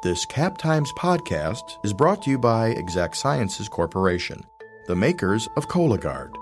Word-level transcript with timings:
This 0.00 0.24
Cap 0.24 0.56
Times 0.58 0.92
podcast 0.92 1.84
is 1.84 1.92
brought 1.92 2.22
to 2.22 2.30
you 2.30 2.38
by 2.38 2.68
Exact 2.68 3.16
Sciences 3.16 3.68
Corporation, 3.68 4.40
the 4.86 4.94
makers 4.94 5.48
of 5.56 5.66
Cologuard. 5.66 6.32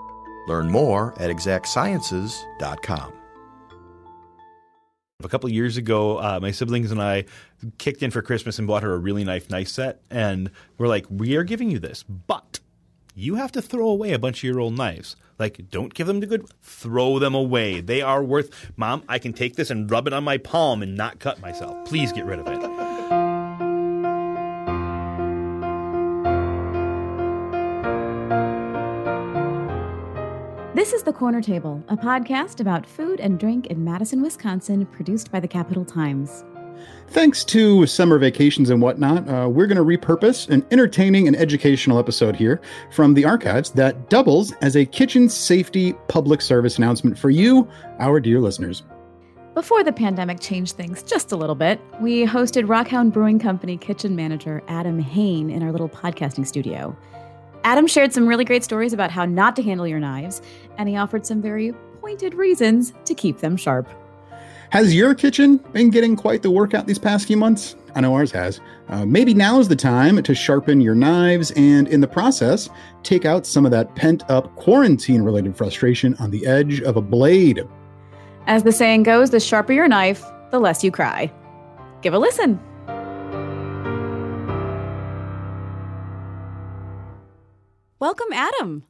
Learn 0.47 0.69
more 0.69 1.19
at 1.19 1.31
exactsciences.com. 1.31 3.13
A 5.23 5.27
couple 5.27 5.49
years 5.49 5.75
ago, 5.75 6.17
uh, 6.19 6.37
my 6.39 6.51
siblings 6.51 6.91
and 6.91 7.01
I 7.01 7.25
kicked 7.79 8.03
in 8.03 8.11
for 8.11 8.21
Christmas 8.21 8.59
and 8.59 8.67
bought 8.67 8.83
her 8.83 8.93
a 8.93 8.99
really 8.99 9.23
nice 9.23 9.49
knife 9.49 9.69
set. 9.69 10.03
And 10.11 10.51
we're 10.77 10.87
like, 10.87 11.07
we 11.09 11.35
are 11.35 11.43
giving 11.43 11.71
you 11.71 11.79
this, 11.79 12.03
but 12.03 12.59
you 13.15 13.35
have 13.35 13.51
to 13.53 13.61
throw 13.63 13.87
away 13.87 14.13
a 14.13 14.19
bunch 14.19 14.37
of 14.37 14.43
your 14.43 14.59
old 14.59 14.77
knives. 14.77 15.15
Like, 15.39 15.71
don't 15.71 15.95
give 15.95 16.05
them 16.05 16.21
to 16.21 16.27
good. 16.27 16.47
Throw 16.61 17.17
them 17.17 17.33
away. 17.33 17.81
They 17.81 18.03
are 18.03 18.23
worth. 18.23 18.71
Mom, 18.77 19.01
I 19.09 19.17
can 19.17 19.33
take 19.33 19.55
this 19.55 19.71
and 19.71 19.89
rub 19.89 20.05
it 20.05 20.13
on 20.13 20.23
my 20.23 20.37
palm 20.37 20.83
and 20.83 20.95
not 20.95 21.19
cut 21.19 21.41
myself. 21.41 21.87
Please 21.87 22.11
get 22.11 22.25
rid 22.25 22.37
of 22.37 22.47
it. 22.47 22.86
This 30.87 30.93
is 30.93 31.03
The 31.03 31.11
Corner 31.11 31.41
Table, 31.41 31.83
a 31.89 31.97
podcast 31.97 32.61
about 32.61 32.85
food 32.85 33.19
and 33.19 33.37
drink 33.37 33.67
in 33.67 33.83
Madison, 33.83 34.21
Wisconsin, 34.21 34.85
produced 34.85 35.29
by 35.29 35.41
the 35.41 35.47
Capital 35.47 35.83
Times. 35.83 36.45
Thanks 37.09 37.43
to 37.43 37.85
summer 37.85 38.17
vacations 38.17 38.69
and 38.69 38.81
whatnot, 38.81 39.27
uh, 39.27 39.49
we're 39.49 39.67
going 39.67 39.75
to 39.75 39.83
repurpose 39.83 40.47
an 40.47 40.65
entertaining 40.71 41.27
and 41.27 41.35
educational 41.35 41.99
episode 41.99 42.37
here 42.37 42.61
from 42.89 43.15
the 43.15 43.25
archives 43.25 43.71
that 43.71 44.09
doubles 44.09 44.53
as 44.61 44.77
a 44.77 44.85
kitchen 44.85 45.27
safety 45.27 45.91
public 46.07 46.41
service 46.41 46.77
announcement 46.77 47.19
for 47.19 47.31
you, 47.31 47.67
our 47.99 48.21
dear 48.21 48.39
listeners. 48.39 48.83
Before 49.55 49.83
the 49.83 49.91
pandemic 49.91 50.39
changed 50.39 50.77
things 50.77 51.03
just 51.03 51.33
a 51.33 51.35
little 51.35 51.55
bit, 51.55 51.81
we 51.99 52.25
hosted 52.25 52.65
Rockhound 52.65 53.11
Brewing 53.11 53.39
Company 53.39 53.75
kitchen 53.75 54.15
manager 54.15 54.63
Adam 54.69 54.99
Haen 54.99 55.49
in 55.49 55.63
our 55.63 55.73
little 55.73 55.89
podcasting 55.89 56.47
studio. 56.47 56.95
Adam 57.67 57.85
shared 57.85 58.13
some 58.13 58.25
really 58.25 58.45
great 58.45 58.63
stories 58.63 58.93
about 58.93 59.11
how 59.11 59.25
not 59.25 59.53
to 59.53 59.61
handle 59.61 59.85
your 59.85 59.99
knives, 59.99 60.41
and 60.77 60.87
he 60.87 60.95
offered 60.95 61.25
some 61.25 61.41
very 61.41 61.73
pointed 61.99 62.33
reasons 62.33 62.93
to 63.03 63.13
keep 63.13 63.39
them 63.39 63.57
sharp. 63.57 63.89
Has 64.69 64.95
your 64.95 65.13
kitchen 65.13 65.57
been 65.73 65.89
getting 65.89 66.15
quite 66.15 66.43
the 66.43 66.49
workout 66.49 66.87
these 66.87 66.97
past 66.97 67.27
few 67.27 67.35
months? 67.35 67.75
I 67.93 67.99
know 67.99 68.13
ours 68.13 68.31
has. 68.31 68.61
Uh, 68.87 69.05
maybe 69.05 69.33
now 69.33 69.59
is 69.59 69.67
the 69.67 69.75
time 69.75 70.23
to 70.23 70.33
sharpen 70.33 70.79
your 70.79 70.95
knives 70.95 71.51
and, 71.57 71.89
in 71.89 71.99
the 71.99 72.07
process, 72.07 72.69
take 73.03 73.25
out 73.25 73.45
some 73.45 73.65
of 73.65 73.71
that 73.73 73.93
pent 73.95 74.23
up 74.29 74.55
quarantine 74.55 75.21
related 75.21 75.57
frustration 75.57 76.15
on 76.19 76.31
the 76.31 76.47
edge 76.47 76.79
of 76.79 76.95
a 76.95 77.01
blade. 77.01 77.67
As 78.45 78.63
the 78.63 78.71
saying 78.71 79.03
goes, 79.03 79.31
the 79.31 79.41
sharper 79.41 79.73
your 79.73 79.89
knife, 79.89 80.23
the 80.51 80.59
less 80.59 80.85
you 80.85 80.91
cry. 80.91 81.29
Give 82.01 82.13
a 82.13 82.17
listen. 82.17 82.61
Welcome, 87.99 88.31
Adam. 88.31 88.83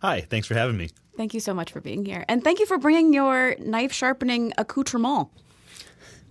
Hi, 0.00 0.20
thanks 0.20 0.46
for 0.46 0.54
having 0.54 0.76
me. 0.76 0.90
Thank 1.16 1.34
you 1.34 1.40
so 1.40 1.52
much 1.52 1.72
for 1.72 1.80
being 1.80 2.04
here. 2.04 2.24
And 2.28 2.42
thank 2.42 2.58
you 2.58 2.66
for 2.66 2.78
bringing 2.78 3.12
your 3.12 3.56
knife 3.58 3.92
sharpening 3.92 4.52
accoutrement. 4.56 5.28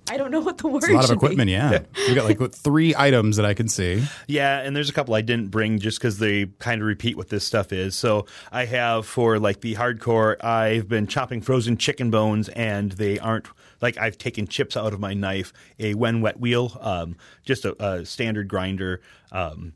I 0.10 0.18
don't 0.18 0.32
know 0.32 0.40
what 0.40 0.58
the 0.58 0.68
word 0.68 0.84
It's 0.84 0.90
a 0.90 0.94
lot 0.94 1.04
of 1.04 1.10
should 1.10 1.20
be. 1.20 1.26
equipment, 1.26 1.50
yeah. 1.52 1.84
we 2.08 2.16
got 2.16 2.26
like 2.26 2.40
what, 2.40 2.56
three 2.56 2.96
items 2.98 3.38
that 3.38 3.46
I 3.46 3.54
can 3.54 3.68
see. 3.68 4.04
Yeah, 4.28 4.60
and 4.60 4.76
there's 4.76 4.90
a 4.90 4.94
couple 4.94 5.14
I 5.14 5.22
didn't 5.22 5.50
bring 5.50 5.78
just 5.80 6.00
because 6.00 6.18
they 6.18 6.48
kind 6.60 6.82
of 6.82 6.88
repeat 6.88 7.16
what 7.16 7.30
this 7.30 7.46
stuff 7.46 7.72
is. 7.72 7.96
So 7.96 8.26
I 8.52 8.66
have 8.66 9.06
for 9.06 9.40
like 9.40 9.62
the 9.62 9.76
hardcore, 9.76 10.44
I've 10.44 10.88
been 10.90 11.06
chopping 11.08 11.42
frozen 11.42 11.78
chicken 11.78 12.10
bones, 12.10 12.50
and 12.50 12.94
they 12.94 13.20
aren't 13.20 13.48
like 13.80 13.98
I've 13.98 14.18
taken 14.18 14.48
chips 14.48 14.76
out 14.76 14.92
of 14.94 15.00
my 15.00 15.14
knife. 15.14 15.54
A 15.80 15.94
when 15.94 16.22
wet 16.22 16.40
wheel, 16.40 16.78
um, 16.82 17.16
just 17.46 17.64
a, 17.64 17.82
a 17.84 18.06
standard 18.06 18.48
grinder. 18.48 19.02
Um, 19.32 19.74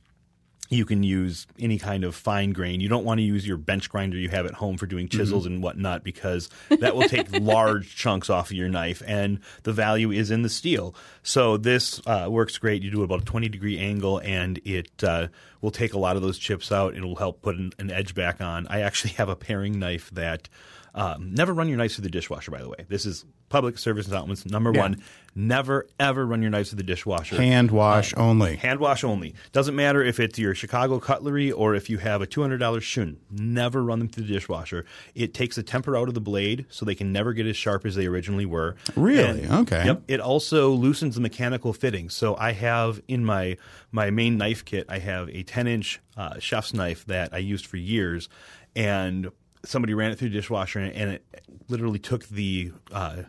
you 0.70 0.86
can 0.86 1.04
use 1.04 1.46
any 1.60 1.78
kind 1.78 2.04
of 2.04 2.16
fine 2.16 2.52
grain. 2.52 2.80
You 2.80 2.90
don't 2.90 3.06
want 3.06 3.20
to 3.20 3.24
use 3.24 3.48
your 3.48 3.58
bench 3.58 3.90
grinder 3.90 4.18
you 4.18 4.30
have 4.30 4.46
at 4.46 4.54
home 4.54 4.78
for 4.78 4.86
doing 4.88 5.08
chisels 5.08 5.46
and 5.46 5.62
whatnot 5.62 6.04
because 6.04 6.50
that 6.70 6.96
will 6.96 7.08
take 7.08 7.32
large 7.40 7.96
chunks 7.96 8.30
off 8.30 8.50
of 8.50 8.58
your 8.58 8.70
knife, 8.70 9.04
and 9.06 9.40
the 9.64 9.74
value 9.74 10.12
is 10.12 10.32
in 10.32 10.42
the 10.42 10.50
steel. 10.50 10.96
So 11.24 11.58
this 11.58 12.02
uh, 12.08 12.28
works 12.30 12.58
great. 12.58 12.82
You 12.82 12.92
do 12.92 13.02
it 13.02 13.06
about 13.06 13.22
a 13.22 13.26
20 13.26 13.50
degree 13.50 13.78
angle, 13.78 14.20
and 14.20 14.60
it 14.66 15.04
uh, 15.04 15.28
will 15.62 15.72
take 15.72 15.94
a 15.94 16.00
lot 16.00 16.16
of 16.16 16.22
those 16.22 16.38
chips 16.38 16.72
out. 16.72 16.96
It'll 16.96 17.16
help 17.16 17.42
put 17.42 17.56
an, 17.56 17.72
an 17.78 17.92
edge 17.92 18.16
back 18.16 18.42
on. 18.42 18.68
I 18.68 18.82
actually 18.82 19.12
have 19.14 19.30
a 19.30 19.36
paring 19.36 19.80
knife 19.80 20.10
that. 20.12 20.50
Um, 20.98 21.34
never 21.34 21.54
run 21.54 21.68
your 21.68 21.78
knives 21.78 21.96
through 21.96 22.04
the 22.04 22.10
dishwasher, 22.10 22.52
by 22.52 22.62
the 22.62 22.70
way. 22.70 22.86
This 22.88 23.06
is 23.06 23.26
public 23.50 23.78
service 23.78 24.08
announcements. 24.08 24.46
Number 24.46 24.72
Yeah. 24.74 24.80
one, 24.82 25.04
never, 25.36 25.88
ever 26.00 26.26
run 26.26 26.42
your 26.42 26.50
knives 26.52 26.70
through 26.70 26.78
the 26.78 26.84
dishwasher. 26.84 27.36
Hand 27.36 27.70
wash 27.70 28.14
only. 28.16 28.56
Hand 28.56 28.80
wash 28.80 29.04
only. 29.04 29.36
Doesn't 29.52 29.76
matter 29.76 30.02
if 30.02 30.22
it's 30.22 30.40
your 30.40 30.56
Chicago 30.56 31.00
cutlery 31.00 31.52
or 31.52 31.76
if 31.76 31.90
you 31.90 31.98
have 31.98 32.22
a 32.22 32.26
$200 32.26 32.82
shun. 32.82 33.18
Never 33.30 33.84
run 33.84 34.00
them 34.00 34.08
through 34.08 34.24
the 34.24 34.34
dishwasher. 34.34 34.86
It 35.14 35.34
takes 35.34 35.58
the 35.58 35.64
temper 35.64 35.98
out 35.98 36.08
of 36.08 36.14
the 36.14 36.22
blade 36.22 36.66
so 36.70 36.86
they 36.86 36.96
can 36.96 37.12
never 37.12 37.34
get 37.34 37.46
as 37.46 37.58
sharp 37.58 37.86
as 37.86 37.96
they 37.96 38.06
originally 38.08 38.46
were. 38.46 38.78
Really? 38.96 39.44
And- 39.44 39.52
Okay. 39.66 39.86
Yep. 39.86 40.04
It 40.08 40.22
also 40.22 40.70
loosens 40.72 41.16
the 41.16 41.22
mechanical 41.22 41.74
fittings. 41.74 42.14
So 42.16 42.38
I 42.38 42.54
have 42.54 43.02
in 43.10 43.26
my 43.26 43.58
my 43.92 44.12
main 44.12 44.38
knife 44.38 44.64
kit, 44.64 44.86
I 44.90 45.00
have 45.00 45.30
a 45.30 45.44
10 45.44 45.68
inch 45.68 46.00
uh, 46.16 46.40
chef's 46.40 46.74
knife 46.74 47.06
that 47.08 47.34
I 47.34 47.38
used 47.40 47.66
for 47.66 47.76
years, 47.78 48.30
and 48.76 49.30
somebody 49.66 49.94
ran 49.94 50.12
it 50.12 50.18
through 50.20 50.30
the 50.30 50.36
dishwasher 50.36 50.80
and, 50.80 50.94
and 50.94 51.12
it 51.12 51.26
literally 51.68 52.00
took 52.00 52.28
the 52.28 52.72
uh, 52.92 53.24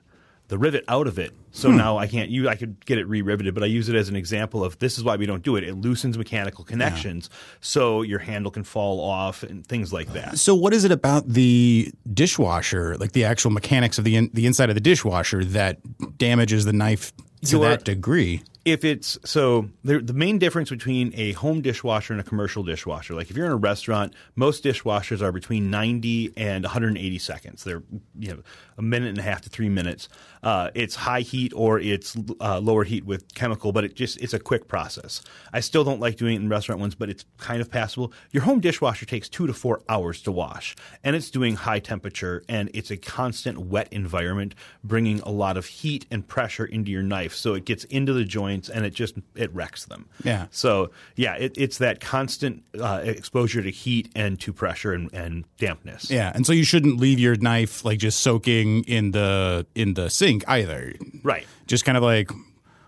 the 0.49 0.59
rivet 0.59 0.85
out 0.87 1.07
of 1.09 1.19
it. 1.19 1.33
So 1.51 1.71
Hmm. 1.71 1.77
now 1.79 1.99
I 1.99 2.07
can't 2.07 2.31
use. 2.31 2.47
I 2.47 2.55
could 2.55 2.85
get 2.87 2.99
it 2.99 3.09
re-riveted, 3.09 3.53
but 3.55 3.63
I 3.65 3.67
use 3.67 3.89
it 3.89 3.97
as 3.97 4.09
an 4.09 4.15
example 4.15 4.63
of 4.63 4.79
this 4.79 4.97
is 4.99 5.03
why 5.03 5.17
we 5.17 5.27
don't 5.27 5.43
do 5.43 5.57
it. 5.57 5.65
It 5.65 5.75
loosens 5.75 6.17
mechanical 6.17 6.65
connections, 6.65 7.31
so 7.61 8.03
your 8.03 8.21
handle 8.21 8.53
can 8.53 8.63
fall 8.63 9.01
off 9.01 9.43
and 9.43 9.67
things 9.67 9.93
like 9.93 10.13
that. 10.13 10.39
So, 10.39 10.55
what 10.55 10.73
is 10.73 10.85
it 10.85 10.93
about 10.93 11.27
the 11.29 11.91
dishwasher, 12.13 12.97
like 12.99 13.13
the 13.13 13.25
actual 13.25 13.51
mechanics 13.51 13.99
of 13.99 14.05
the 14.05 14.17
in, 14.17 14.31
the 14.35 14.47
inside 14.47 14.69
of 14.69 14.75
the 14.77 14.81
dishwasher, 14.81 15.45
that 15.47 15.79
damages 16.19 16.65
the 16.65 16.73
knife 16.73 17.13
to 17.47 17.57
Your- 17.59 17.69
that 17.71 17.85
degree? 17.85 18.43
If 18.67 18.85
it's 18.85 19.17
so 19.25 19.71
the, 19.85 20.13
main 20.13 20.39
difference 20.39 20.71
between 20.71 21.13
a 21.15 21.33
home 21.33 21.63
dishwasher 21.63 22.13
and 22.13 22.21
a 22.21 22.25
commercial 22.25 22.65
dishwasher 22.65 23.15
like 23.15 23.31
if 23.31 23.37
you're 23.37 23.47
in 23.47 23.53
a 23.53 23.57
restaurant 23.57 24.13
most 24.35 24.65
dishwashers 24.65 25.23
are 25.23 25.33
between 25.33 25.71
90 25.71 26.33
and 26.37 26.65
180 26.65 27.19
seconds. 27.19 27.65
They're 27.65 27.83
you 28.19 28.33
know 28.33 28.43
a 28.77 28.83
minute 28.83 29.11
and 29.11 29.19
a 29.19 29.23
half 29.23 29.41
to 29.43 29.49
three 29.49 29.69
minutes 29.69 30.09
uh, 30.47 30.71
it's 30.75 30.95
high 30.95 31.23
heat 31.23 31.53
or 31.57 31.81
it's 31.81 32.17
uh, 32.41 32.61
lower 32.61 32.85
heat 32.85 33.05
with 33.05 33.35
chemical 33.35 33.73
but 33.73 33.83
it 33.83 33.97
just 33.97 34.17
it's 34.23 34.33
a 34.33 34.39
quick 34.39 34.69
process. 34.69 35.21
I 35.53 35.59
still 35.59 35.83
don't 35.83 35.99
like 35.99 36.15
doing 36.17 36.37
it 36.37 36.41
in 36.41 36.49
restaurant 36.49 36.81
ones 36.81 36.95
but 36.95 37.11
it's 37.11 37.25
kind 37.37 37.61
of 37.61 37.69
passable. 37.69 38.13
Your 38.31 38.45
home 38.45 38.61
dishwasher 38.61 39.07
takes 39.07 39.29
two 39.29 39.49
to 39.49 39.53
four 39.53 39.83
hours 39.89 40.23
to 40.23 40.31
wash 40.31 40.77
and 41.03 41.17
it's 41.17 41.31
doing 41.31 41.57
high 41.57 41.81
temperature 41.81 42.45
and 42.49 42.71
it's 42.73 42.93
a 42.93 42.97
constant 42.97 43.59
wet 43.59 43.89
environment 43.91 44.55
bringing 44.85 45.19
a 45.23 45.31
lot 45.31 45.57
of 45.57 45.67
heat 45.67 46.07
and 46.13 46.29
pressure 46.29 46.65
into 46.65 46.93
your 46.93 47.03
knife 47.03 47.35
so 47.35 47.55
it 47.55 47.65
gets 47.65 47.83
into 47.85 48.13
the 48.13 48.25
joints 48.25 48.69
and 48.69 48.87
it 48.87 48.95
just 48.95 49.17
it 49.35 49.53
wrecks 49.53 49.87
them. 49.87 50.09
Yeah. 50.23 50.47
so 50.53 50.93
yeah 51.17 51.35
it, 51.35 51.59
it's 51.59 51.79
that 51.79 51.99
constant 51.99 52.63
uh, 52.81 53.01
exposure 53.03 53.63
to 53.63 53.71
heat 53.71 54.13
and 54.15 54.39
to 54.43 54.53
pressure 54.53 54.93
and, 54.93 55.13
and 55.13 55.45
dampness. 55.59 56.09
Yeah, 56.09 56.31
and 56.33 56.47
so 56.47 56.53
you 56.53 56.63
shouldn't 56.63 57.01
leave 57.01 57.19
your 57.19 57.35
knife 57.35 57.85
like 57.85 57.99
just 57.99 58.21
soaking 58.21 58.85
in 58.85 59.11
the 59.11 59.67
in 59.75 59.95
the 59.95 60.09
sink 60.09 60.36
either. 60.49 60.95
right 61.23 61.47
Just 61.67 61.85
kind 61.85 61.97
of 61.97 62.03
like 62.05 62.31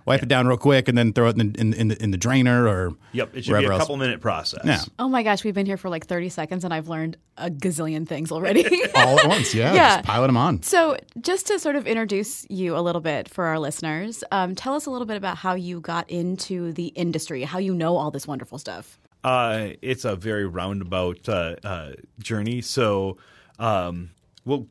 wipe 0.07 0.23
it 0.23 0.29
down 0.29 0.47
real 0.47 0.57
quick 0.57 0.89
and 0.89 0.97
then 0.97 1.13
throw 1.13 1.29
it 1.29 1.39
in 1.39 1.53
the, 1.53 1.61
in, 1.61 1.75
in 1.75 1.89
the 1.89 2.03
in 2.03 2.11
the 2.13 2.17
drainer 2.17 2.67
or 2.67 2.93
yep 3.13 3.29
it 3.37 3.45
should 3.45 3.51
be 3.51 3.53
wherever 3.53 3.73
a 3.73 3.75
else. 3.75 3.83
couple 3.83 3.97
minute 3.99 4.23
process 4.23 4.63
Yeah. 4.65 4.81
Oh 4.99 5.07
my 5.09 5.23
gosh, 5.23 5.45
we've 5.45 5.53
been 5.55 5.67
here 5.67 5.77
for 5.77 5.91
like 5.91 6.07
30 6.07 6.31
seconds 6.31 6.65
and 6.65 6.73
I've 6.73 6.89
learned 6.89 7.19
a 7.37 7.51
gazillion 7.51 8.09
things 8.09 8.33
already. 8.33 8.65
all 8.95 9.19
at 9.21 9.29
once. 9.29 9.55
Yeah, 9.55 9.75
Yeah. 9.75 9.97
just 9.97 10.07
piling 10.07 10.29
them 10.29 10.37
on. 10.39 10.63
so, 10.63 10.97
just 11.21 11.47
to 11.49 11.59
sort 11.59 11.77
of 11.77 11.87
introduce 11.87 12.47
you 12.49 12.75
a 12.77 12.81
little 12.81 13.03
bit 13.03 13.29
for 13.29 13.45
our 13.45 13.59
listeners, 13.59 14.25
um, 14.33 14.55
tell 14.55 14.75
us 14.75 14.87
a 14.87 14.91
little 14.91 15.07
bit 15.07 15.17
about 15.19 15.37
how 15.37 15.55
you 15.55 15.79
got 15.81 16.09
into 16.11 16.73
the 16.73 16.87
industry, 16.89 17.43
how 17.43 17.59
you 17.59 17.75
know 17.75 17.97
all 17.97 18.11
this 18.11 18.27
wonderful 18.27 18.57
stuff. 18.59 18.99
Uh, 19.25 19.71
it's 19.83 20.05
a 20.07 20.17
very 20.17 20.47
roundabout 20.47 21.29
uh, 21.29 21.57
uh, 21.65 21.93
journey. 22.21 22.61
So 22.63 23.19
um, 23.59 24.11
we'll 24.47 24.69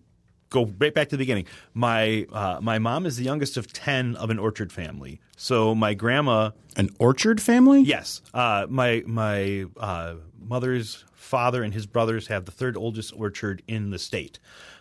go 0.49 0.65
right 0.79 0.93
back 0.93 1.09
to 1.09 1.15
the 1.17 1.21
beginning. 1.21 1.45
My 1.73 2.25
uh, 2.31 2.59
my 2.61 2.79
mom 2.79 3.05
is 3.05 3.17
the 3.17 3.23
youngest 3.23 3.57
of 3.57 3.71
ten 3.73 4.15
of 4.15 4.29
an 4.29 4.39
orchard 4.39 4.71
family. 4.71 5.19
So 5.35 5.75
my 5.75 5.93
grandma, 5.93 6.51
An 6.75 6.89
orchard 6.99 7.41
family? 7.41 7.81
yes, 7.81 8.21
uh, 8.33 8.65
my 8.69 9.03
my 9.05 9.65
uh, 9.77 10.15
mother's 10.39 11.03
father 11.13 11.61
and 11.63 11.73
his 11.73 11.85
brothers 11.85 12.27
have 12.27 12.45
the 12.45 12.51
third 12.51 12.77
oldest 12.77 13.13
orchard 13.15 13.61
in 13.67 13.89
the 13.91 13.99
state. 13.99 14.39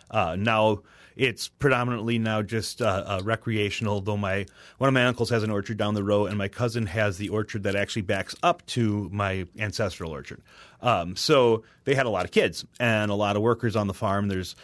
Uh, 0.09 0.35
now 0.39 0.81
it's 1.17 1.47
predominantly 1.49 2.19
now 2.19 2.41
just 2.41 2.81
uh, 2.81 3.03
uh, 3.05 3.21
recreational. 3.23 4.01
Though 4.01 4.17
my 4.17 4.45
one 4.77 4.87
of 4.87 4.93
my 4.93 5.05
uncles 5.05 5.29
has 5.31 5.43
an 5.43 5.49
orchard 5.51 5.77
down 5.77 5.93
the 5.93 6.03
road, 6.03 6.27
and 6.29 6.37
my 6.37 6.47
cousin 6.47 6.85
has 6.87 7.17
the 7.17 7.29
orchard 7.29 7.63
that 7.63 7.75
actually 7.75 8.03
backs 8.03 8.35
up 8.43 8.65
to 8.67 9.09
my 9.11 9.45
ancestral 9.57 10.11
orchard. 10.11 10.41
Um, 10.81 11.15
so 11.15 11.63
they 11.85 11.95
had 11.95 12.05
a 12.05 12.09
lot 12.09 12.25
of 12.25 12.31
kids 12.31 12.65
and 12.79 13.09
a 13.11 13.15
lot 13.15 13.35
of 13.35 13.41
workers 13.41 13.75
on 13.75 13.87
the 13.87 13.93
farm. 13.93 14.27
There's 14.27 14.55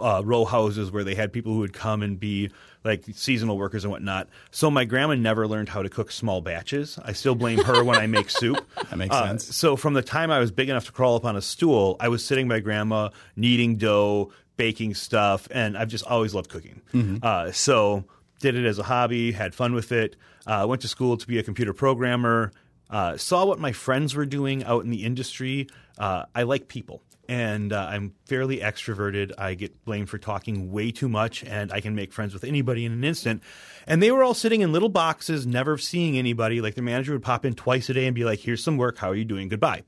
uh, 0.00 0.22
row 0.24 0.44
houses 0.44 0.90
where 0.90 1.04
they 1.04 1.14
had 1.14 1.32
people 1.32 1.52
who 1.52 1.58
would 1.60 1.72
come 1.74 2.02
and 2.02 2.18
be 2.18 2.50
like 2.84 3.04
seasonal 3.12 3.58
workers 3.58 3.84
and 3.84 3.90
whatnot. 3.92 4.28
So 4.50 4.70
my 4.70 4.84
grandma 4.84 5.14
never 5.14 5.46
learned 5.46 5.68
how 5.68 5.82
to 5.82 5.88
cook 5.88 6.10
small 6.10 6.40
batches. 6.40 6.98
I 7.04 7.12
still 7.12 7.34
blame 7.34 7.62
her 7.62 7.84
when 7.84 7.96
I 7.98 8.06
make 8.06 8.30
soup. 8.30 8.64
That 8.90 8.96
makes 8.96 9.14
Uh, 9.14 9.26
sense. 9.28 9.54
So 9.54 9.76
from 9.76 9.92
the 9.94 10.02
time 10.02 10.30
I 10.30 10.38
was 10.38 10.50
big 10.50 10.68
enough 10.70 10.86
to 10.86 10.92
crawl 10.92 11.16
up 11.16 11.24
on 11.24 11.36
a 11.36 11.42
stool, 11.42 11.96
I 12.00 12.08
was 12.08 12.24
sitting 12.24 12.48
by 12.48 12.60
grandma 12.60 13.10
kneading 13.36 13.76
dough, 13.76 14.32
baking 14.58 14.92
stuff, 14.94 15.48
and 15.50 15.78
I've 15.78 15.88
just 15.88 16.04
always 16.04 16.34
loved 16.34 16.50
cooking. 16.50 16.82
Uh, 17.22 17.50
so 17.52 18.04
did 18.40 18.54
it 18.54 18.66
as 18.66 18.78
a 18.78 18.82
hobby, 18.82 19.32
had 19.32 19.54
fun 19.54 19.72
with 19.72 19.90
it. 19.92 20.16
Uh, 20.46 20.66
went 20.68 20.82
to 20.82 20.88
school 20.88 21.16
to 21.16 21.26
be 21.26 21.38
a 21.38 21.42
computer 21.42 21.72
programmer. 21.72 22.52
Uh, 22.90 23.16
saw 23.16 23.46
what 23.46 23.58
my 23.58 23.72
friends 23.72 24.14
were 24.14 24.26
doing 24.26 24.64
out 24.64 24.84
in 24.84 24.90
the 24.90 25.04
industry. 25.04 25.66
Uh, 25.98 26.24
I 26.34 26.42
like 26.42 26.68
people. 26.68 27.02
And 27.30 27.74
uh, 27.74 27.86
I'm 27.90 28.14
fairly 28.24 28.58
extroverted. 28.60 29.32
I 29.36 29.52
get 29.52 29.84
blamed 29.84 30.08
for 30.08 30.16
talking 30.16 30.72
way 30.72 30.90
too 30.90 31.10
much, 31.10 31.44
and 31.44 31.70
I 31.70 31.80
can 31.82 31.94
make 31.94 32.10
friends 32.10 32.32
with 32.32 32.42
anybody 32.42 32.86
in 32.86 32.92
an 32.92 33.04
instant. 33.04 33.42
And 33.86 34.02
they 34.02 34.10
were 34.10 34.22
all 34.24 34.32
sitting 34.32 34.62
in 34.62 34.72
little 34.72 34.88
boxes, 34.88 35.46
never 35.46 35.76
seeing 35.76 36.16
anybody. 36.16 36.62
Like 36.62 36.74
the 36.74 36.80
manager 36.80 37.12
would 37.12 37.22
pop 37.22 37.44
in 37.44 37.52
twice 37.52 37.90
a 37.90 37.92
day 37.92 38.06
and 38.06 38.14
be 38.14 38.24
like, 38.24 38.38
"Here's 38.40 38.64
some 38.64 38.78
work. 38.78 38.96
How 38.96 39.10
are 39.10 39.14
you 39.14 39.26
doing? 39.26 39.48
Goodbye." 39.48 39.82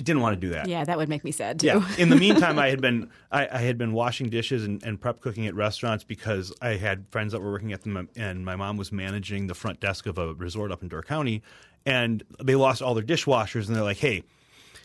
I 0.00 0.02
didn't 0.02 0.22
want 0.22 0.34
to 0.34 0.40
do 0.40 0.52
that. 0.52 0.68
Yeah, 0.68 0.84
that 0.84 0.96
would 0.96 1.08
make 1.08 1.22
me 1.22 1.30
sad 1.30 1.60
too. 1.60 1.66
Yeah. 1.66 1.86
In 1.96 2.08
the 2.08 2.16
meantime, 2.26 2.58
I 2.58 2.70
had 2.70 2.80
been 2.80 3.10
I, 3.30 3.46
I 3.46 3.58
had 3.58 3.78
been 3.78 3.92
washing 3.92 4.30
dishes 4.30 4.64
and, 4.64 4.82
and 4.82 5.00
prep 5.00 5.20
cooking 5.20 5.46
at 5.46 5.54
restaurants 5.54 6.02
because 6.04 6.52
I 6.60 6.70
had 6.70 7.06
friends 7.10 7.32
that 7.32 7.40
were 7.40 7.52
working 7.52 7.72
at 7.72 7.82
them, 7.82 8.08
and 8.16 8.44
my 8.44 8.56
mom 8.56 8.76
was 8.76 8.90
managing 8.90 9.46
the 9.46 9.54
front 9.54 9.80
desk 9.80 10.06
of 10.06 10.18
a 10.18 10.34
resort 10.34 10.72
up 10.72 10.82
in 10.82 10.88
Door 10.88 11.02
County, 11.04 11.42
and 11.86 12.22
they 12.42 12.54
lost 12.54 12.82
all 12.82 12.94
their 12.94 13.04
dishwashers, 13.04 13.66
and 13.68 13.76
they're 13.76 13.84
like, 13.84 13.98
"Hey, 13.98 14.24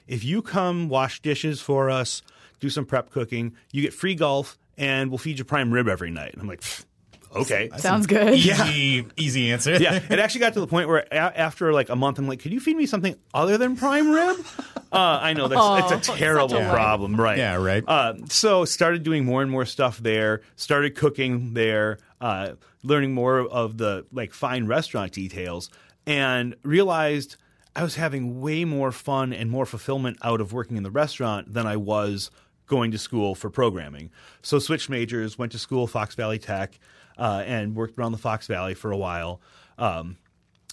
if 0.07 0.23
you 0.23 0.41
come 0.41 0.89
wash 0.89 1.21
dishes 1.21 1.61
for 1.61 1.89
us, 1.89 2.21
do 2.59 2.69
some 2.69 2.85
prep 2.85 3.09
cooking, 3.09 3.55
you 3.71 3.81
get 3.81 3.93
free 3.93 4.15
golf, 4.15 4.57
and 4.77 5.09
we'll 5.09 5.17
feed 5.17 5.39
you 5.39 5.45
prime 5.45 5.73
rib 5.73 5.87
every 5.87 6.11
night." 6.11 6.33
And 6.33 6.41
I'm 6.41 6.47
like, 6.47 6.61
"Pfft, 6.61 6.85
"Okay." 7.35 7.69
Sounds 7.77 8.07
good. 8.07 8.33
Easy, 8.35 9.05
easy 9.17 9.51
answer. 9.51 9.75
yeah, 9.77 9.99
it 10.09 10.19
actually 10.19 10.39
got 10.41 10.53
to 10.53 10.59
the 10.59 10.67
point 10.67 10.87
where 10.87 11.05
a- 11.11 11.15
after 11.39 11.73
like 11.73 11.89
a 11.89 11.95
month, 11.95 12.19
I'm 12.19 12.27
like, 12.27 12.39
"Could 12.39 12.51
you 12.53 12.59
feed 12.59 12.77
me 12.77 12.85
something 12.85 13.15
other 13.33 13.57
than 13.57 13.75
prime 13.75 14.09
rib?" 14.09 14.45
Uh, 14.91 15.19
I 15.21 15.33
know 15.33 15.47
that's 15.47 15.61
Oh, 15.61 15.75
it's 15.75 15.91
a 15.91 16.03
such 16.03 16.15
a 16.15 16.19
terrible 16.19 16.55
life. 16.55 16.71
problem, 16.71 17.19
right? 17.19 17.37
Yeah, 17.37 17.55
right. 17.55 17.83
Uh, 17.85 18.13
so 18.29 18.63
started 18.65 19.03
doing 19.03 19.25
more 19.25 19.41
and 19.41 19.51
more 19.51 19.65
stuff 19.65 19.97
there. 19.97 20.41
Started 20.55 20.95
cooking 20.95 21.53
there. 21.53 21.97
Uh, 22.21 22.53
learning 22.83 23.13
more 23.13 23.39
of 23.41 23.77
the 23.77 24.05
like 24.13 24.33
fine 24.33 24.65
restaurant 24.65 25.11
details, 25.11 25.69
and 26.05 26.55
realized 26.63 27.35
I 27.75 27.83
was 27.83 27.95
having 27.95 28.39
way 28.41 28.65
more 28.65 28.91
fun 28.91 29.33
and 29.33 29.51
more 29.51 29.65
fulfillment 29.65 30.17
out 30.23 30.41
of 30.41 30.53
working 30.53 30.77
in 30.77 30.83
the 30.83 30.89
restaurant 30.91 31.53
than 31.53 31.67
I 31.67 31.75
was 31.77 32.31
going 32.65 32.91
to 32.91 32.97
school 32.97 33.35
for 33.35 33.49
programming. 33.49 34.09
So 34.41 34.57
switched 34.59 34.89
majors, 34.89 35.37
went 35.37 35.51
to 35.51 35.59
school 35.59 35.85
Fox 35.85 36.15
Valley 36.15 36.39
Tech, 36.39 36.79
uh, 37.17 37.43
and 37.45 37.75
worked 37.75 37.97
around 37.97 38.11
the 38.11 38.17
Fox 38.17 38.47
Valley 38.47 38.73
for 38.73 38.91
a 38.91 38.97
while. 38.97 39.41
Um, 39.77 40.17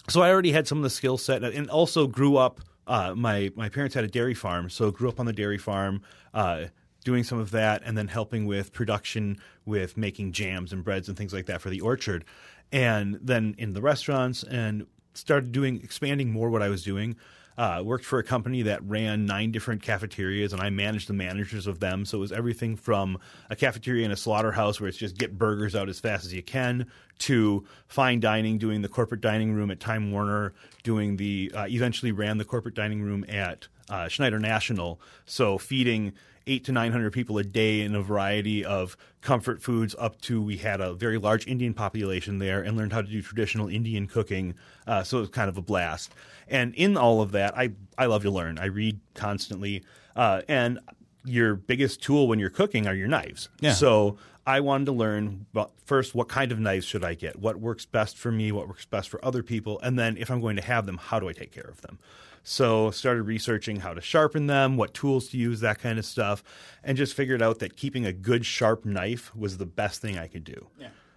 so 0.09 0.23
I 0.23 0.31
already 0.31 0.53
had 0.53 0.69
some 0.69 0.79
of 0.79 0.85
the 0.85 0.91
skill 0.91 1.19
set, 1.19 1.43
and 1.43 1.71
also 1.71 2.07
grew 2.07 2.37
up. 2.37 2.61
Uh, 2.87 3.15
my 3.15 3.51
my 3.55 3.69
parents 3.69 3.95
had 3.95 4.05
a 4.05 4.09
dairy 4.09 4.35
farm, 4.35 4.69
so 4.69 4.91
grew 4.91 5.09
up 5.09 5.19
on 5.19 5.27
the 5.27 5.33
dairy 5.33 5.59
farm, 5.59 6.03
uh, 6.35 6.67
doing 7.05 7.25
some 7.25 7.39
of 7.39 7.51
that, 7.53 7.83
and 7.85 7.97
then 7.97 8.09
helping 8.09 8.47
with 8.47 8.73
production 8.73 9.39
with 9.65 9.97
making 9.97 10.33
jams 10.33 10.73
and 10.73 10.85
breads 10.85 11.09
and 11.09 11.17
things 11.17 11.33
like 11.33 11.47
that 11.47 11.63
for 11.63 11.71
the 11.71 11.81
orchard, 11.81 12.25
and 12.73 13.19
then 13.23 13.55
in 13.57 13.73
the 13.73 13.81
restaurants, 13.81 14.43
and 14.43 14.87
started 15.15 15.53
doing 15.53 15.81
expanding 15.83 16.31
more 16.31 16.51
what 16.51 16.63
I 16.63 16.69
was 16.69 16.83
doing. 16.83 17.17
Uh, 17.57 17.81
worked 17.85 18.05
for 18.05 18.19
a 18.19 18.25
company 18.25 18.63
that 18.63 18.83
ran 18.83 19.27
nine 19.27 19.53
different 19.53 19.81
cafeterias, 19.81 20.53
and 20.53 20.61
I 20.61 20.71
managed 20.71 21.09
the 21.09 21.15
managers 21.15 21.69
of 21.69 21.79
them. 21.79 22.05
So 22.05 22.19
it 22.19 22.21
was 22.21 22.33
everything 22.33 22.75
from 22.75 23.19
a 23.49 23.55
cafeteria 23.55 24.05
in 24.05 24.11
a 24.11 24.17
slaughterhouse 24.17 24.81
where 24.81 24.89
it's 24.89 24.99
just 24.99 25.17
get 25.17 25.39
burgers 25.39 25.77
out 25.77 25.89
as 25.89 26.01
fast 26.01 26.25
as 26.25 26.35
you 26.35 26.43
can, 26.43 26.87
to 27.19 27.65
fine 27.87 28.19
dining, 28.19 28.59
doing 28.59 28.83
the 28.83 28.89
corporate 28.89 29.21
dining 29.21 29.53
room 29.53 29.71
at 29.71 29.79
Time 29.79 30.11
Warner, 30.11 30.53
doing 30.83 31.17
the 31.17 31.53
uh, 31.55 31.67
eventually 31.69 32.11
ran 32.11 32.39
the 32.39 32.45
corporate 32.45 32.75
dining 32.75 33.03
room 33.03 33.25
at 33.29 33.69
uh, 33.89 34.09
Schneider 34.09 34.41
National. 34.41 35.01
So 35.25 35.57
feeding 35.57 36.13
eight 36.47 36.65
to 36.65 36.73
nine 36.73 36.91
hundred 36.91 37.13
people 37.13 37.39
a 37.39 37.45
day 37.45 37.83
in 37.83 37.95
a 37.95 38.03
variety 38.03 38.65
of 38.65 38.97
comfort 39.21 39.63
foods. 39.63 39.95
Up 39.97 40.21
to 40.23 40.43
we 40.43 40.57
had 40.57 40.81
a 40.81 40.93
very 40.93 41.19
large 41.19 41.47
Indian 41.47 41.73
population 41.73 42.39
there, 42.41 42.63
and 42.63 42.77
learned 42.77 42.93
how 42.93 43.03
to 43.03 43.09
do 43.09 43.23
traditional 43.23 43.69
Indian 43.69 44.09
cooking. 44.09 44.55
Uh, 44.89 45.05
so 45.05 45.19
it 45.19 45.21
was 45.21 45.31
kind 45.31 45.49
of 45.49 45.57
a 45.57 45.63
blast. 45.63 46.13
And 46.49 46.75
in 46.75 46.97
all 46.97 47.21
of 47.21 47.33
that, 47.33 47.57
I 47.57 47.73
I 47.97 48.07
love 48.07 48.23
to 48.23 48.31
learn. 48.31 48.59
I 48.59 48.67
read 48.67 49.01
constantly, 49.15 49.85
uh, 50.17 50.43
and 50.49 50.79
your 51.25 51.55
biggest 51.55 52.03
tool 52.03 52.29
when 52.29 52.39
you're 52.39 52.51
cooking 52.51 52.87
are 52.87 52.95
your 52.95 53.09
knives. 53.09 53.49
Yeah. 53.61 53.73
So 53.73 54.19
I 54.47 54.61
wanted 54.61 54.87
to 54.87 54.93
learn 54.93 55.47
well, 55.55 55.73
first 55.85 56.15
what 56.15 56.29
kind 56.29 56.53
of 56.53 56.59
knives 56.59 56.85
should 56.85 57.05
I 57.05 57.15
get? 57.15 57.39
What 57.39 57.59
works 57.59 57.87
best 57.87 58.19
for 58.19 58.31
me? 58.31 58.53
What 58.53 58.69
works 58.69 58.85
best 58.85 59.09
for 59.09 59.25
other 59.25 59.43
people? 59.43 59.81
And 59.83 59.99
then 59.99 60.17
if 60.17 60.31
I'm 60.31 60.41
going 60.41 60.57
to 60.57 60.63
have 60.63 60.87
them, 60.87 60.99
how 60.99 61.19
do 61.19 61.29
I 61.29 61.33
take 61.33 61.53
care 61.53 61.69
of 61.69 61.81
them? 61.81 61.99
So 62.47 62.91
started 62.91 63.23
researching 63.23 63.81
how 63.81 63.95
to 63.95 64.03
sharpen 64.03 64.49
them, 64.49 64.77
what 64.77 64.93
tools 64.93 65.29
to 65.31 65.39
use, 65.39 65.61
that 65.61 65.79
kind 65.79 65.99
of 65.99 66.05
stuff, 66.05 66.45
and 66.83 66.95
just 66.95 67.15
figured 67.15 67.41
out 67.41 67.61
that 67.61 67.75
keeping 67.75 68.05
a 68.05 68.13
good 68.13 68.45
sharp 68.45 68.85
knife 68.85 69.35
was 69.35 69.57
the 69.57 69.65
best 69.65 70.03
thing 70.03 70.19
I 70.19 70.27
could 70.27 70.45
do. 70.45 70.67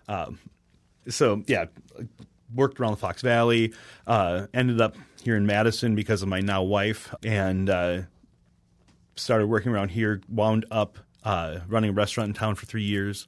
Um, 0.08 0.40
so 1.10 1.44
yeah, 1.48 1.66
worked 2.54 2.80
around 2.80 2.92
the 2.92 2.98
Fox 2.98 3.22
Valley. 3.22 3.74
Uh, 4.06 4.48
ended 4.54 4.82
up 4.82 4.96
here 5.22 5.36
in 5.36 5.46
Madison 5.46 5.96
because 5.96 6.22
of 6.22 6.28
my 6.28 6.40
now 6.40 6.64
wife, 6.64 7.14
and 7.24 7.70
uh, 7.70 8.02
started 9.16 9.48
working 9.48 9.72
around 9.72 9.90
here. 9.90 10.22
Wound 10.30 10.66
up 10.72 10.98
uh, 11.24 11.60
running 11.68 11.90
a 11.90 11.94
restaurant 11.94 12.30
in 12.30 12.34
town 12.34 12.56
for 12.56 12.66
three 12.66 12.84
years. 12.84 13.28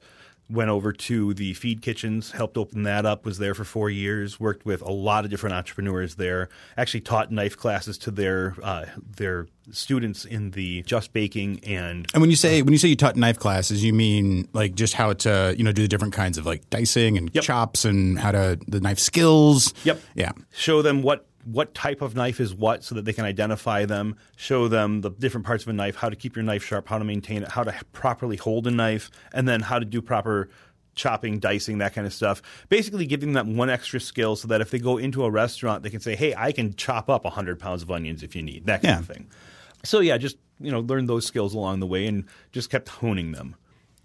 Went 0.50 0.70
over 0.70 0.92
to 0.92 1.32
the 1.34 1.54
feed 1.54 1.80
kitchens, 1.80 2.32
helped 2.32 2.56
open 2.56 2.82
that 2.82 3.06
up. 3.06 3.24
Was 3.24 3.38
there 3.38 3.54
for 3.54 3.64
four 3.64 3.88
years. 3.88 4.40
Worked 4.40 4.64
with 4.66 4.82
a 4.82 4.90
lot 4.90 5.24
of 5.24 5.30
different 5.30 5.54
entrepreneurs 5.54 6.16
there. 6.16 6.48
Actually 6.76 7.02
taught 7.02 7.30
knife 7.30 7.56
classes 7.56 7.96
to 7.98 8.10
their 8.10 8.56
uh, 8.62 8.86
their 9.16 9.46
students 9.70 10.24
in 10.24 10.50
the 10.50 10.82
just 10.82 11.12
baking 11.12 11.60
and 11.64 12.08
And 12.12 12.20
when 12.20 12.30
you 12.30 12.36
say 12.36 12.62
when 12.62 12.72
you 12.72 12.78
say 12.78 12.88
you 12.88 12.96
taught 12.96 13.14
knife 13.16 13.38
classes, 13.38 13.84
you 13.84 13.92
mean 13.92 14.48
like 14.52 14.74
just 14.74 14.94
how 14.94 15.12
to 15.12 15.54
you 15.56 15.62
know 15.62 15.70
do 15.72 15.82
the 15.82 15.88
different 15.88 16.14
kinds 16.14 16.36
of 16.38 16.46
like 16.46 16.68
dicing 16.70 17.16
and 17.16 17.30
Yep. 17.32 17.44
chops 17.44 17.84
and 17.84 18.18
how 18.18 18.32
to 18.32 18.58
the 18.66 18.80
knife 18.80 18.98
skills. 18.98 19.72
Yep. 19.84 20.00
Yeah. 20.14 20.32
show 20.50 20.82
them 20.82 21.02
what 21.02 21.26
what 21.44 21.74
type 21.74 22.02
of 22.02 22.14
knife 22.14 22.38
is 22.40 22.54
what 22.54 22.84
so 22.84 22.94
that 22.94 23.04
they 23.04 23.12
can 23.12 23.24
identify 23.24 23.84
them 23.84 24.16
show 24.36 24.68
them 24.68 25.00
the 25.00 25.10
different 25.10 25.46
parts 25.46 25.64
of 25.64 25.68
a 25.68 25.72
knife 25.72 25.96
how 25.96 26.08
to 26.10 26.16
keep 26.16 26.36
your 26.36 26.42
knife 26.42 26.62
sharp 26.64 26.88
how 26.88 26.98
to 26.98 27.04
maintain 27.04 27.42
it 27.42 27.48
how 27.48 27.62
to 27.64 27.74
properly 27.92 28.36
hold 28.36 28.66
a 28.66 28.70
knife 28.70 29.10
and 29.32 29.48
then 29.48 29.60
how 29.60 29.78
to 29.78 29.84
do 29.84 30.02
proper 30.02 30.48
chopping 30.96 31.38
dicing 31.38 31.78
that 31.78 31.94
kind 31.94 32.06
of 32.06 32.12
stuff. 32.12 32.42
Basically 32.68 33.06
giving 33.06 33.32
them 33.32 33.56
one 33.56 33.70
extra 33.70 34.00
skill 34.00 34.34
so 34.36 34.48
that 34.48 34.60
if 34.60 34.70
they 34.70 34.78
go 34.80 34.98
into 34.98 35.24
a 35.24 35.30
restaurant 35.30 35.82
they 35.82 35.88
can 35.88 36.00
say 36.00 36.14
hey 36.16 36.34
i 36.36 36.52
can 36.52 36.74
chop 36.74 37.08
up 37.08 37.24
100 37.24 37.58
pounds 37.58 37.82
of 37.82 37.90
onions 37.90 38.22
if 38.22 38.34
you 38.36 38.42
need 38.42 38.66
that 38.66 38.82
kind 38.82 38.94
Yeah. 38.94 38.98
of 38.98 39.06
thing. 39.06 39.30
So 39.84 40.00
yeah 40.00 40.18
just 40.18 40.36
you 40.60 40.70
know 40.70 40.80
learn 40.80 41.06
those 41.06 41.24
skills 41.24 41.54
along 41.54 41.80
the 41.80 41.86
way 41.86 42.06
and 42.06 42.24
just 42.52 42.68
kept 42.70 42.88
honing 42.88 43.32
them 43.32 43.54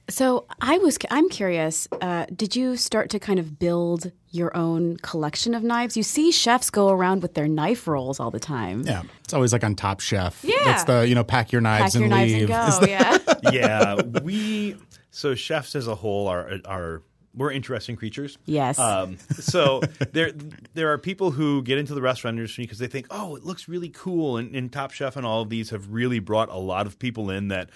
So 0.09 0.45
I 0.62 0.77
was 0.77 0.97
I'm 1.09 1.29
curious. 1.29 1.88
Uh, 2.00 2.25
did 2.35 2.55
you 2.55 2.77
start 2.77 3.09
to 3.12 3.19
kind 3.19 3.39
of 3.39 3.57
build 3.57 4.12
your 4.29 4.55
own 4.55 4.97
collection 4.97 5.55
of 5.55 5.63
knives? 5.63 5.97
You 5.97 6.03
see 6.03 6.31
chefs 6.31 6.69
go 6.69 6.89
around 6.89 7.21
with 7.24 7.33
their 7.33 7.47
knife 7.47 7.88
rolls 7.88 8.19
all 8.19 8.29
the 8.29 8.39
time. 8.39 8.83
Yeah. 8.85 9.01
It's 9.24 9.33
always 9.33 9.51
like 9.51 9.63
on 9.63 9.75
Top 9.75 10.00
Chef. 10.01 10.43
Yeah. 10.43 10.55
That's 10.63 10.83
the 10.83 11.07
you 11.07 11.15
know 11.15 11.24
pack 11.24 11.51
your 11.51 11.62
knives 11.62 11.93
Pack 11.93 11.93
your 11.95 12.03
and 12.03 12.09
knives 12.12 12.33
leave. 12.33 12.50
and 12.51 12.69
Is 12.69 12.79
go. 12.79 12.85
that- 12.85 13.39
yeah. 13.43 13.51
yeah 13.51 14.01
we 14.21 14.75
so 15.09 15.33
chefs 15.33 15.75
as 15.75 15.88
a 15.88 15.95
whole 15.95 16.27
are 16.27 16.51
are 16.65 17.01
we're 17.33 17.51
interesting 17.51 17.95
creatures 17.95 18.38
Yes. 18.45 18.77
Um, 18.79 19.17
so 19.31 19.81
there 20.13 20.31
there 20.75 20.91
are 20.93 20.97
people 21.00 21.31
who 21.31 21.63
get 21.63 21.77
into 21.79 21.95
the 21.95 22.01
restaurant 22.01 22.38
industry 22.38 22.63
because 22.65 22.77
they 22.79 22.88
think, 22.88 23.07
oh, 23.09 23.35
it 23.35 23.43
looks 23.43 23.67
really 23.67 23.89
cool, 23.89 24.38
and, 24.38 24.55
and 24.55 24.71
Top 24.71 24.91
Chef 24.91 25.15
and 25.17 25.25
all 25.25 25.41
of 25.41 25.50
these 25.50 25.71
have 25.71 25.89
really 25.91 26.19
brought 26.19 26.50
a 26.50 26.57
lot 26.59 26.85
of 26.85 26.97
people 27.00 27.29
in 27.31 27.47
that 27.50 27.69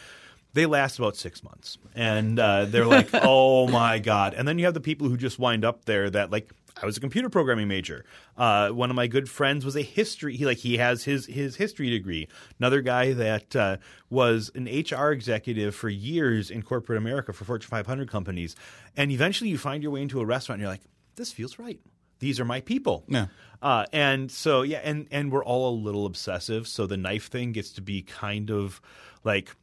they 0.54 0.66
last 0.66 0.98
about 1.00 1.16
six 1.16 1.44
months, 1.44 1.78
and 1.96 2.40
uh, 2.40 2.66
they're 2.66 2.86
like, 2.86 3.10
oh 3.14 3.68
my 3.68 4.00
god, 4.00 4.34
and 4.34 4.48
then 4.48 4.58
you 4.58 4.66
have 4.66 4.74
the 4.74 4.82
people 4.82 5.08
who 5.08 5.18
just 5.18 5.40
wind 5.40 5.66
up 5.66 5.86
there 5.86 6.10
that 6.10 6.32
like. 6.32 6.52
I 6.82 6.86
was 6.86 6.96
a 6.96 7.02
computer 7.02 7.28
programming 7.28 7.68
major. 7.68 8.06
Uh, 8.38 8.70
one 8.70 8.90
of 8.90 8.96
my 8.96 9.08
good 9.08 9.30
friends 9.30 9.66
was 9.66 9.76
a 9.76 9.82
history. 9.82 10.38
He 10.38 10.46
like 10.46 10.60
he 10.60 10.78
has 10.78 11.04
his 11.04 11.26
his 11.26 11.58
history 11.58 11.90
degree. 11.90 12.30
Another 12.58 12.80
guy 12.80 13.12
that 13.12 13.54
uh, 13.54 13.78
was 14.10 14.50
an 14.56 14.64
HR 14.64 15.12
executive 15.12 15.76
for 15.76 15.90
years 15.90 16.50
in 16.50 16.62
corporate 16.62 16.98
America 16.98 17.34
for 17.34 17.44
Fortune 17.44 17.70
500 17.70 18.10
companies, 18.10 18.56
and 18.96 19.12
eventually 19.12 19.50
you 19.50 19.58
find 19.58 19.84
your 19.84 19.92
way 19.92 20.02
into 20.02 20.22
a 20.22 20.26
restaurant 20.26 20.60
and 20.60 20.62
you're 20.62 20.72
like, 20.72 20.84
this 21.18 21.34
feels 21.34 21.60
right. 21.60 21.82
These 22.20 22.40
are 22.40 22.46
my 22.46 22.62
people. 22.62 23.04
Yeah. 23.08 23.28
Uh, 23.62 23.86
and 23.92 24.32
so 24.32 24.62
yeah, 24.62 24.80
and 24.84 25.08
and 25.12 25.32
we're 25.32 25.44
all 25.44 25.74
a 25.74 25.76
little 25.76 26.06
obsessive. 26.06 26.68
So 26.68 26.88
the 26.88 26.98
knife 26.98 27.30
thing 27.30 27.52
gets 27.52 27.72
to 27.74 27.82
be 27.82 28.02
kind 28.04 28.52
of 28.52 28.80
like, 29.24 29.54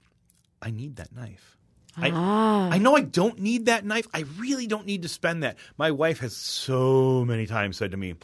I 0.67 0.71
need 0.71 0.97
that 0.97 1.15
knife. 1.15 1.57
I, 1.97 2.11
Ah. 2.13 2.69
I 2.73 2.79
know 2.79 2.97
I 2.97 3.03
don't 3.03 3.39
need 3.39 3.67
that 3.67 3.85
knife. 3.85 4.09
I 4.13 4.25
really 4.37 4.67
don't 4.67 4.85
need 4.85 5.03
to 5.03 5.09
spend 5.09 5.45
that. 5.45 5.57
My 5.79 5.93
wife 5.93 6.19
has 6.21 6.35
so 6.37 7.25
many 7.25 7.47
times 7.47 7.77
said 7.77 7.93
to 7.93 7.97
me, 7.97 8.17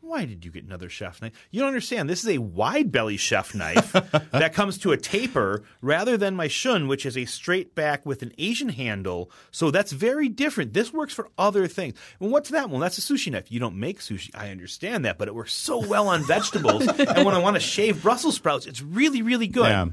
why 0.00 0.24
did 0.26 0.44
you 0.44 0.50
get 0.50 0.64
another 0.64 0.88
chef 0.88 1.20
knife? 1.20 1.32
You 1.50 1.60
don't 1.60 1.68
understand. 1.68 2.08
This 2.08 2.22
is 2.22 2.28
a 2.28 2.38
wide 2.38 2.92
belly 2.92 3.16
chef 3.16 3.54
knife 3.54 3.92
that 4.32 4.52
comes 4.54 4.78
to 4.78 4.92
a 4.92 4.96
taper 4.96 5.62
rather 5.80 6.16
than 6.16 6.36
my 6.36 6.48
shun, 6.48 6.86
which 6.86 7.04
is 7.04 7.16
a 7.16 7.24
straight 7.24 7.74
back 7.74 8.06
with 8.06 8.22
an 8.22 8.32
Asian 8.38 8.68
handle. 8.68 9.30
So 9.50 9.70
that's 9.70 9.90
very 9.90 10.28
different. 10.28 10.72
This 10.72 10.92
works 10.92 11.12
for 11.14 11.28
other 11.36 11.66
things. 11.66 11.98
And 12.20 12.30
what's 12.30 12.50
that 12.50 12.70
one? 12.70 12.80
That's 12.80 12.98
a 12.98 13.00
sushi 13.00 13.32
knife. 13.32 13.50
You 13.50 13.58
don't 13.58 13.76
make 13.76 14.00
sushi. 14.00 14.30
I 14.34 14.50
understand 14.50 15.04
that, 15.04 15.18
but 15.18 15.26
it 15.28 15.34
works 15.34 15.52
so 15.54 15.78
well 15.84 16.08
on 16.08 16.22
vegetables. 16.24 16.86
and 16.98 17.24
when 17.26 17.34
I 17.34 17.38
want 17.38 17.56
to 17.56 17.60
shave 17.60 18.02
Brussels 18.02 18.36
sprouts, 18.36 18.66
it's 18.66 18.82
really, 18.82 19.22
really 19.22 19.48
good. 19.48 19.68
Yeah. 19.68 19.86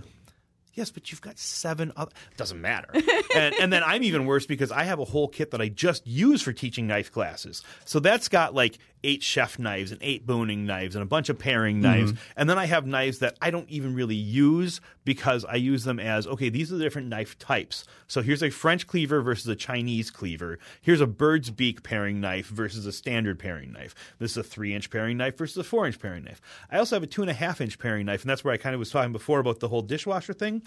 Yes, 0.74 0.92
but 0.92 1.12
you've 1.12 1.22
got 1.22 1.38
seven 1.38 1.92
other. 1.98 2.12
Doesn't 2.38 2.62
matter. 2.62 2.90
and, 3.36 3.56
and 3.60 3.74
then 3.74 3.84
I'm 3.84 4.04
even 4.04 4.26
worse 4.26 4.46
because 4.46 4.72
I 4.72 4.84
have 4.84 5.00
a 5.00 5.06
whole 5.06 5.28
kit 5.28 5.52
that 5.52 5.62
I 5.62 5.70
just 5.70 6.06
use 6.08 6.42
for 6.42 6.54
teaching 6.54 6.88
knife 6.88 7.12
classes. 7.12 7.64
So 7.86 8.00
that's 8.00 8.28
got 8.30 8.54
like 8.54 8.78
eight 9.04 9.24
chef 9.24 9.58
knives 9.58 9.92
and 9.92 10.02
eight 10.02 10.26
boning 10.26 10.66
knives 10.66 10.96
and 10.96 11.04
a 11.04 11.06
bunch 11.06 11.30
of 11.30 11.40
paring 11.40 11.82
knives. 11.82 12.12
Mm-hmm. 12.12 12.32
And 12.36 12.50
then 12.50 12.58
I 12.58 12.66
have 12.66 12.86
knives 12.86 13.20
that 13.20 13.38
I 13.42 13.52
don't 13.52 13.70
even 13.70 13.96
really 13.96 14.16
use 14.16 14.82
because 15.06 15.46
I 15.46 15.56
use 15.56 15.84
them 15.84 16.00
as 16.00 16.28
okay, 16.28 16.50
these 16.50 16.72
are 16.72 16.78
the 16.78 16.84
different 16.84 17.08
knife 17.08 17.38
types. 17.40 17.86
So 18.08 18.22
here's 18.22 18.44
a 18.44 18.50
French 18.50 18.88
cleaver 18.88 19.22
versus 19.22 19.48
a 19.48 19.56
Chinese 19.56 20.12
cleaver. 20.12 20.60
Here's 20.82 21.02
a 21.02 21.08
bird's 21.08 21.50
beak 21.50 21.84
paring 21.84 22.20
knife 22.20 22.48
versus 22.48 22.86
a 22.86 22.92
standard 22.92 23.40
paring 23.40 23.72
knife. 23.72 23.96
This 24.20 24.32
is 24.32 24.38
a 24.38 24.44
three 24.44 24.74
inch 24.74 24.90
paring 24.90 25.18
knife 25.18 25.38
versus 25.38 25.58
a 25.58 25.64
four 25.64 25.86
inch 25.88 26.00
paring 26.00 26.24
knife. 26.24 26.42
I 26.72 26.78
also 26.78 26.96
have 26.96 27.04
a 27.04 27.08
two 27.08 27.22
and 27.22 27.32
a 27.32 27.34
half 27.34 27.62
inch 27.62 27.80
paring 27.80 28.06
knife, 28.06 28.22
and 28.22 28.30
that's 28.30 28.44
where 28.44 28.54
I 28.54 28.58
kind 28.58 28.76
of 28.76 28.80
was 28.80 28.92
talking 28.92 29.12
before 29.12 29.40
about 29.40 29.60
the 29.60 29.70
whole 29.70 29.82
dishwasher 29.82 30.34
thing. 30.34 30.64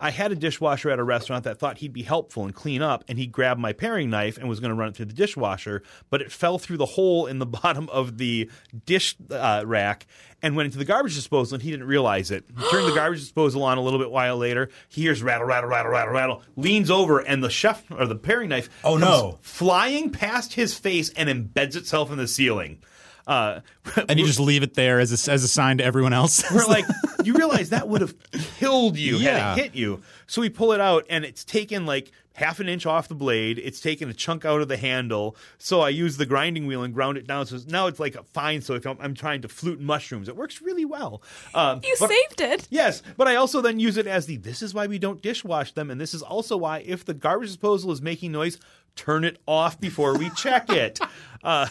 I 0.00 0.10
had 0.10 0.32
a 0.32 0.34
dishwasher 0.34 0.90
at 0.90 0.98
a 0.98 1.04
restaurant 1.04 1.44
that 1.44 1.58
thought 1.58 1.78
he'd 1.78 1.92
be 1.92 2.02
helpful 2.02 2.44
and 2.44 2.54
clean 2.54 2.80
up, 2.80 3.04
and 3.06 3.18
he 3.18 3.26
grabbed 3.26 3.60
my 3.60 3.72
paring 3.74 4.08
knife 4.08 4.38
and 4.38 4.48
was 4.48 4.58
going 4.58 4.70
to 4.70 4.74
run 4.74 4.88
it 4.88 4.96
through 4.96 5.06
the 5.06 5.12
dishwasher, 5.12 5.82
but 6.08 6.22
it 6.22 6.32
fell 6.32 6.58
through 6.58 6.78
the 6.78 6.86
hole 6.86 7.26
in 7.26 7.38
the 7.38 7.46
bottom 7.62 7.88
of 7.90 8.16
the 8.18 8.50
dish 8.86 9.14
uh, 9.30 9.62
rack 9.66 10.06
and 10.42 10.56
went 10.56 10.64
into 10.66 10.78
the 10.78 10.86
garbage 10.86 11.14
disposal, 11.14 11.56
and 11.56 11.62
he 11.62 11.70
didn't 11.70 11.86
realize 11.86 12.30
it. 12.30 12.44
He 12.58 12.70
turned 12.70 12.86
the 12.88 12.94
garbage 12.94 13.20
disposal 13.20 13.62
on 13.62 13.76
a 13.76 13.82
little 13.82 13.98
bit 13.98 14.10
while 14.10 14.38
later. 14.38 14.70
He 14.88 15.02
hears 15.02 15.22
rattle, 15.22 15.46
rattle, 15.46 15.68
rattle, 15.68 15.92
rattle, 15.92 16.14
rattle, 16.14 16.42
leans 16.56 16.90
over, 16.90 17.18
and 17.18 17.44
the 17.44 17.50
chef 17.50 17.84
or 17.90 18.06
the 18.06 18.16
paring 18.16 18.48
knife 18.48 18.70
Oh, 18.82 18.96
no. 18.96 19.38
flying 19.42 20.10
past 20.10 20.54
his 20.54 20.72
face 20.74 21.10
and 21.10 21.28
embeds 21.28 21.76
itself 21.76 22.10
in 22.10 22.16
the 22.16 22.26
ceiling. 22.26 22.78
Uh, 23.26 23.60
And 24.08 24.18
you 24.18 24.26
just 24.26 24.40
leave 24.40 24.62
it 24.62 24.74
there 24.74 25.00
as 25.00 25.10
a, 25.28 25.32
as 25.32 25.44
a 25.44 25.48
sign 25.48 25.78
to 25.78 25.84
everyone 25.84 26.12
else. 26.12 26.42
we're 26.54 26.64
like, 26.66 26.84
you 27.24 27.34
realize 27.34 27.70
that 27.70 27.88
would 27.88 28.00
have 28.00 28.14
killed 28.58 28.96
you 28.96 29.16
Yeah. 29.16 29.50
had 29.54 29.58
it 29.58 29.62
hit 29.62 29.74
you. 29.74 30.02
So 30.26 30.40
we 30.40 30.48
pull 30.48 30.72
it 30.72 30.80
out, 30.80 31.06
and 31.10 31.24
it's 31.24 31.44
taken 31.44 31.86
like 31.86 32.12
half 32.34 32.58
an 32.60 32.68
inch 32.68 32.86
off 32.86 33.08
the 33.08 33.14
blade. 33.14 33.58
It's 33.58 33.80
taken 33.80 34.08
a 34.08 34.14
chunk 34.14 34.44
out 34.44 34.60
of 34.62 34.68
the 34.68 34.76
handle. 34.76 35.36
So 35.58 35.80
I 35.80 35.90
use 35.90 36.16
the 36.16 36.24
grinding 36.24 36.66
wheel 36.66 36.82
and 36.82 36.94
ground 36.94 37.18
it 37.18 37.26
down. 37.26 37.44
So 37.46 37.58
now 37.68 37.86
it's 37.88 38.00
like 38.00 38.16
fine. 38.32 38.62
So 38.62 38.74
if 38.74 38.86
I'm, 38.86 38.96
I'm 39.00 39.14
trying 39.14 39.42
to 39.42 39.48
flute 39.48 39.80
mushrooms, 39.80 40.28
it 40.28 40.36
works 40.36 40.62
really 40.62 40.84
well. 40.84 41.20
Um, 41.54 41.80
You 41.84 41.94
but- 42.00 42.08
saved 42.08 42.40
it. 42.40 42.68
Yes, 42.70 43.02
but 43.16 43.28
I 43.28 43.34
also 43.36 43.60
then 43.60 43.78
use 43.80 43.96
it 43.96 44.06
as 44.06 44.26
the 44.26 44.36
this 44.38 44.62
is 44.62 44.72
why 44.72 44.86
we 44.86 44.98
don't 44.98 45.20
dishwash 45.22 45.74
them, 45.74 45.90
and 45.90 46.00
this 46.00 46.14
is 46.14 46.22
also 46.22 46.56
why 46.56 46.78
if 46.86 47.04
the 47.04 47.14
garbage 47.14 47.48
disposal 47.48 47.90
is 47.92 48.00
making 48.00 48.32
noise, 48.32 48.58
turn 48.96 49.24
it 49.24 49.38
off 49.46 49.78
before 49.80 50.16
we 50.16 50.30
check 50.30 50.70
it. 50.70 50.98
Uh, 51.42 51.66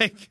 like. 0.00 0.28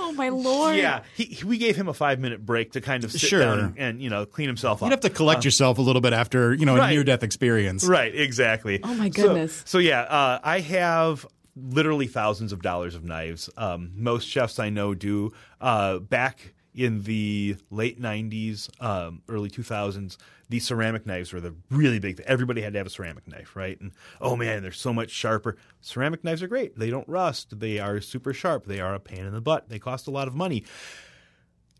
Oh 0.00 0.12
my 0.12 0.28
lord. 0.30 0.76
Yeah, 0.76 1.02
he, 1.16 1.24
he- 1.24 1.44
we 1.44 1.58
gave 1.58 1.76
him 1.76 1.88
a 1.88 1.94
five 1.94 2.18
minute 2.20 2.44
break 2.46 2.72
to 2.72 2.80
kind 2.80 3.04
of 3.04 3.12
sit 3.12 3.20
Sure. 3.22 3.40
down 3.40 3.58
and, 3.60 3.78
and, 3.78 4.02
you 4.02 4.08
know 4.10 4.24
clean 4.26 4.46
himself 4.48 4.82
up. 4.82 4.86
You'd 4.86 4.92
have 4.92 5.00
to 5.00 5.10
collect 5.10 5.44
yourself 5.44 5.78
a 5.78 5.82
little 5.82 6.00
bit 6.00 6.12
after 6.12 6.54
you 6.54 6.64
know 6.66 6.76
a 6.76 6.88
near 6.90 7.04
death 7.04 7.22
experience. 7.22 7.84
right, 7.84 8.14
exactly. 8.14 8.80
Oh, 8.82 8.94
my 8.94 9.10
So- 9.10 9.22
goodness. 9.22 9.62
So, 9.66 9.78
yeah, 9.78 10.02
uh, 10.02 10.38
I 10.42 10.60
have 10.60 11.26
literally 11.56 12.06
thousands 12.06 12.52
of 12.52 12.62
dollars 12.62 12.94
of 12.94 13.04
knives. 13.04 13.50
Um, 13.56 13.90
most 13.96 14.28
chefs 14.28 14.58
I 14.60 14.70
know 14.70 14.94
do. 14.94 15.32
Uh, 15.60 15.98
back 15.98 16.54
in 16.78 17.02
the 17.02 17.56
late 17.70 18.00
'90s, 18.00 18.70
um, 18.82 19.22
early 19.28 19.50
2000s, 19.50 20.16
these 20.48 20.64
ceramic 20.64 21.04
knives 21.06 21.32
were 21.32 21.40
the 21.40 21.54
really 21.70 21.98
big. 21.98 22.16
thing. 22.16 22.26
Everybody 22.26 22.62
had 22.62 22.72
to 22.72 22.78
have 22.78 22.86
a 22.86 22.90
ceramic 22.90 23.26
knife, 23.26 23.56
right? 23.56 23.78
And 23.80 23.92
oh 24.20 24.36
man, 24.36 24.62
they're 24.62 24.72
so 24.72 24.92
much 24.92 25.10
sharper. 25.10 25.56
Ceramic 25.80 26.24
knives 26.24 26.42
are 26.42 26.48
great. 26.48 26.78
They 26.78 26.90
don't 26.90 27.08
rust. 27.08 27.58
They 27.60 27.78
are 27.78 28.00
super 28.00 28.32
sharp. 28.32 28.64
They 28.64 28.80
are 28.80 28.94
a 28.94 29.00
pain 29.00 29.24
in 29.26 29.32
the 29.32 29.40
butt. 29.40 29.68
They 29.68 29.78
cost 29.78 30.06
a 30.06 30.10
lot 30.10 30.28
of 30.28 30.34
money. 30.34 30.64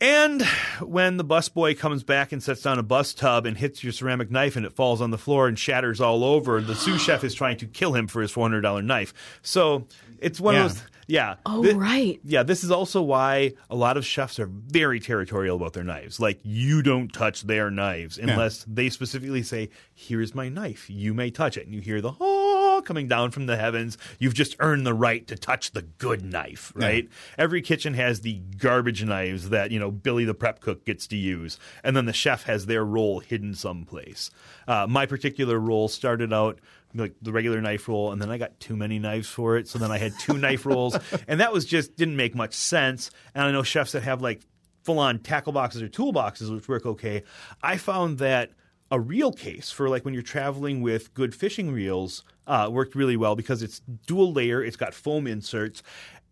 And 0.00 0.42
when 0.80 1.16
the 1.16 1.24
busboy 1.24 1.76
comes 1.76 2.04
back 2.04 2.30
and 2.30 2.40
sets 2.40 2.62
down 2.62 2.78
a 2.78 2.84
bus 2.84 3.14
tub 3.14 3.46
and 3.46 3.56
hits 3.58 3.82
your 3.82 3.92
ceramic 3.92 4.30
knife 4.30 4.54
and 4.54 4.64
it 4.64 4.72
falls 4.72 5.00
on 5.00 5.10
the 5.10 5.18
floor 5.18 5.48
and 5.48 5.58
shatters 5.58 6.00
all 6.00 6.22
over, 6.22 6.60
the 6.60 6.76
sous 6.76 7.02
chef 7.02 7.24
is 7.24 7.34
trying 7.34 7.56
to 7.58 7.66
kill 7.66 7.94
him 7.94 8.06
for 8.06 8.22
his 8.22 8.32
$400 8.32 8.84
knife. 8.84 9.12
So 9.42 9.88
it's 10.20 10.40
one 10.40 10.54
Yeah. 10.54 10.64
of 10.66 10.74
those. 10.74 10.82
Yeah. 11.10 11.34
Oh, 11.46 11.64
Thi- 11.64 11.72
right. 11.72 12.20
Yeah, 12.22 12.42
this 12.42 12.62
is 12.62 12.70
also 12.70 13.00
why 13.02 13.54
a 13.70 13.74
lot 13.74 13.96
of 13.96 14.04
chefs 14.04 14.38
are 14.38 14.46
very 14.46 15.00
territorial 15.00 15.56
about 15.56 15.72
their 15.72 15.82
knives. 15.82 16.20
Like, 16.20 16.38
you 16.42 16.82
don't 16.82 17.10
touch 17.12 17.42
their 17.44 17.70
knives 17.70 18.18
unless 18.18 18.64
they 18.68 18.90
specifically 18.90 19.42
say, 19.42 19.70
Here's 19.94 20.34
my 20.34 20.48
knife. 20.50 20.88
You 20.90 21.14
may 21.14 21.30
touch 21.30 21.56
it. 21.56 21.64
And 21.64 21.74
you 21.74 21.80
hear 21.80 22.00
the 22.02 22.12
oh 22.20 22.47
coming 22.82 23.08
down 23.08 23.30
from 23.30 23.46
the 23.46 23.56
heavens. 23.56 23.98
You've 24.18 24.34
just 24.34 24.56
earned 24.60 24.86
the 24.86 24.94
right 24.94 25.26
to 25.28 25.36
touch 25.36 25.72
the 25.72 25.82
good 25.82 26.24
knife, 26.24 26.72
right? 26.74 27.08
Every 27.36 27.62
kitchen 27.62 27.94
has 27.94 28.20
the 28.20 28.40
garbage 28.58 29.04
knives 29.04 29.50
that, 29.50 29.70
you 29.70 29.78
know, 29.78 29.90
Billy 29.90 30.24
the 30.24 30.34
prep 30.34 30.60
cook 30.60 30.84
gets 30.84 31.06
to 31.08 31.16
use. 31.16 31.58
And 31.82 31.96
then 31.96 32.06
the 32.06 32.12
chef 32.12 32.44
has 32.44 32.66
their 32.66 32.84
role 32.84 33.20
hidden 33.20 33.54
someplace. 33.54 34.30
Uh, 34.66 34.86
my 34.88 35.06
particular 35.06 35.58
role 35.58 35.88
started 35.88 36.32
out 36.32 36.60
like 36.94 37.14
the 37.20 37.32
regular 37.32 37.60
knife 37.60 37.86
roll, 37.88 38.12
and 38.12 38.20
then 38.20 38.30
I 38.30 38.38
got 38.38 38.58
too 38.60 38.76
many 38.76 38.98
knives 38.98 39.28
for 39.28 39.56
it. 39.58 39.68
So 39.68 39.78
then 39.78 39.90
I 39.90 39.98
had 39.98 40.18
two 40.18 40.38
knife 40.38 40.64
rolls, 40.64 40.98
and 41.26 41.40
that 41.40 41.52
was 41.52 41.64
just 41.64 41.96
didn't 41.96 42.16
make 42.16 42.34
much 42.34 42.54
sense. 42.54 43.10
And 43.34 43.44
I 43.44 43.50
know 43.50 43.62
chefs 43.62 43.92
that 43.92 44.02
have 44.02 44.22
like 44.22 44.40
full 44.84 44.98
on 44.98 45.18
tackle 45.18 45.52
boxes 45.52 45.82
or 45.82 45.88
toolboxes, 45.88 46.50
which 46.54 46.68
work 46.68 46.86
okay. 46.86 47.22
I 47.62 47.76
found 47.76 48.18
that 48.18 48.52
a 48.90 48.98
reel 48.98 49.32
case 49.32 49.70
for 49.70 49.88
like 49.88 50.04
when 50.04 50.14
you're 50.14 50.22
traveling 50.22 50.80
with 50.80 51.12
good 51.14 51.34
fishing 51.34 51.70
reels 51.70 52.24
uh, 52.46 52.68
worked 52.70 52.94
really 52.94 53.16
well 53.16 53.36
because 53.36 53.62
it's 53.62 53.80
dual 54.06 54.32
layer, 54.32 54.62
it's 54.62 54.76
got 54.76 54.94
foam 54.94 55.26
inserts. 55.26 55.82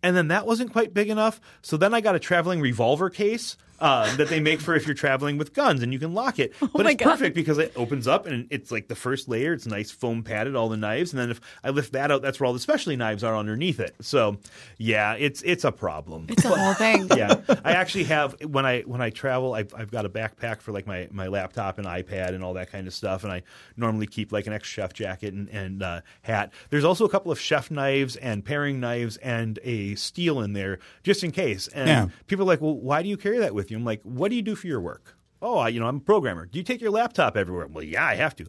And 0.02 0.16
then 0.16 0.28
that 0.28 0.46
wasn't 0.46 0.72
quite 0.72 0.94
big 0.94 1.10
enough. 1.10 1.40
So 1.62 1.76
then 1.76 1.92
I 1.92 2.00
got 2.00 2.14
a 2.14 2.20
traveling 2.20 2.60
revolver 2.60 3.10
case 3.10 3.56
uh, 3.80 4.14
that 4.16 4.28
they 4.28 4.40
make 4.40 4.60
for 4.60 4.74
if 4.74 4.86
you're 4.86 4.94
traveling 4.94 5.38
with 5.38 5.52
guns 5.54 5.82
and 5.82 5.92
you 5.92 5.98
can 5.98 6.14
lock 6.14 6.38
it. 6.38 6.54
but 6.60 6.84
my 6.84 6.90
it's 6.92 7.02
God. 7.02 7.10
perfect 7.12 7.34
because 7.34 7.58
it 7.58 7.72
opens 7.76 8.06
up 8.06 8.26
and 8.26 8.46
it's 8.50 8.70
like 8.70 8.88
the 8.88 8.94
first 8.94 9.28
layer. 9.28 9.52
It's 9.52 9.66
nice 9.66 9.90
foam 9.90 10.22
padded, 10.22 10.56
all 10.56 10.68
the 10.68 10.76
knives. 10.76 11.12
And 11.12 11.20
then 11.20 11.30
if 11.30 11.40
I 11.64 11.70
lift 11.70 11.92
that 11.92 12.10
out, 12.10 12.22
that's 12.22 12.40
where 12.40 12.46
all 12.46 12.52
the 12.52 12.58
specialty 12.60 12.96
knives 12.96 13.22
are 13.24 13.36
underneath 13.36 13.80
it. 13.80 13.94
So 14.00 14.38
yeah, 14.78 15.14
it's 15.14 15.42
it's 15.42 15.64
a 15.64 15.72
problem. 15.72 16.26
It's 16.28 16.44
a 16.44 16.48
whole 16.48 16.74
thing. 16.74 17.08
yeah, 17.16 17.40
I 17.64 17.72
actually 17.72 18.04
have 18.04 18.34
when 18.44 18.64
I 18.66 18.82
when 18.82 19.00
I 19.00 19.10
travel, 19.10 19.54
I've, 19.54 19.72
I've 19.74 19.90
got 19.90 20.04
a 20.04 20.08
backpack 20.08 20.60
for 20.60 20.72
like 20.72 20.86
my, 20.86 21.08
my 21.10 21.26
laptop 21.28 21.78
and 21.78 21.86
iPad 21.86 22.30
and 22.34 22.42
all 22.42 22.54
that 22.54 22.70
kind 22.70 22.86
of 22.86 22.94
stuff, 22.94 23.24
and 23.24 23.32
I 23.32 23.42
normally 23.76 24.06
keep 24.06 24.32
like 24.32 24.46
an 24.46 24.52
extra 24.52 24.82
chef 24.82 24.92
jacket 24.92 25.34
and, 25.34 25.48
and 25.50 25.82
uh, 25.82 26.00
hat. 26.22 26.52
There's 26.70 26.84
also 26.84 27.04
a 27.04 27.08
couple 27.08 27.30
of 27.32 27.40
chef 27.40 27.70
knives 27.70 28.16
and 28.16 28.44
paring 28.44 28.80
knives 28.80 29.16
and 29.18 29.58
a 29.62 29.94
steel 29.96 30.40
in 30.40 30.52
there 30.52 30.78
just 31.02 31.22
in 31.24 31.30
case. 31.32 31.68
And 31.68 31.88
Yeah. 31.88 32.08
people 32.26 32.44
are 32.44 32.48
like, 32.48 32.60
"Well, 32.60 32.76
why 32.76 33.02
do 33.02 33.08
you 33.08 33.16
carry 33.16 33.38
that 33.38 33.54
with 33.54 33.65
you?" 33.70 33.78
I'm 33.78 33.84
like, 33.84 34.02
"What 34.02 34.30
do 34.30 34.36
you 34.36 34.42
do 34.42 34.54
for 34.54 34.66
your 34.66 34.80
work?" 34.80 35.16
Oh, 35.42 35.58
I, 35.58 35.68
you 35.68 35.80
know, 35.80 35.86
I'm 35.86 35.96
a 35.96 36.00
programmer. 36.00 36.46
Do 36.46 36.58
you 36.58 36.64
take 36.64 36.80
your 36.80 36.90
laptop 36.90 37.36
everywhere? 37.36 37.66
Well, 37.66 37.84
yeah, 37.84 38.06
I 38.06 38.14
have 38.14 38.34
to. 38.36 38.46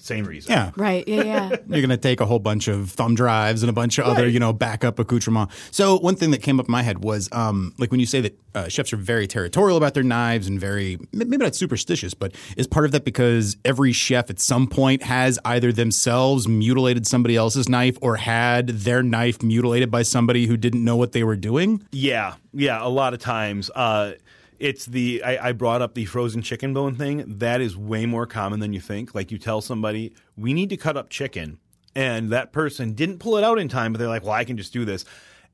Same 0.00 0.24
reason. 0.24 0.52
Yeah. 0.52 0.70
Right. 0.76 1.06
Yeah. 1.06 1.22
Yeah. 1.22 1.48
You're 1.68 1.80
going 1.80 1.88
to 1.88 1.96
take 1.96 2.20
a 2.20 2.26
whole 2.26 2.38
bunch 2.38 2.68
of 2.68 2.90
thumb 2.90 3.14
drives 3.16 3.62
and 3.62 3.68
a 3.68 3.72
bunch 3.72 3.98
of 3.98 4.06
other, 4.06 4.28
you 4.28 4.38
know, 4.38 4.52
backup 4.52 4.98
accoutrement. 4.98 5.50
So 5.72 5.98
one 5.98 6.14
thing 6.14 6.30
that 6.30 6.40
came 6.40 6.60
up 6.60 6.66
in 6.66 6.72
my 6.72 6.82
head 6.82 7.02
was, 7.02 7.28
um, 7.32 7.74
like 7.78 7.90
when 7.90 7.98
you 7.98 8.06
say 8.06 8.20
that 8.20 8.38
uh, 8.54 8.68
chefs 8.68 8.92
are 8.92 8.96
very 8.96 9.26
territorial 9.26 9.76
about 9.76 9.94
their 9.94 10.04
knives 10.04 10.46
and 10.46 10.58
very 10.58 10.98
maybe 11.12 11.36
not 11.36 11.56
superstitious, 11.56 12.14
but 12.14 12.34
is 12.56 12.66
part 12.68 12.86
of 12.86 12.92
that 12.92 13.04
because 13.04 13.56
every 13.64 13.92
chef 13.92 14.30
at 14.30 14.38
some 14.38 14.68
point 14.68 15.02
has 15.02 15.38
either 15.44 15.72
themselves 15.72 16.46
mutilated 16.46 17.06
somebody 17.06 17.34
else's 17.34 17.68
knife 17.68 17.98
or 18.00 18.16
had 18.16 18.68
their 18.68 19.02
knife 19.02 19.42
mutilated 19.42 19.90
by 19.90 20.02
somebody 20.02 20.46
who 20.46 20.56
didn't 20.56 20.84
know 20.84 20.96
what 20.96 21.12
they 21.12 21.24
were 21.24 21.36
doing? 21.36 21.84
Yeah, 21.90 22.34
yeah. 22.54 22.78
A 22.80 22.88
lot 22.88 23.14
of 23.14 23.20
times, 23.20 23.68
uh, 23.74 24.12
it's 24.58 24.86
the 24.86 25.22
I, 25.22 25.48
I 25.48 25.52
brought 25.52 25.82
up 25.82 25.94
the 25.94 26.04
frozen 26.04 26.42
chicken 26.42 26.74
bone 26.74 26.94
thing. 26.94 27.24
That 27.38 27.60
is 27.60 27.76
way 27.76 28.06
more 28.06 28.26
common 28.26 28.60
than 28.60 28.72
you 28.72 28.80
think. 28.80 29.14
Like 29.14 29.30
you 29.30 29.38
tell 29.38 29.60
somebody, 29.60 30.14
we 30.36 30.52
need 30.52 30.70
to 30.70 30.76
cut 30.76 30.96
up 30.96 31.10
chicken, 31.10 31.58
and 31.94 32.30
that 32.30 32.52
person 32.52 32.92
didn't 32.92 33.18
pull 33.18 33.36
it 33.36 33.44
out 33.44 33.58
in 33.58 33.68
time, 33.68 33.92
but 33.92 33.98
they're 33.98 34.08
like, 34.08 34.22
well, 34.22 34.32
I 34.32 34.44
can 34.44 34.56
just 34.56 34.72
do 34.72 34.84
this. 34.84 35.04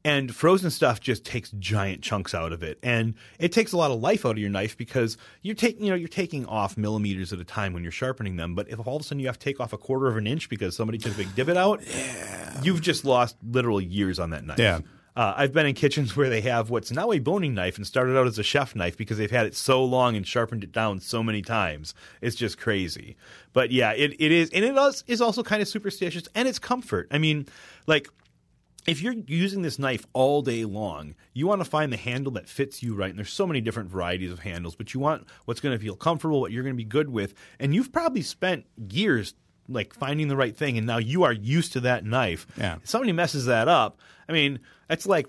And 0.07 0.35
frozen 0.35 0.71
stuff 0.71 1.01
just 1.01 1.25
takes 1.25 1.51
giant 1.53 2.03
chunks 2.03 2.35
out 2.35 2.53
of 2.53 2.63
it, 2.63 2.79
and 2.83 3.15
it 3.39 3.53
takes 3.53 3.73
a 3.73 3.79
lot 3.79 3.91
of 3.91 4.01
life 4.01 4.27
out 4.27 4.33
of 4.33 4.39
your 4.39 4.51
knife 4.51 4.77
because 4.77 5.17
you're 5.41 5.55
taking, 5.55 5.85
you 5.85 5.91
know, 5.91 5.97
you're 5.97 6.09
taking 6.09 6.45
off 6.45 6.77
millimeters 6.77 7.33
at 7.33 7.39
a 7.41 7.45
time 7.45 7.73
when 7.73 7.83
you're 7.83 7.91
sharpening 7.91 8.37
them. 8.37 8.55
But 8.55 8.69
if 8.69 8.87
all 8.87 8.97
of 8.97 9.03
a 9.03 9.05
sudden 9.05 9.21
you 9.21 9.27
have 9.29 9.39
to 9.39 9.45
take 9.45 9.61
off 9.61 9.73
a 9.73 9.79
quarter 9.79 10.07
of 10.07 10.19
an 10.19 10.27
inch 10.27 10.51
because 10.51 10.77
somebody 10.77 10.99
took 10.99 11.15
a 11.15 11.17
big 11.17 11.35
divot 11.35 11.57
out, 11.57 11.83
you've 12.63 12.83
just 12.83 13.07
lost 13.07 13.37
literal 13.43 13.81
years 13.81 14.19
on 14.19 14.29
that 14.31 14.45
knife. 14.45 14.59
Yeah. 14.59 14.81
Uh, 15.17 15.33
I've 15.37 15.53
been 15.53 15.67
in 15.67 15.75
kitchens 15.75 16.17
where 16.17 16.29
they 16.29 16.41
have 16.41 16.71
what's 16.71 16.91
now 16.91 17.13
a 17.13 17.21
boning 17.21 17.55
knife 17.55 17.77
and 17.77 17.87
started 17.87 18.19
out 18.19 18.27
as 18.27 18.39
a 18.39 18.43
chef 18.43 18.75
knife 18.75 18.97
because 18.97 19.17
they've 19.17 19.31
had 19.31 19.47
it 19.47 19.55
so 19.55 19.85
long 19.85 20.17
and 20.17 20.27
sharpened 20.27 20.65
it 20.65 20.73
down 20.73 20.99
so 20.99 21.23
many 21.23 21.41
times. 21.41 21.95
It's 22.21 22.35
just 22.35 22.59
crazy. 22.59 23.17
But 23.53 23.71
yeah, 23.71 23.93
it, 23.93 24.17
it 24.19 24.33
is, 24.33 24.51
and 24.51 24.65
it 24.65 24.77
is, 24.77 25.05
is 25.07 25.21
also 25.21 25.45
kind 25.45 25.63
of 25.63 25.69
superstitious 25.69 26.25
and 26.35 26.49
it's 26.49 26.59
comfort. 26.59 27.07
I 27.13 27.19
mean, 27.19 27.47
like 27.87 28.09
if 28.87 29.01
you're 29.03 29.15
using 29.27 29.63
this 29.63 29.79
knife 29.79 30.05
all 30.13 30.43
day 30.43 30.65
long, 30.65 31.15
you 31.33 31.47
want 31.47 31.61
to 31.61 31.65
find 31.65 31.93
the 31.93 31.97
handle 31.97 32.33
that 32.33 32.49
fits 32.49 32.83
you 32.83 32.95
right. 32.95 33.11
And 33.11 33.19
there's 33.19 33.33
so 33.33 33.47
many 33.47 33.61
different 33.61 33.91
varieties 33.91 34.33
of 34.33 34.41
handles, 34.41 34.75
but 34.75 34.95
you 34.95 35.01
want 35.01 35.27
what's 35.45 35.61
going 35.61 35.77
to 35.77 35.83
feel 35.83 35.97
comfortable, 35.97 36.41
what 36.41 36.53
you're 36.53 36.65
going 36.65 36.75
to 36.75 36.77
be 36.77 36.85
good 36.85 37.09
with. 37.09 37.35
And 37.61 37.75
you've 37.75 37.93
probably 37.93 38.23
spent 38.23 38.67
years 38.91 39.35
like 39.69 39.95
finding 39.95 40.29
the 40.29 40.37
right 40.37 40.57
thing, 40.57 40.77
and 40.79 40.87
now 40.87 40.99
you 40.99 41.23
are 41.25 41.33
used 41.33 41.73
to 41.75 41.81
that 41.81 42.05
knife. 42.05 42.47
Yeah. 42.57 42.77
If 42.83 42.89
somebody 42.89 43.13
messes 43.13 43.47
that 43.47 43.69
up, 43.69 43.99
I 44.29 44.33
mean, 44.33 44.61
that's 44.89 45.07
like 45.07 45.27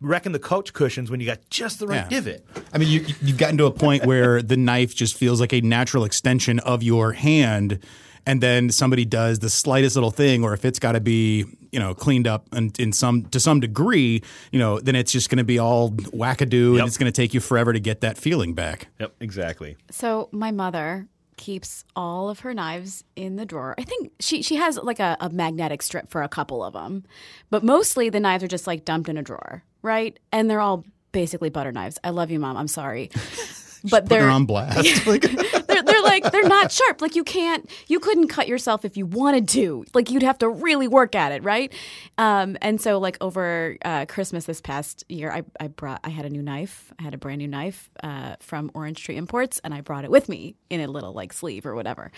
wrecking 0.00 0.32
the 0.32 0.38
couch 0.38 0.72
cushions 0.72 1.10
when 1.10 1.20
you 1.20 1.26
got 1.26 1.38
just 1.50 1.78
the 1.78 1.86
right 1.86 2.04
Yeah. 2.10 2.20
divot. 2.20 2.46
I 2.72 2.78
mean, 2.78 2.88
you, 2.88 3.06
you've 3.22 3.38
gotten 3.38 3.56
to 3.58 3.66
a 3.66 3.70
point 3.70 4.04
where 4.06 4.42
the 4.42 4.56
knife 4.56 4.94
just 4.94 5.16
feels 5.16 5.40
like 5.40 5.52
a 5.52 5.60
natural 5.60 6.04
extension 6.04 6.58
of 6.60 6.82
your 6.82 7.12
hand, 7.12 7.78
and 8.26 8.40
then 8.40 8.70
somebody 8.70 9.04
does 9.04 9.38
the 9.40 9.50
slightest 9.50 9.96
little 9.96 10.10
thing, 10.10 10.44
or 10.44 10.52
if 10.54 10.64
it's 10.64 10.78
got 10.78 10.92
to 10.92 11.00
be, 11.00 11.44
you 11.72 11.78
know, 11.80 11.94
cleaned 11.94 12.26
up 12.26 12.46
and 12.52 12.78
in 12.80 12.92
some 12.92 13.24
to 13.26 13.40
some 13.40 13.60
degree, 13.60 14.22
you 14.52 14.58
know, 14.58 14.78
then 14.80 14.94
it's 14.96 15.12
just 15.12 15.28
going 15.28 15.38
to 15.38 15.44
be 15.44 15.58
all 15.58 15.90
wackadoo, 15.90 16.72
Yep. 16.74 16.80
and 16.80 16.86
it's 16.88 16.96
going 16.98 17.10
to 17.10 17.16
take 17.16 17.34
you 17.34 17.40
forever 17.40 17.72
to 17.72 17.80
get 17.80 18.00
that 18.02 18.16
feeling 18.18 18.54
back. 18.54 18.88
Yep, 19.00 19.14
exactly. 19.20 19.76
So 19.90 20.28
my 20.32 20.50
mother 20.52 21.06
keeps 21.36 21.84
all 21.96 22.28
of 22.28 22.40
her 22.40 22.54
knives 22.54 23.04
in 23.16 23.36
the 23.36 23.46
drawer. 23.46 23.74
I 23.78 23.82
think 23.84 24.12
she 24.20 24.42
she 24.42 24.56
has 24.56 24.76
like 24.76 25.00
a, 25.00 25.16
a 25.20 25.30
magnetic 25.30 25.82
strip 25.82 26.10
for 26.10 26.22
a 26.22 26.28
couple 26.28 26.64
of 26.64 26.72
them, 26.72 27.04
but 27.50 27.62
mostly 27.62 28.08
the 28.08 28.20
knives 28.20 28.44
are 28.44 28.48
just 28.48 28.66
like 28.66 28.84
dumped 28.84 29.08
in 29.08 29.16
a 29.16 29.22
drawer, 29.22 29.62
right? 29.82 30.18
And 30.32 30.50
they're 30.50 30.60
all 30.60 30.84
basically 31.12 31.50
butter 31.50 31.72
knives. 31.72 31.98
I 32.04 32.10
love 32.10 32.30
you, 32.30 32.38
mom. 32.38 32.56
I'm 32.56 32.68
sorry, 32.68 33.10
but 33.90 34.08
they're 34.08 34.28
on 34.28 34.46
blast. 34.46 35.06
Like, 36.04 36.22
they're, 36.22 36.30
they're 36.30 36.30
like 36.30 36.32
they're 36.32 36.48
not 36.48 36.72
sharp. 36.72 37.00
Like 37.00 37.14
you 37.14 37.24
can't, 37.24 37.68
you 37.88 38.00
couldn't 38.00 38.28
cut 38.28 38.48
yourself 38.48 38.84
if 38.84 38.96
you 38.96 39.06
wanted 39.06 39.48
to. 39.50 39.84
Like 39.94 40.10
you'd 40.10 40.22
have 40.22 40.38
to 40.38 40.48
really 40.48 40.88
work 40.88 41.14
at 41.14 41.32
it, 41.32 41.42
right? 41.44 41.72
Um, 42.18 42.56
and 42.62 42.80
so 42.80 42.98
like 42.98 43.16
over 43.20 43.76
uh, 43.84 44.06
Christmas 44.06 44.44
this 44.44 44.60
past 44.60 45.04
year, 45.08 45.30
I, 45.32 45.42
I 45.60 45.68
brought, 45.68 46.00
I 46.04 46.10
had 46.10 46.24
a 46.24 46.30
new 46.30 46.42
knife. 46.42 46.92
I 46.98 47.02
had 47.02 47.14
a 47.14 47.18
brand 47.18 47.38
new 47.38 47.48
knife 47.48 47.90
uh, 48.02 48.36
from 48.40 48.70
Orange 48.74 49.02
Tree 49.02 49.16
Imports, 49.16 49.60
and 49.64 49.74
I 49.74 49.80
brought 49.80 50.04
it 50.04 50.10
with 50.10 50.28
me 50.28 50.56
in 50.70 50.80
a 50.80 50.86
little 50.86 51.12
like 51.12 51.32
sleeve 51.32 51.66
or 51.66 51.74
whatever. 51.74 52.12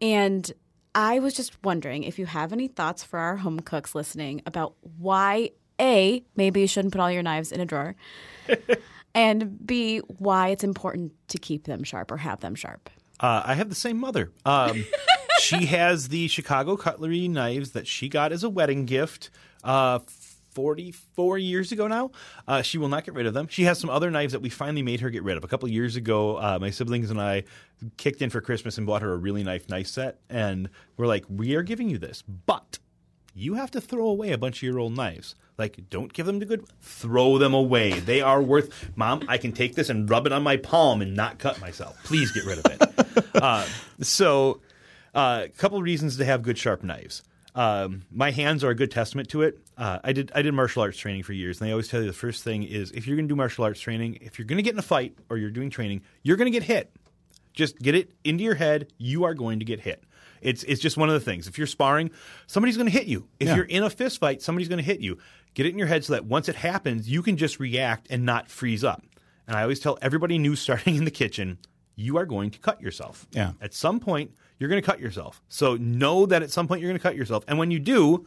And 0.00 0.50
I 0.94 1.18
was 1.20 1.34
just 1.34 1.62
wondering 1.64 2.04
if 2.04 2.18
you 2.18 2.26
have 2.26 2.52
any 2.52 2.68
thoughts 2.68 3.02
for 3.02 3.18
our 3.18 3.36
home 3.36 3.60
cooks 3.60 3.94
listening 3.94 4.42
about 4.46 4.74
why 4.98 5.50
a 5.80 6.22
maybe 6.36 6.60
you 6.60 6.66
shouldn't 6.66 6.92
put 6.92 7.00
all 7.00 7.10
your 7.10 7.22
knives 7.22 7.50
in 7.50 7.60
a 7.60 7.66
drawer. 7.66 7.96
And 9.14 9.66
B, 9.66 9.98
why 9.98 10.48
it's 10.48 10.64
important 10.64 11.12
to 11.28 11.38
keep 11.38 11.64
them 11.64 11.82
sharp 11.84 12.10
or 12.10 12.16
have 12.18 12.40
them 12.40 12.54
sharp. 12.54 12.88
Uh, 13.22 13.42
I 13.44 13.54
have 13.54 13.68
the 13.68 13.74
same 13.74 13.98
mother. 13.98 14.32
Um, 14.44 14.84
she 15.40 15.66
has 15.66 16.08
the 16.08 16.28
Chicago 16.28 16.76
cutlery 16.76 17.28
knives 17.28 17.70
that 17.70 17.86
she 17.86 18.08
got 18.08 18.32
as 18.32 18.42
a 18.42 18.50
wedding 18.50 18.84
gift 18.84 19.30
uh, 19.62 20.00
44 20.54 21.38
years 21.38 21.72
ago 21.72 21.86
now. 21.86 22.10
Uh, 22.46 22.62
she 22.62 22.78
will 22.78 22.88
not 22.88 23.04
get 23.04 23.14
rid 23.14 23.26
of 23.26 23.34
them. 23.34 23.48
She 23.48 23.64
has 23.64 23.78
some 23.78 23.90
other 23.90 24.10
knives 24.10 24.32
that 24.32 24.42
we 24.42 24.50
finally 24.50 24.82
made 24.82 25.00
her 25.00 25.10
get 25.10 25.22
rid 25.22 25.36
of. 25.36 25.44
A 25.44 25.48
couple 25.48 25.66
of 25.66 25.72
years 25.72 25.96
ago, 25.96 26.36
uh, 26.36 26.58
my 26.60 26.70
siblings 26.70 27.10
and 27.10 27.20
I 27.20 27.44
kicked 27.96 28.22
in 28.22 28.30
for 28.30 28.40
Christmas 28.40 28.76
and 28.76 28.86
bought 28.86 29.02
her 29.02 29.12
a 29.12 29.16
really 29.16 29.44
nice 29.44 29.68
knife 29.68 29.86
set. 29.86 30.18
And 30.28 30.68
we're 30.96 31.06
like, 31.06 31.24
we 31.28 31.54
are 31.54 31.62
giving 31.62 31.88
you 31.88 31.98
this, 31.98 32.22
but 32.22 32.78
you 33.34 33.54
have 33.54 33.70
to 33.70 33.80
throw 33.80 34.08
away 34.08 34.32
a 34.32 34.38
bunch 34.38 34.58
of 34.58 34.62
your 34.62 34.78
old 34.78 34.94
knives. 34.94 35.34
Like, 35.58 35.88
don't 35.90 36.12
give 36.12 36.26
them 36.26 36.40
to 36.40 36.46
good. 36.46 36.64
Throw 36.80 37.38
them 37.38 37.54
away. 37.54 37.92
They 37.92 38.20
are 38.20 38.42
worth. 38.42 38.90
Mom, 38.96 39.22
I 39.28 39.38
can 39.38 39.52
take 39.52 39.74
this 39.74 39.88
and 39.88 40.08
rub 40.08 40.26
it 40.26 40.32
on 40.32 40.42
my 40.42 40.56
palm 40.56 41.02
and 41.02 41.14
not 41.14 41.38
cut 41.38 41.60
myself. 41.60 41.96
Please 42.04 42.32
get 42.32 42.44
rid 42.44 42.58
of 42.58 42.66
it. 42.66 43.01
uh, 43.34 43.66
so, 44.00 44.60
a 45.14 45.48
couple 45.56 45.78
of 45.78 45.84
reasons 45.84 46.16
to 46.18 46.24
have 46.24 46.42
good 46.42 46.58
sharp 46.58 46.82
knives. 46.82 47.22
Um, 47.54 48.02
my 48.10 48.30
hands 48.30 48.64
are 48.64 48.70
a 48.70 48.74
good 48.74 48.90
testament 48.90 49.28
to 49.30 49.42
it. 49.42 49.58
Uh, 49.76 49.98
I 50.02 50.12
did 50.12 50.32
I 50.34 50.40
did 50.42 50.54
martial 50.54 50.82
arts 50.82 50.96
training 50.96 51.22
for 51.22 51.32
years, 51.34 51.60
and 51.60 51.68
they 51.68 51.72
always 51.72 51.88
tell 51.88 52.00
you 52.00 52.06
the 52.06 52.12
first 52.14 52.42
thing 52.44 52.62
is 52.62 52.90
if 52.92 53.06
you're 53.06 53.16
going 53.16 53.28
to 53.28 53.32
do 53.32 53.36
martial 53.36 53.64
arts 53.64 53.80
training, 53.80 54.18
if 54.22 54.38
you're 54.38 54.46
going 54.46 54.56
to 54.56 54.62
get 54.62 54.72
in 54.72 54.78
a 54.78 54.82
fight 54.82 55.16
or 55.28 55.36
you're 55.36 55.50
doing 55.50 55.68
training, 55.68 56.02
you're 56.22 56.36
going 56.36 56.50
to 56.50 56.58
get 56.58 56.62
hit. 56.62 56.90
Just 57.52 57.78
get 57.78 57.94
it 57.94 58.10
into 58.24 58.42
your 58.42 58.54
head. 58.54 58.88
You 58.96 59.24
are 59.24 59.34
going 59.34 59.58
to 59.58 59.64
get 59.66 59.80
hit. 59.80 60.02
It's 60.40 60.62
it's 60.64 60.80
just 60.80 60.96
one 60.96 61.08
of 61.10 61.14
the 61.14 61.20
things. 61.20 61.46
If 61.46 61.58
you're 61.58 61.66
sparring, 61.66 62.10
somebody's 62.46 62.76
going 62.78 62.90
to 62.90 62.92
hit 62.92 63.06
you. 63.06 63.28
If 63.38 63.48
Yeah. 63.48 63.56
you're 63.56 63.64
in 63.66 63.82
a 63.82 63.90
fist 63.90 64.18
fight, 64.18 64.40
somebody's 64.40 64.68
going 64.68 64.78
to 64.78 64.84
hit 64.84 65.00
you. 65.00 65.18
Get 65.52 65.66
it 65.66 65.70
in 65.70 65.78
your 65.78 65.88
head 65.88 66.04
so 66.06 66.14
that 66.14 66.24
once 66.24 66.48
it 66.48 66.56
happens, 66.56 67.06
you 67.10 67.20
can 67.22 67.36
just 67.36 67.60
react 67.60 68.06
and 68.08 68.24
not 68.24 68.48
freeze 68.48 68.82
up. 68.82 69.04
And 69.46 69.54
I 69.56 69.62
always 69.62 69.80
tell 69.80 69.98
everybody 70.00 70.38
new 70.38 70.56
starting 70.56 70.96
in 70.96 71.04
the 71.04 71.10
kitchen, 71.10 71.58
you 71.96 72.16
are 72.16 72.26
going 72.26 72.50
to 72.50 72.58
cut 72.58 72.80
yourself. 72.80 73.26
Yeah. 73.32 73.52
At 73.60 73.74
some 73.74 74.00
point, 74.00 74.32
you're 74.58 74.68
going 74.68 74.80
to 74.80 74.86
cut 74.86 75.00
yourself. 75.00 75.42
So 75.48 75.76
know 75.76 76.26
that 76.26 76.42
at 76.42 76.50
some 76.50 76.68
point 76.68 76.80
you're 76.80 76.90
going 76.90 76.98
to 76.98 77.02
cut 77.02 77.16
yourself. 77.16 77.44
And 77.48 77.58
when 77.58 77.70
you 77.70 77.78
do, 77.78 78.26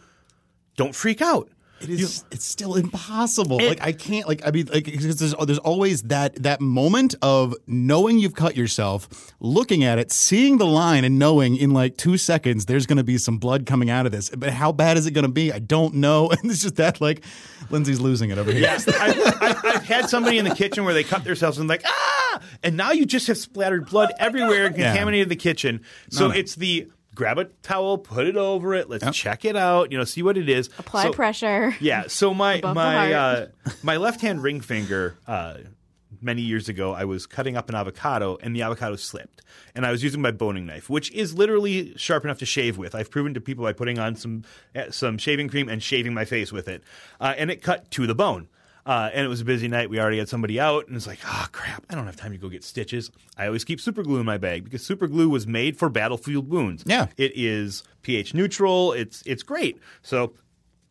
don't 0.75 0.93
freak 0.93 1.21
out. 1.21 1.49
It 1.89 1.99
is. 2.01 2.23
it's 2.31 2.45
still 2.45 2.75
impossible. 2.75 3.57
like 3.57 3.81
I 3.81 3.91
can't. 3.91 4.27
Like 4.27 4.45
I 4.45 4.51
mean, 4.51 4.67
like 4.71 4.85
'cause 4.85 5.17
there's 5.17 5.33
there's 5.33 5.59
always 5.59 6.03
that 6.03 6.41
that 6.43 6.61
moment 6.61 7.15
of 7.21 7.53
knowing 7.67 8.19
you've 8.19 8.35
cut 8.35 8.55
yourself, 8.55 9.33
looking 9.39 9.83
at 9.83 9.99
it, 9.99 10.11
seeing 10.11 10.57
the 10.57 10.65
line, 10.65 11.03
and 11.03 11.17
knowing 11.19 11.55
in 11.57 11.71
like 11.71 11.97
two 11.97 12.17
seconds 12.17 12.65
there's 12.65 12.85
going 12.85 12.97
to 12.97 13.03
be 13.03 13.17
some 13.17 13.37
blood 13.37 13.65
coming 13.65 13.89
out 13.89 14.05
of 14.05 14.11
this. 14.11 14.29
But 14.29 14.51
how 14.51 14.71
bad 14.71 14.97
is 14.97 15.05
it 15.05 15.11
going 15.11 15.25
to 15.25 15.31
be? 15.31 15.51
I 15.51 15.59
don't 15.59 15.95
know. 15.95 16.29
And 16.41 16.51
it's 16.51 16.61
just 16.61 16.75
that 16.75 16.99
like 17.01 17.23
Lindsay's 17.69 17.99
losing 17.99 18.29
it 18.29 18.37
over 18.37 18.51
here. 18.51 18.61
Yes, 18.61 18.87
I've, 18.87 19.17
I've, 19.41 19.65
I've 19.65 19.85
had 19.85 20.09
somebody 20.09 20.37
in 20.37 20.45
the 20.45 20.53
kitchen 20.55 20.85
where 20.85 20.93
they 20.93 21.03
cut 21.03 21.23
themselves 21.23 21.57
and 21.57 21.67
like 21.69 21.81
ah, 21.85 22.41
and 22.63 22.75
now 22.77 22.91
you 22.91 23.05
just 23.05 23.27
have 23.27 23.37
splattered 23.37 23.85
blood 23.89 24.11
everywhere 24.19 24.65
and 24.67 24.77
Yeah. 24.77 24.91
contaminated 24.91 25.29
the 25.29 25.35
kitchen. 25.35 25.81
So 26.09 26.27
No, 26.27 26.33
no. 26.33 26.37
it's 26.39 26.55
the 26.55 26.87
grab 27.15 27.37
a 27.39 27.45
towel, 27.63 27.97
put 27.97 28.27
it 28.27 28.35
over 28.37 28.75
it, 28.75 28.89
let's 28.89 29.09
check 29.17 29.45
it 29.45 29.55
out, 29.55 29.91
you 29.91 29.97
know, 29.97 30.03
see 30.03 30.21
what 30.21 30.37
it 30.37 30.49
is. 30.49 30.69
Apply 30.77 31.03
So- 31.05 31.13
pressure. 31.13 31.75
Yeah. 31.81 32.03
So 32.07 32.33
my 32.33 32.61
my 32.61 33.13
uh, 33.13 33.47
my 33.81 33.97
left 33.97 34.21
hand 34.21 34.43
ring 34.43 34.61
finger. 34.61 35.17
Uh, 35.25 35.55
Many 36.21 36.41
years 36.41 36.69
ago, 36.69 36.93
I 36.93 37.03
was 37.05 37.27
cutting 37.27 37.55
up 37.55 37.69
an 37.69 37.75
avocado 37.75 38.37
and 38.41 38.55
the 38.55 38.63
avocado 38.63 38.95
slipped. 38.95 39.43
And 39.75 39.85
I 39.85 39.91
was 39.91 40.01
using 40.01 40.21
my 40.21 40.31
boning 40.31 40.65
knife, 40.65 40.89
which 40.89 41.11
is 41.11 41.35
literally 41.35 41.93
sharp 41.97 42.23
enough 42.23 42.39
to 42.39 42.45
shave 42.47 42.77
with. 42.77 42.95
I've 42.95 43.11
proven 43.11 43.33
to 43.35 43.41
people 43.41 43.63
by 43.63 43.73
putting 43.73 43.99
on 43.99 44.15
some 44.15 44.43
eh, 44.73 44.87
some 44.89 45.17
shaving 45.19 45.49
cream 45.49 45.69
and 45.69 45.83
shaving 45.83 46.13
my 46.15 46.25
face 46.25 46.51
with 46.51 46.67
it. 46.67 46.83
Uh, 47.19 47.35
and 47.37 47.51
it 47.51 47.61
cut 47.61 47.91
to 47.91 48.07
the 48.07 48.15
bone. 48.15 48.47
Uh, 48.85 49.09
and 49.13 49.25
it 49.25 49.29
was 49.29 49.41
a 49.41 49.45
busy 49.45 49.67
night. 49.67 49.89
We 49.89 49.99
already 49.99 50.19
had 50.19 50.29
somebody 50.29 50.59
out, 50.59 50.87
and 50.87 50.95
it's 50.95 51.07
like, 51.07 51.19
oh 51.25 51.47
crap, 51.51 51.83
I 51.89 51.95
don't 51.95 52.05
have 52.05 52.15
time 52.15 52.33
to 52.33 52.37
go 52.37 52.49
get 52.49 52.63
stitches. 52.63 53.09
I 53.35 53.47
always 53.47 53.63
keep 53.63 53.81
super 53.81 54.03
glue 54.03 54.19
in 54.19 54.25
my 54.25 54.37
bag 54.37 54.63
because 54.63 54.85
super 54.85 55.07
glue 55.07 55.27
was 55.27 55.47
made 55.47 55.75
for 55.77 55.89
battlefield 55.89 56.49
wounds. 56.49 56.83
Yeah. 56.85 57.07
it 57.17 57.31
is 57.35 57.83
pH 58.03 58.35
neutral. 58.35 58.93
It's 58.93 59.23
it's 59.25 59.41
great. 59.41 59.79
So 60.03 60.33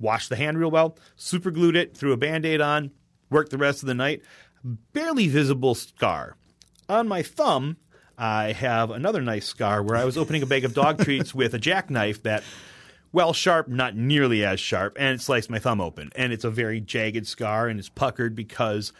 washed 0.00 0.28
the 0.28 0.36
hand 0.36 0.58
real 0.58 0.72
well, 0.72 0.98
super 1.14 1.52
glued 1.52 1.76
it, 1.76 1.96
threw 1.96 2.12
a 2.12 2.16
band 2.16 2.44
aid 2.44 2.60
on, 2.60 2.90
worked 3.30 3.50
the 3.52 3.58
rest 3.58 3.82
of 3.82 3.86
the 3.86 3.94
night. 3.94 4.22
Barely 4.92 5.28
visible 5.28 5.74
scar. 5.74 6.36
On 6.88 7.06
my 7.06 7.22
thumb, 7.22 7.76
I 8.18 8.52
have 8.52 8.90
another 8.90 9.20
nice 9.20 9.46
scar 9.46 9.82
where 9.82 9.96
I 9.96 10.04
was 10.04 10.16
opening 10.16 10.42
a 10.42 10.46
bag 10.46 10.64
of 10.64 10.74
dog 10.74 11.02
treats 11.04 11.34
with 11.34 11.54
a 11.54 11.58
jackknife 11.58 12.22
that, 12.24 12.42
well, 13.14 13.32
sharp, 13.32 13.68
not 13.68 13.94
nearly 13.94 14.44
as 14.44 14.58
sharp, 14.58 14.96
and 14.98 15.14
it 15.14 15.20
sliced 15.20 15.48
my 15.48 15.60
thumb 15.60 15.80
open. 15.80 16.10
And 16.16 16.32
it's 16.32 16.42
a 16.42 16.50
very 16.50 16.80
jagged 16.80 17.28
scar 17.28 17.68
and 17.68 17.78
it's 17.78 17.88
puckered 17.88 18.34
because 18.34 18.92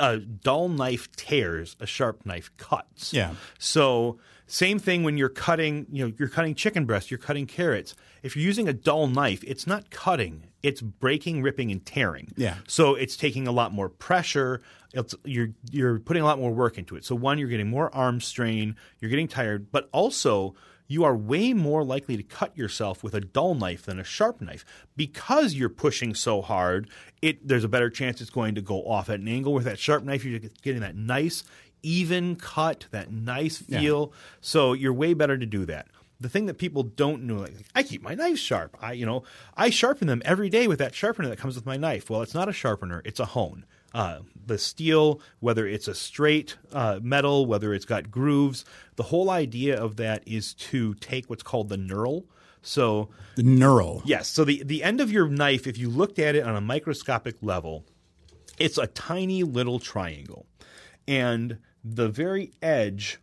a 0.00 0.16
dull 0.16 0.70
knife 0.70 1.12
tears, 1.16 1.76
a 1.78 1.84
sharp 1.86 2.24
knife 2.24 2.50
cuts. 2.56 3.12
Yeah. 3.12 3.34
So 3.58 4.18
same 4.46 4.78
thing 4.78 5.02
when 5.02 5.18
you're 5.18 5.28
cutting, 5.28 5.86
you 5.92 6.06
know, 6.06 6.14
you're 6.18 6.30
cutting 6.30 6.54
chicken 6.54 6.86
breast, 6.86 7.10
you're 7.10 7.18
cutting 7.18 7.44
carrots. 7.44 7.94
If 8.22 8.36
you're 8.36 8.44
using 8.46 8.68
a 8.68 8.72
dull 8.72 9.06
knife, 9.06 9.44
it's 9.46 9.66
not 9.66 9.90
cutting, 9.90 10.44
it's 10.62 10.80
breaking, 10.80 11.42
ripping, 11.42 11.70
and 11.70 11.84
tearing. 11.84 12.32
Yeah. 12.38 12.54
So 12.66 12.94
it's 12.94 13.18
taking 13.18 13.46
a 13.46 13.52
lot 13.52 13.74
more 13.74 13.90
pressure. 13.90 14.62
It's, 14.94 15.14
you're 15.24 15.50
you're 15.70 15.98
putting 15.98 16.22
a 16.22 16.26
lot 16.26 16.38
more 16.38 16.52
work 16.52 16.78
into 16.78 16.96
it. 16.96 17.04
So 17.04 17.14
one, 17.14 17.38
you're 17.38 17.50
getting 17.50 17.68
more 17.68 17.94
arm 17.94 18.22
strain, 18.22 18.76
you're 18.98 19.10
getting 19.10 19.28
tired, 19.28 19.70
but 19.70 19.90
also 19.92 20.54
you 20.88 21.04
are 21.04 21.14
way 21.14 21.52
more 21.52 21.84
likely 21.84 22.16
to 22.16 22.22
cut 22.22 22.56
yourself 22.56 23.04
with 23.04 23.14
a 23.14 23.20
dull 23.20 23.54
knife 23.54 23.84
than 23.84 24.00
a 24.00 24.04
sharp 24.04 24.40
knife 24.40 24.64
because 24.96 25.54
you're 25.54 25.68
pushing 25.68 26.14
so 26.14 26.42
hard. 26.42 26.88
It 27.22 27.46
there's 27.46 27.64
a 27.64 27.68
better 27.68 27.90
chance 27.90 28.20
it's 28.20 28.30
going 28.30 28.54
to 28.56 28.62
go 28.62 28.82
off 28.88 29.08
at 29.10 29.20
an 29.20 29.28
angle. 29.28 29.52
With 29.52 29.64
that 29.64 29.78
sharp 29.78 30.02
knife, 30.02 30.24
you're 30.24 30.40
getting 30.62 30.80
that 30.80 30.96
nice 30.96 31.44
even 31.82 32.36
cut, 32.36 32.86
that 32.90 33.12
nice 33.12 33.58
feel. 33.58 34.12
So 34.40 34.72
you're 34.72 34.92
way 34.92 35.14
better 35.14 35.38
to 35.38 35.46
do 35.46 35.64
that. 35.66 35.86
The 36.20 36.28
thing 36.28 36.46
that 36.46 36.58
people 36.58 36.82
don't 36.82 37.22
know, 37.24 37.36
like 37.36 37.54
I 37.76 37.84
keep 37.84 38.02
my 38.02 38.14
knives 38.14 38.40
sharp. 38.40 38.76
I, 38.80 38.92
you 38.92 39.06
know, 39.06 39.22
I 39.56 39.70
sharpen 39.70 40.08
them 40.08 40.22
every 40.24 40.48
day 40.48 40.66
with 40.66 40.80
that 40.80 40.94
sharpener 40.94 41.28
that 41.28 41.38
comes 41.38 41.54
with 41.54 41.66
my 41.66 41.76
knife. 41.76 42.10
Well, 42.10 42.22
it's 42.22 42.34
not 42.34 42.48
a 42.48 42.52
sharpener; 42.52 43.02
it's 43.04 43.20
a 43.20 43.26
hone. 43.26 43.64
Uh, 43.94 44.18
the 44.44 44.58
steel, 44.58 45.20
whether 45.40 45.66
it's 45.66 45.88
a 45.88 45.94
straight 45.94 46.56
uh, 46.72 47.00
metal, 47.02 47.46
whether 47.46 47.72
it's 47.72 47.86
got 47.86 48.10
grooves, 48.10 48.64
the 48.96 49.02
whole 49.04 49.30
idea 49.30 49.80
of 49.82 49.96
that 49.96 50.22
is 50.26 50.52
to 50.54 50.94
take 50.94 51.28
what's 51.30 51.42
called 51.42 51.68
the 51.70 51.78
knurl. 51.78 52.24
So 52.60 53.08
The 53.36 53.42
knurl. 53.44 54.02
Yes. 54.04 54.28
So 54.28 54.44
the, 54.44 54.62
the 54.62 54.82
end 54.82 55.00
of 55.00 55.10
your 55.10 55.26
knife, 55.28 55.66
if 55.66 55.78
you 55.78 55.88
looked 55.88 56.18
at 56.18 56.34
it 56.34 56.44
on 56.44 56.54
a 56.54 56.60
microscopic 56.60 57.36
level, 57.40 57.86
it's 58.58 58.76
a 58.76 58.86
tiny 58.88 59.42
little 59.42 59.78
triangle. 59.78 60.46
And 61.06 61.58
the 61.82 62.08
very 62.10 62.52
edge, 62.60 63.18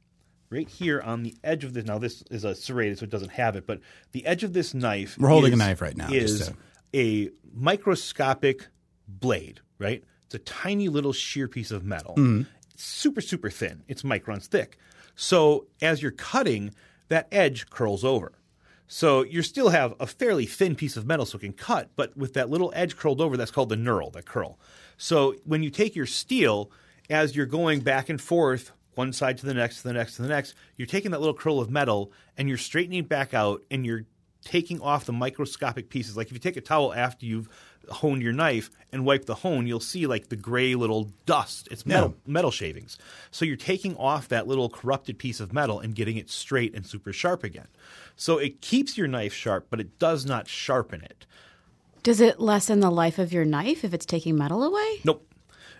right 0.49 0.67
here 0.67 0.99
on 1.01 1.21
the 1.21 1.35
edge 1.43 1.63
of 1.63 1.73
this, 1.73 1.85
now 1.85 1.99
this 1.99 2.23
is 2.31 2.43
a 2.43 2.55
serrated, 2.55 2.97
so 2.99 3.03
it 3.03 3.11
doesn't 3.11 3.31
have 3.33 3.55
it, 3.55 3.67
but 3.67 3.81
the 4.13 4.25
edge 4.25 4.43
of 4.43 4.53
this 4.53 4.73
knife 4.73 5.15
We're 5.19 5.29
holding 5.29 5.53
is- 5.53 5.59
a 5.59 5.63
knife 5.63 5.81
right 5.81 5.95
now, 5.95 6.09
just 6.09 6.41
Is 6.41 6.47
to- 6.47 6.55
a 6.95 7.29
microscopic 7.53 8.67
blade, 9.07 9.59
right? 9.77 10.03
It's 10.25 10.35
a 10.35 10.39
tiny 10.39 10.89
little 10.89 11.13
sheer 11.13 11.47
piece 11.47 11.71
of 11.71 11.83
metal. 11.83 12.15
It's 12.73 12.83
super, 12.83 13.21
super 13.21 13.49
thin. 13.49 13.83
It's 13.87 14.03
microns 14.03 14.45
thick. 14.47 14.77
So 15.15 15.67
as 15.81 16.01
you're 16.01 16.11
cutting, 16.11 16.73
that 17.07 17.27
edge 17.31 17.69
curls 17.69 18.03
over. 18.03 18.33
So 18.87 19.23
you 19.23 19.41
still 19.41 19.69
have 19.69 19.95
a 19.99 20.05
fairly 20.05 20.45
thin 20.45 20.75
piece 20.75 20.95
of 20.95 21.05
metal 21.05 21.25
so 21.25 21.37
it 21.37 21.41
can 21.41 21.53
cut, 21.53 21.89
but 21.95 22.15
with 22.15 22.33
that 22.33 22.49
little 22.49 22.71
edge 22.75 22.95
curled 22.95 23.19
over, 23.19 23.35
that's 23.35 23.51
called 23.51 23.69
the 23.69 23.75
knurl, 23.75 24.13
that 24.13 24.25
curl. 24.25 24.59
So 24.97 25.35
when 25.43 25.63
you 25.63 25.69
take 25.69 25.95
your 25.95 26.05
steel, 26.05 26.69
as 27.09 27.35
you're 27.35 27.47
going 27.47 27.79
back 27.79 28.09
and 28.09 28.21
forth, 28.21 28.71
one 28.93 29.11
side 29.11 29.37
to 29.39 29.45
the 29.45 29.53
next, 29.53 29.81
to 29.81 29.87
the 29.87 29.93
next, 29.93 30.15
to 30.17 30.21
the 30.21 30.27
next, 30.27 30.53
you're 30.77 30.85
taking 30.85 31.11
that 31.11 31.19
little 31.19 31.33
curl 31.33 31.59
of 31.59 31.69
metal 31.69 32.11
and 32.37 32.47
you're 32.47 32.57
straightening 32.57 32.99
it 32.99 33.09
back 33.09 33.33
out 33.33 33.61
and 33.71 33.85
you're 33.85 34.05
taking 34.43 34.79
off 34.79 35.05
the 35.05 35.13
microscopic 35.13 35.89
pieces. 35.89 36.15
Like 36.15 36.27
if 36.27 36.33
you 36.33 36.39
take 36.39 36.57
a 36.57 36.61
towel 36.61 36.93
after 36.93 37.25
you've 37.25 37.49
honed 37.89 38.21
your 38.21 38.33
knife 38.33 38.69
and 38.91 39.05
wipe 39.05 39.25
the 39.25 39.35
hone, 39.35 39.67
you'll 39.67 39.79
see 39.79 40.07
like 40.07 40.29
the 40.29 40.35
gray 40.35 40.75
little 40.75 41.11
dust. 41.25 41.67
It's 41.71 41.85
metal 41.85 42.15
metal 42.25 42.51
shavings. 42.51 42.97
So 43.31 43.45
you're 43.45 43.55
taking 43.55 43.95
off 43.97 44.27
that 44.29 44.47
little 44.47 44.69
corrupted 44.69 45.17
piece 45.17 45.39
of 45.39 45.53
metal 45.53 45.79
and 45.79 45.95
getting 45.95 46.17
it 46.17 46.29
straight 46.29 46.75
and 46.75 46.85
super 46.85 47.13
sharp 47.13 47.43
again. 47.43 47.67
So 48.15 48.37
it 48.37 48.61
keeps 48.61 48.97
your 48.97 49.07
knife 49.07 49.33
sharp, 49.33 49.67
but 49.69 49.79
it 49.79 49.99
does 49.99 50.25
not 50.25 50.47
sharpen 50.47 51.01
it. 51.01 51.25
Does 52.03 52.21
it 52.21 52.39
lessen 52.39 52.81
the 52.81 52.91
life 52.91 53.17
of 53.17 53.33
your 53.33 53.45
knife 53.45 53.83
if 53.83 53.93
it's 53.93 54.05
taking 54.05 54.37
metal 54.37 54.63
away? 54.63 54.99
Nope. 55.03 55.27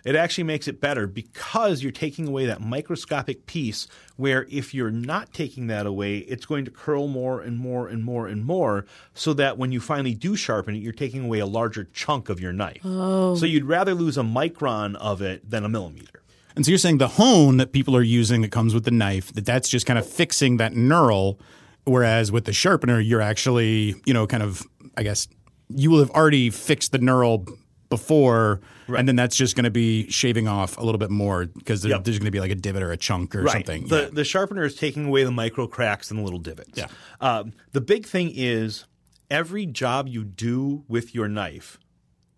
It 0.06 0.14
actually 0.14 0.44
makes 0.44 0.68
it 0.68 0.80
better 0.80 1.08
because 1.08 1.82
you're 1.82 1.90
taking 1.90 2.28
away 2.28 2.46
that 2.46 2.60
microscopic 2.60 3.46
piece 3.46 3.88
where 4.14 4.46
if 4.48 4.72
you're 4.72 4.92
not 4.92 5.32
taking 5.32 5.66
that 5.66 5.84
away, 5.84 6.18
it's 6.18 6.46
going 6.46 6.64
to 6.64 6.70
curl 6.70 7.08
more 7.08 7.40
and 7.40 7.58
more 7.58 7.88
and 7.88 8.04
more 8.04 8.28
and 8.28 8.44
more 8.44 8.86
so 9.14 9.32
that 9.32 9.58
when 9.58 9.72
you 9.72 9.80
finally 9.80 10.14
do 10.14 10.36
sharpen 10.36 10.76
it, 10.76 10.78
you're 10.78 10.92
taking 10.92 11.24
away 11.24 11.40
a 11.40 11.46
larger 11.46 11.88
chunk 11.92 12.28
of 12.28 12.38
your 12.38 12.52
knife. 12.52 12.82
Oh. 12.84 13.34
So 13.34 13.46
you'd 13.46 13.64
rather 13.64 13.94
lose 13.94 14.16
a 14.16 14.22
micron 14.22 14.94
of 14.94 15.22
it 15.22 15.50
than 15.50 15.64
a 15.64 15.68
millimeter. 15.68 16.22
And 16.54 16.64
so 16.64 16.70
you're 16.70 16.78
saying 16.78 16.98
the 16.98 17.08
hone 17.08 17.56
that 17.56 17.72
people 17.72 17.96
are 17.96 18.02
using 18.02 18.42
that 18.42 18.52
comes 18.52 18.74
with 18.74 18.84
the 18.84 18.92
knife, 18.92 19.32
that 19.32 19.44
that's 19.44 19.68
just 19.68 19.86
kind 19.86 19.98
of 19.98 20.08
fixing 20.08 20.58
that 20.58 20.72
knurl, 20.72 21.36
whereas 21.82 22.30
with 22.30 22.44
the 22.44 22.52
sharpener, 22.52 23.00
you're 23.00 23.20
actually, 23.20 23.96
you 24.06 24.14
know, 24.14 24.28
kind 24.28 24.44
of, 24.44 24.62
I 24.96 25.02
guess, 25.02 25.26
you 25.68 25.90
will 25.90 25.98
have 25.98 26.10
already 26.10 26.50
fixed 26.50 26.92
the 26.92 26.98
knurl 27.00 27.52
before, 27.88 28.60
and 28.88 29.06
then 29.08 29.16
that's 29.16 29.36
just 29.36 29.54
going 29.56 29.64
to 29.64 29.70
be 29.70 30.08
shaving 30.10 30.48
off 30.48 30.76
a 30.78 30.82
little 30.82 30.98
bit 30.98 31.10
more 31.10 31.46
because 31.46 31.82
there, 31.82 31.90
Yep. 31.92 32.04
there's 32.04 32.18
going 32.18 32.26
to 32.26 32.30
be 32.32 32.40
like 32.40 32.50
a 32.50 32.54
divot 32.56 32.82
or 32.82 32.92
a 32.92 32.96
chunk 32.96 33.34
or 33.34 33.46
something. 33.48 33.86
The 33.88 34.02
Yeah. 34.02 34.08
the 34.12 34.24
sharpener 34.24 34.64
is 34.64 34.74
taking 34.74 35.06
away 35.06 35.24
the 35.24 35.30
micro 35.30 35.66
cracks 35.66 36.10
and 36.10 36.18
the 36.18 36.24
little 36.24 36.38
divots. 36.40 36.70
Yeah. 36.74 36.86
Um, 37.20 37.52
the 37.72 37.80
big 37.80 38.06
thing 38.06 38.32
is 38.34 38.84
every 39.30 39.66
job 39.66 40.08
you 40.08 40.24
do 40.24 40.84
with 40.88 41.14
your 41.14 41.28
knife, 41.28 41.78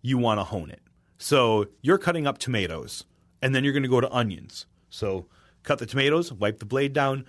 you 0.01 0.17
want 0.17 0.39
to 0.39 0.43
hone 0.43 0.69
it. 0.69 0.81
So 1.17 1.67
you're 1.81 1.97
cutting 1.97 2.25
up 2.27 2.37
tomatoes, 2.37 3.03
and 3.41 3.53
then 3.53 3.63
you're 3.63 3.73
going 3.73 3.83
to 3.83 3.89
go 3.89 4.01
to 4.01 4.11
onions. 4.11 4.65
So 4.89 5.27
cut 5.63 5.79
the 5.79 5.85
tomatoes, 5.85 6.31
wipe 6.31 6.59
the 6.59 6.65
blade 6.65 6.93
down, 6.93 7.25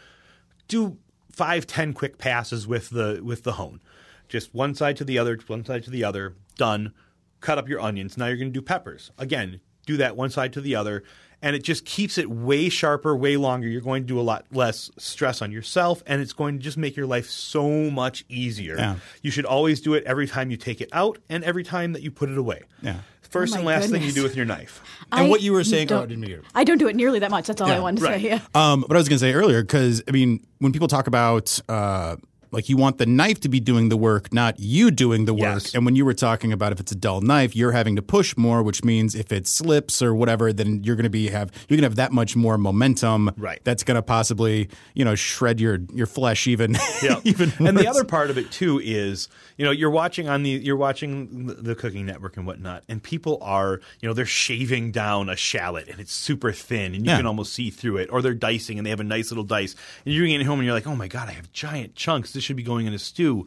do 0.69 0.99
five, 1.33 1.67
ten 1.67 1.93
quick 1.93 2.19
passes 2.19 2.67
with 2.67 2.91
the 2.91 3.21
with 3.25 3.43
the 3.45 3.53
hone. 3.53 3.81
Just 4.29 4.55
one 4.55 4.75
side 4.75 4.97
to 4.99 5.05
the 5.05 5.19
other, 5.19 5.39
one 5.49 5.65
side 5.65 5.83
to 5.85 5.91
the 5.91 6.05
other. 6.05 6.35
Done. 6.57 6.93
Cut 7.41 7.59
up 7.59 7.69
your 7.69 7.81
onions. 7.81 8.17
Now 8.17 8.27
you're 8.27 8.37
going 8.37 8.53
to 8.53 8.59
do 8.59 8.63
peppers. 8.63 9.11
Again, 9.19 9.61
do 9.87 9.97
that 9.99 10.17
one 10.17 10.31
side 10.31 10.53
to 10.55 10.61
the 10.61 10.75
other, 10.77 11.03
and 11.43 11.57
it 11.57 11.65
just 11.65 11.85
keeps 11.87 12.19
it 12.19 12.31
way 12.31 12.69
sharper, 12.69 13.17
way 13.17 13.37
longer. 13.37 13.67
You're 13.67 13.81
going 13.81 14.03
to 14.03 14.07
do 14.07 14.21
a 14.21 14.23
lot 14.23 14.45
less 14.53 14.91
stress 14.99 15.41
on 15.41 15.51
yourself, 15.51 16.03
and 16.07 16.21
it's 16.21 16.35
going 16.35 16.59
to 16.59 16.63
just 16.63 16.77
make 16.77 16.97
your 16.97 17.07
life 17.07 17.27
so 17.29 17.91
much 17.91 18.25
easier. 18.29 18.77
Yeah. 18.77 18.97
You 19.23 19.31
should 19.31 19.47
always 19.47 19.81
do 19.81 19.95
it 19.95 20.05
every 20.05 20.27
time 20.27 20.51
you 20.51 20.57
take 20.59 20.81
it 20.81 20.91
out 20.93 21.19
and 21.29 21.43
every 21.45 21.65
time 21.65 21.95
that 21.95 22.03
you 22.03 22.11
put 22.11 22.29
it 22.29 22.37
away. 22.39 22.63
Yeah. 22.83 23.01
First 23.23 23.55
Oh 23.55 23.59
and 23.59 23.65
my 23.65 23.77
last 23.77 23.91
thing 23.91 24.03
you 24.03 24.11
do 24.11 24.25
with 24.25 24.35
your 24.35 24.45
knife. 24.45 24.83
and 25.13 25.27
I 25.27 25.29
what 25.29 25.41
you 25.41 25.53
were 25.53 25.63
saying, 25.63 25.93
oh, 25.93 25.97
I 25.97 25.99
don't- 26.01 26.09
didn't 26.09 26.27
mean 26.29 26.43
I 26.53 26.65
don't 26.65 26.79
do 26.79 26.89
it 26.89 26.97
nearly 26.97 27.21
that 27.21 27.31
much. 27.31 27.47
That's 27.47 27.61
all 27.61 27.71
I 27.71 27.79
wanted 27.79 28.01
to 28.01 28.05
right. 28.07 28.21
say. 28.21 28.29
Yeah. 28.29 28.41
Um, 28.55 28.85
but 28.87 28.97
I 28.97 28.99
was 28.99 29.09
going 29.09 29.19
to 29.19 29.25
say 29.25 29.33
earlier, 29.33 29.63
because 29.63 30.03
I 30.09 30.11
mean, 30.11 30.45
when 30.59 30.73
people 30.73 30.89
talk 30.89 31.07
about 31.07 31.59
uh, 31.69 32.17
like 32.53 32.69
you 32.69 32.77
want 32.77 32.99
the 32.99 33.07
knife 33.07 33.41
to 33.41 33.49
be 33.49 33.61
doing 33.61 33.89
the 33.89 33.97
work, 33.97 34.33
not 34.33 34.59
you 34.59 34.91
doing 34.91 35.25
the 35.25 35.35
work. 35.35 35.41
Yes. 35.63 35.75
And 35.75 35.85
when 35.85 35.97
you 35.97 36.05
were 36.05 36.15
talking 36.15 36.53
about 36.53 36.73
if 36.73 36.81
it's 36.81 36.93
a 36.93 36.97
dull 36.97 37.21
knife, 37.21 37.55
you're 37.55 37.73
having 37.73 37.97
to 37.97 38.03
push 38.03 38.37
more, 38.37 38.63
which 38.63 38.85
means 38.85 39.15
if 39.15 39.31
it 39.33 39.47
slips 39.47 40.03
or 40.03 40.15
whatever, 40.15 40.53
then 40.53 40.83
you're 40.85 40.97
going 40.97 41.05
to 41.05 41.11
be 41.11 41.29
have 41.29 41.51
you're 41.69 41.77
going 41.77 41.83
to 41.83 41.87
have 41.89 41.97
that 41.97 42.13
much 42.13 42.35
more 42.37 42.59
momentum. 42.59 43.31
Right. 43.37 43.61
That's 43.65 43.85
going 43.85 43.97
to 43.97 44.03
possibly 44.03 44.69
you 44.95 45.05
know 45.05 45.15
shred 45.15 45.61
your 45.61 45.79
your 45.93 46.07
flesh 46.07 46.47
even. 46.47 46.77
Yeah. 47.03 47.21
even 47.25 47.53
and 47.59 47.77
the 47.79 47.89
other 47.89 48.05
part 48.05 48.31
of 48.31 48.39
it 48.39 48.51
too 48.51 48.81
is, 48.83 49.29
you 49.57 49.65
know, 49.65 49.71
you're 49.71 49.91
watching 49.91 50.29
on 50.29 50.43
the 50.43 50.51
you're 50.51 50.77
watching 50.77 51.47
the- 51.47 51.55
the 51.55 51.75
Cooking 51.75 52.07
Network 52.07 52.37
and 52.37 52.47
whatnot, 52.47 52.85
and 52.89 53.03
people 53.03 53.39
are, 53.43 53.81
you 54.01 54.09
know, 54.09 54.13
they're 54.15 54.25
shaving 54.27 54.91
down 54.93 55.29
a 55.29 55.37
shallot 55.37 55.89
and 55.89 56.01
it's 56.01 56.13
super 56.13 56.53
thin 56.53 56.95
and 56.95 57.05
you 57.05 57.11
Yeah. 57.11 57.17
can 57.19 57.27
almost 57.27 57.53
see 57.53 57.71
through 57.71 57.99
it, 57.99 58.09
or 58.11 58.23
they're 58.23 58.35
dicing 58.35 58.79
and 58.79 58.87
they 58.87 58.91
have 58.91 59.01
a 59.01 59.05
nice 59.05 59.31
little 59.31 59.45
dice, 59.45 59.75
and 60.05 60.15
you're 60.15 60.27
getting 60.27 60.47
home 60.47 60.59
and 60.59 60.67
you're 60.67 60.75
like, 60.75 60.87
oh 60.87 60.97
my 60.97 61.07
god, 61.09 61.29
I 61.29 61.33
have 61.33 61.53
giant 61.53 61.95
chunks. 61.95 62.33
This 62.41 62.47
should 62.47 62.57
be 62.57 62.63
going 62.63 62.87
in 62.87 62.95
a 62.95 62.99
stew. 62.99 63.47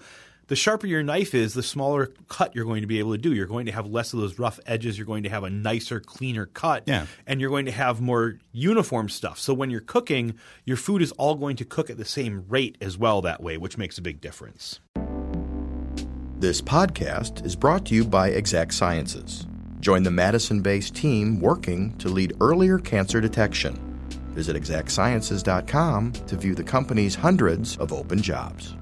The 0.50 0.56
sharper 0.56 0.86
your 0.86 1.02
knife 1.02 1.34
is, 1.34 1.56
the 1.56 1.64
smaller 1.64 2.12
cut 2.28 2.54
you're 2.54 2.64
going 2.64 2.82
to 2.82 2.88
be 2.88 3.00
able 3.00 3.14
to 3.14 3.18
do. 3.18 3.34
You're 3.34 3.48
going 3.48 3.66
to 3.66 3.72
have 3.72 3.88
less 3.88 4.14
of 4.14 4.20
those 4.20 4.38
rough 4.38 4.60
edges. 4.68 5.00
You're 5.00 5.08
going 5.08 5.24
to 5.24 5.30
have 5.30 5.44
a 5.44 5.50
nicer, 5.50 6.00
cleaner 6.00 6.46
cut. 6.46 6.84
Yeah. 6.86 7.08
And 7.26 7.42
you're 7.42 7.50
going 7.50 7.66
to 7.66 7.72
have 7.72 8.02
more 8.02 8.38
uniform 8.52 9.10
stuff. 9.10 9.40
So 9.40 9.52
when 9.52 9.72
you're 9.72 9.82
cooking, 9.82 10.36
your 10.64 10.78
food 10.78 11.02
is 11.02 11.12
all 11.14 11.34
going 11.34 11.56
to 11.56 11.66
cook 11.66 11.90
at 11.90 11.98
the 11.98 12.06
same 12.06 12.46
rate 12.48 12.78
as 12.82 12.96
well 12.96 13.24
that 13.24 13.42
way, 13.42 13.58
which 13.58 13.80
makes 13.80 13.98
a 13.98 14.04
big 14.04 14.22
difference. 14.22 14.80
This 16.38 16.62
podcast 16.62 17.44
is 17.44 17.56
brought 17.56 17.88
to 17.88 17.96
you 17.96 18.06
by 18.06 18.28
Exact 18.28 18.76
Sciences. 18.76 19.48
Join 19.80 20.04
the 20.04 20.12
Madison 20.12 20.62
based 20.62 20.94
team 20.94 21.40
working 21.40 21.98
to 21.98 22.10
lead 22.10 22.34
earlier 22.42 22.78
cancer 22.78 23.20
detection. 23.20 23.74
Visit 24.36 24.56
exactsciences.com 24.56 26.12
to 26.12 26.36
view 26.36 26.54
the 26.54 26.64
company's 26.64 27.16
hundreds 27.16 27.76
of 27.78 27.92
open 27.92 28.22
jobs. 28.22 28.76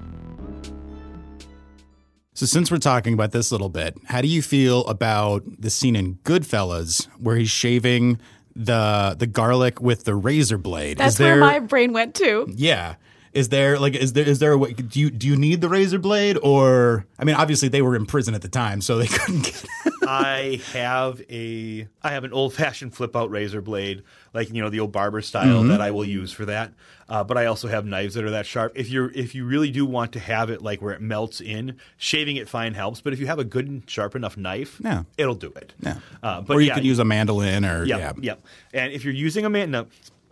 So 2.34 2.46
since 2.46 2.70
we're 2.70 2.78
talking 2.78 3.12
about 3.12 3.32
this 3.32 3.50
a 3.50 3.54
little 3.54 3.68
bit, 3.68 3.96
how 4.06 4.22
do 4.22 4.28
you 4.28 4.40
feel 4.40 4.86
about 4.86 5.42
the 5.60 5.68
scene 5.68 5.94
in 5.94 6.14
Goodfellas 6.24 7.06
where 7.18 7.36
he's 7.36 7.50
shaving 7.50 8.18
the 8.56 9.14
the 9.18 9.26
garlic 9.26 9.80
with 9.80 10.04
the 10.04 10.14
razor 10.14 10.58
blade? 10.58 10.98
That's 10.98 11.14
Is 11.14 11.18
there, 11.18 11.34
where 11.34 11.40
my 11.40 11.58
brain 11.58 11.92
went 11.92 12.14
to. 12.16 12.50
Yeah. 12.54 12.94
Is 13.32 13.48
there 13.48 13.78
like 13.78 13.94
is 13.94 14.12
there 14.14 14.28
is 14.28 14.38
there 14.38 14.52
a 14.52 14.58
way 14.58 14.72
do 14.72 15.00
you 15.00 15.10
do 15.10 15.26
you 15.26 15.36
need 15.36 15.60
the 15.60 15.68
razor 15.68 15.98
blade 15.98 16.38
or 16.42 17.06
I 17.18 17.24
mean 17.24 17.34
obviously 17.34 17.68
they 17.68 17.80
were 17.80 17.96
in 17.96 18.04
prison 18.06 18.34
at 18.34 18.42
the 18.42 18.48
time 18.48 18.82
so 18.82 18.98
they 18.98 19.06
couldn't 19.08 19.44
get 19.44 19.64
I 20.06 20.60
have 20.72 21.20
a 21.30 21.86
I 22.02 22.10
have 22.10 22.24
an 22.24 22.32
old 22.32 22.54
fashioned 22.54 22.94
flip 22.94 23.14
out 23.16 23.30
razor 23.30 23.60
blade, 23.62 24.02
like 24.34 24.52
you 24.52 24.62
know 24.62 24.68
the 24.70 24.80
old 24.80 24.92
barber 24.92 25.22
style 25.22 25.62
that 25.64 25.80
I 25.80 25.90
will 25.90 26.04
use 26.04 26.32
for 26.32 26.44
that. 26.46 26.72
Uh, 27.08 27.22
but 27.22 27.36
I 27.36 27.46
also 27.46 27.68
have 27.68 27.84
knives 27.84 28.14
that 28.14 28.24
are 28.24 28.30
that 28.30 28.46
sharp. 28.46 28.72
If 28.74 28.88
you're 28.90 29.10
if 29.12 29.34
you 29.34 29.44
really 29.44 29.70
do 29.70 29.84
want 29.86 30.12
to 30.12 30.18
have 30.20 30.50
it 30.50 30.62
like 30.62 30.80
where 30.82 30.92
it 30.94 31.00
melts 31.00 31.40
in, 31.40 31.76
shaving 31.98 32.36
it 32.36 32.48
fine 32.48 32.74
helps. 32.74 33.00
But 33.00 33.12
if 33.12 33.20
you 33.20 33.26
have 33.26 33.38
a 33.38 33.44
good 33.44 33.68
and 33.68 33.88
sharp 33.88 34.16
enough 34.16 34.36
knife, 34.36 34.80
Yeah. 34.82 35.04
it'll 35.18 35.34
do 35.34 35.52
it. 35.56 35.72
Yeah. 35.80 35.98
Uh, 36.22 36.40
but 36.40 36.56
or 36.56 36.60
you 36.60 36.68
yeah, 36.68 36.74
could 36.74 36.84
use 36.84 36.98
a 36.98 37.04
mandolin 37.04 37.64
or 37.64 37.84
Yep, 37.84 37.98
yeah. 37.98 38.12
yep. 38.20 38.42
And 38.72 38.92
if 38.92 39.04
you're 39.04 39.14
using 39.14 39.44
a 39.44 39.50
mandolin, 39.50 39.86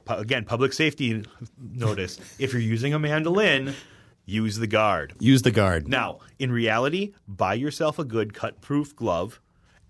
no, 0.08 0.14
again, 0.16 0.44
public 0.44 0.72
safety 0.72 1.22
notice. 1.60 2.18
if 2.38 2.52
you're 2.52 2.62
using 2.62 2.94
a 2.94 2.98
mandolin, 2.98 3.74
use 4.26 4.56
the 4.56 4.66
guard. 4.66 5.14
Use 5.20 5.42
the 5.42 5.50
guard. 5.50 5.86
Now, 5.88 6.20
in 6.38 6.50
reality, 6.50 7.12
buy 7.28 7.54
yourself 7.54 7.98
a 7.98 8.04
good 8.04 8.32
cut-proof 8.34 8.96
glove 8.96 9.40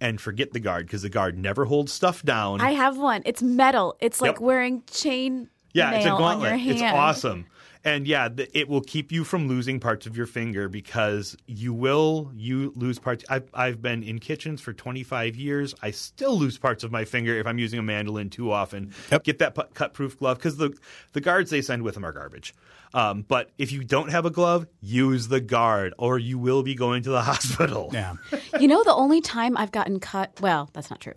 and 0.00 0.20
forget 0.20 0.52
the 0.52 0.60
guard 0.60 0.86
because 0.86 1.02
the 1.02 1.08
guard 1.08 1.38
never 1.38 1.64
holds 1.66 1.92
stuff 1.92 2.22
down. 2.22 2.60
I 2.60 2.72
have 2.72 2.96
one. 2.98 3.22
It's 3.26 3.42
metal. 3.42 3.96
It's 4.00 4.20
like 4.20 4.32
Yep. 4.36 4.40
wearing 4.40 4.82
chain 4.90 5.48
yeah, 5.72 5.92
it's 5.92 6.04
a 6.04 6.08
nail 6.08 6.16
on 6.16 6.40
your 6.40 6.50
gauntlet. 6.50 6.66
It's 6.74 6.82
awesome. 6.82 7.46
And 7.82 8.06
yeah, 8.06 8.28
th- 8.28 8.50
it 8.52 8.68
will 8.68 8.82
keep 8.82 9.10
you 9.10 9.24
from 9.24 9.48
losing 9.48 9.80
parts 9.80 10.06
of 10.06 10.16
your 10.16 10.26
finger 10.26 10.68
because 10.68 11.36
you 11.46 11.72
will 11.72 12.30
you 12.34 12.72
lose 12.76 12.98
parts. 12.98 13.24
I've, 13.30 13.48
I've 13.54 13.80
been 13.80 14.02
in 14.02 14.18
kitchens 14.18 14.60
for 14.60 14.72
25 14.72 15.34
years. 15.36 15.74
I 15.82 15.90
still 15.90 16.38
lose 16.38 16.58
parts 16.58 16.84
of 16.84 16.92
my 16.92 17.04
finger 17.06 17.38
if 17.38 17.46
I'm 17.46 17.58
using 17.58 17.78
a 17.78 17.82
mandolin 17.82 18.28
too 18.28 18.52
often. 18.52 18.92
Yep. 19.10 19.24
Get 19.24 19.38
that 19.38 19.74
cut-proof 19.74 20.18
glove 20.18 20.36
because 20.36 20.58
the 20.58 20.76
the 21.12 21.20
guards 21.20 21.50
they 21.50 21.62
send 21.62 21.82
with 21.82 21.94
them 21.94 22.04
are 22.04 22.12
garbage. 22.12 22.54
Um, 22.92 23.24
but 23.26 23.50
if 23.56 23.72
you 23.72 23.84
don't 23.84 24.10
have 24.10 24.26
a 24.26 24.30
glove, 24.30 24.66
use 24.80 25.28
the 25.28 25.40
guard, 25.40 25.94
or 25.96 26.18
you 26.18 26.38
will 26.38 26.62
be 26.62 26.74
going 26.74 27.02
to 27.04 27.10
the 27.10 27.22
hospital. 27.32 27.90
Yeah. 27.92 28.16
You 28.58 28.68
know, 28.68 28.82
the 28.84 28.94
only 28.94 29.20
time 29.20 29.56
I've 29.56 29.72
gotten 29.72 30.00
cut, 30.00 30.38
well, 30.40 30.68
that's 30.72 30.90
not 30.90 31.00
true. 31.00 31.14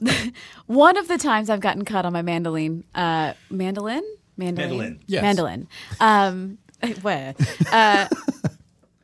One 0.66 0.96
of 0.96 1.06
the 1.06 1.18
times 1.18 1.50
I've 1.50 1.60
gotten 1.60 1.84
cut 1.84 2.06
on 2.06 2.12
my 2.12 2.22
mandolin, 2.22 2.82
uh, 2.94 3.34
mandolin? 3.50 4.02
Mandolin? 4.36 4.68
Mandolin. 4.68 5.00
Yes. 5.06 5.22
Mandolin. 5.22 5.68
Um, 6.00 6.58
where? 7.02 7.34
Uh, 7.70 8.08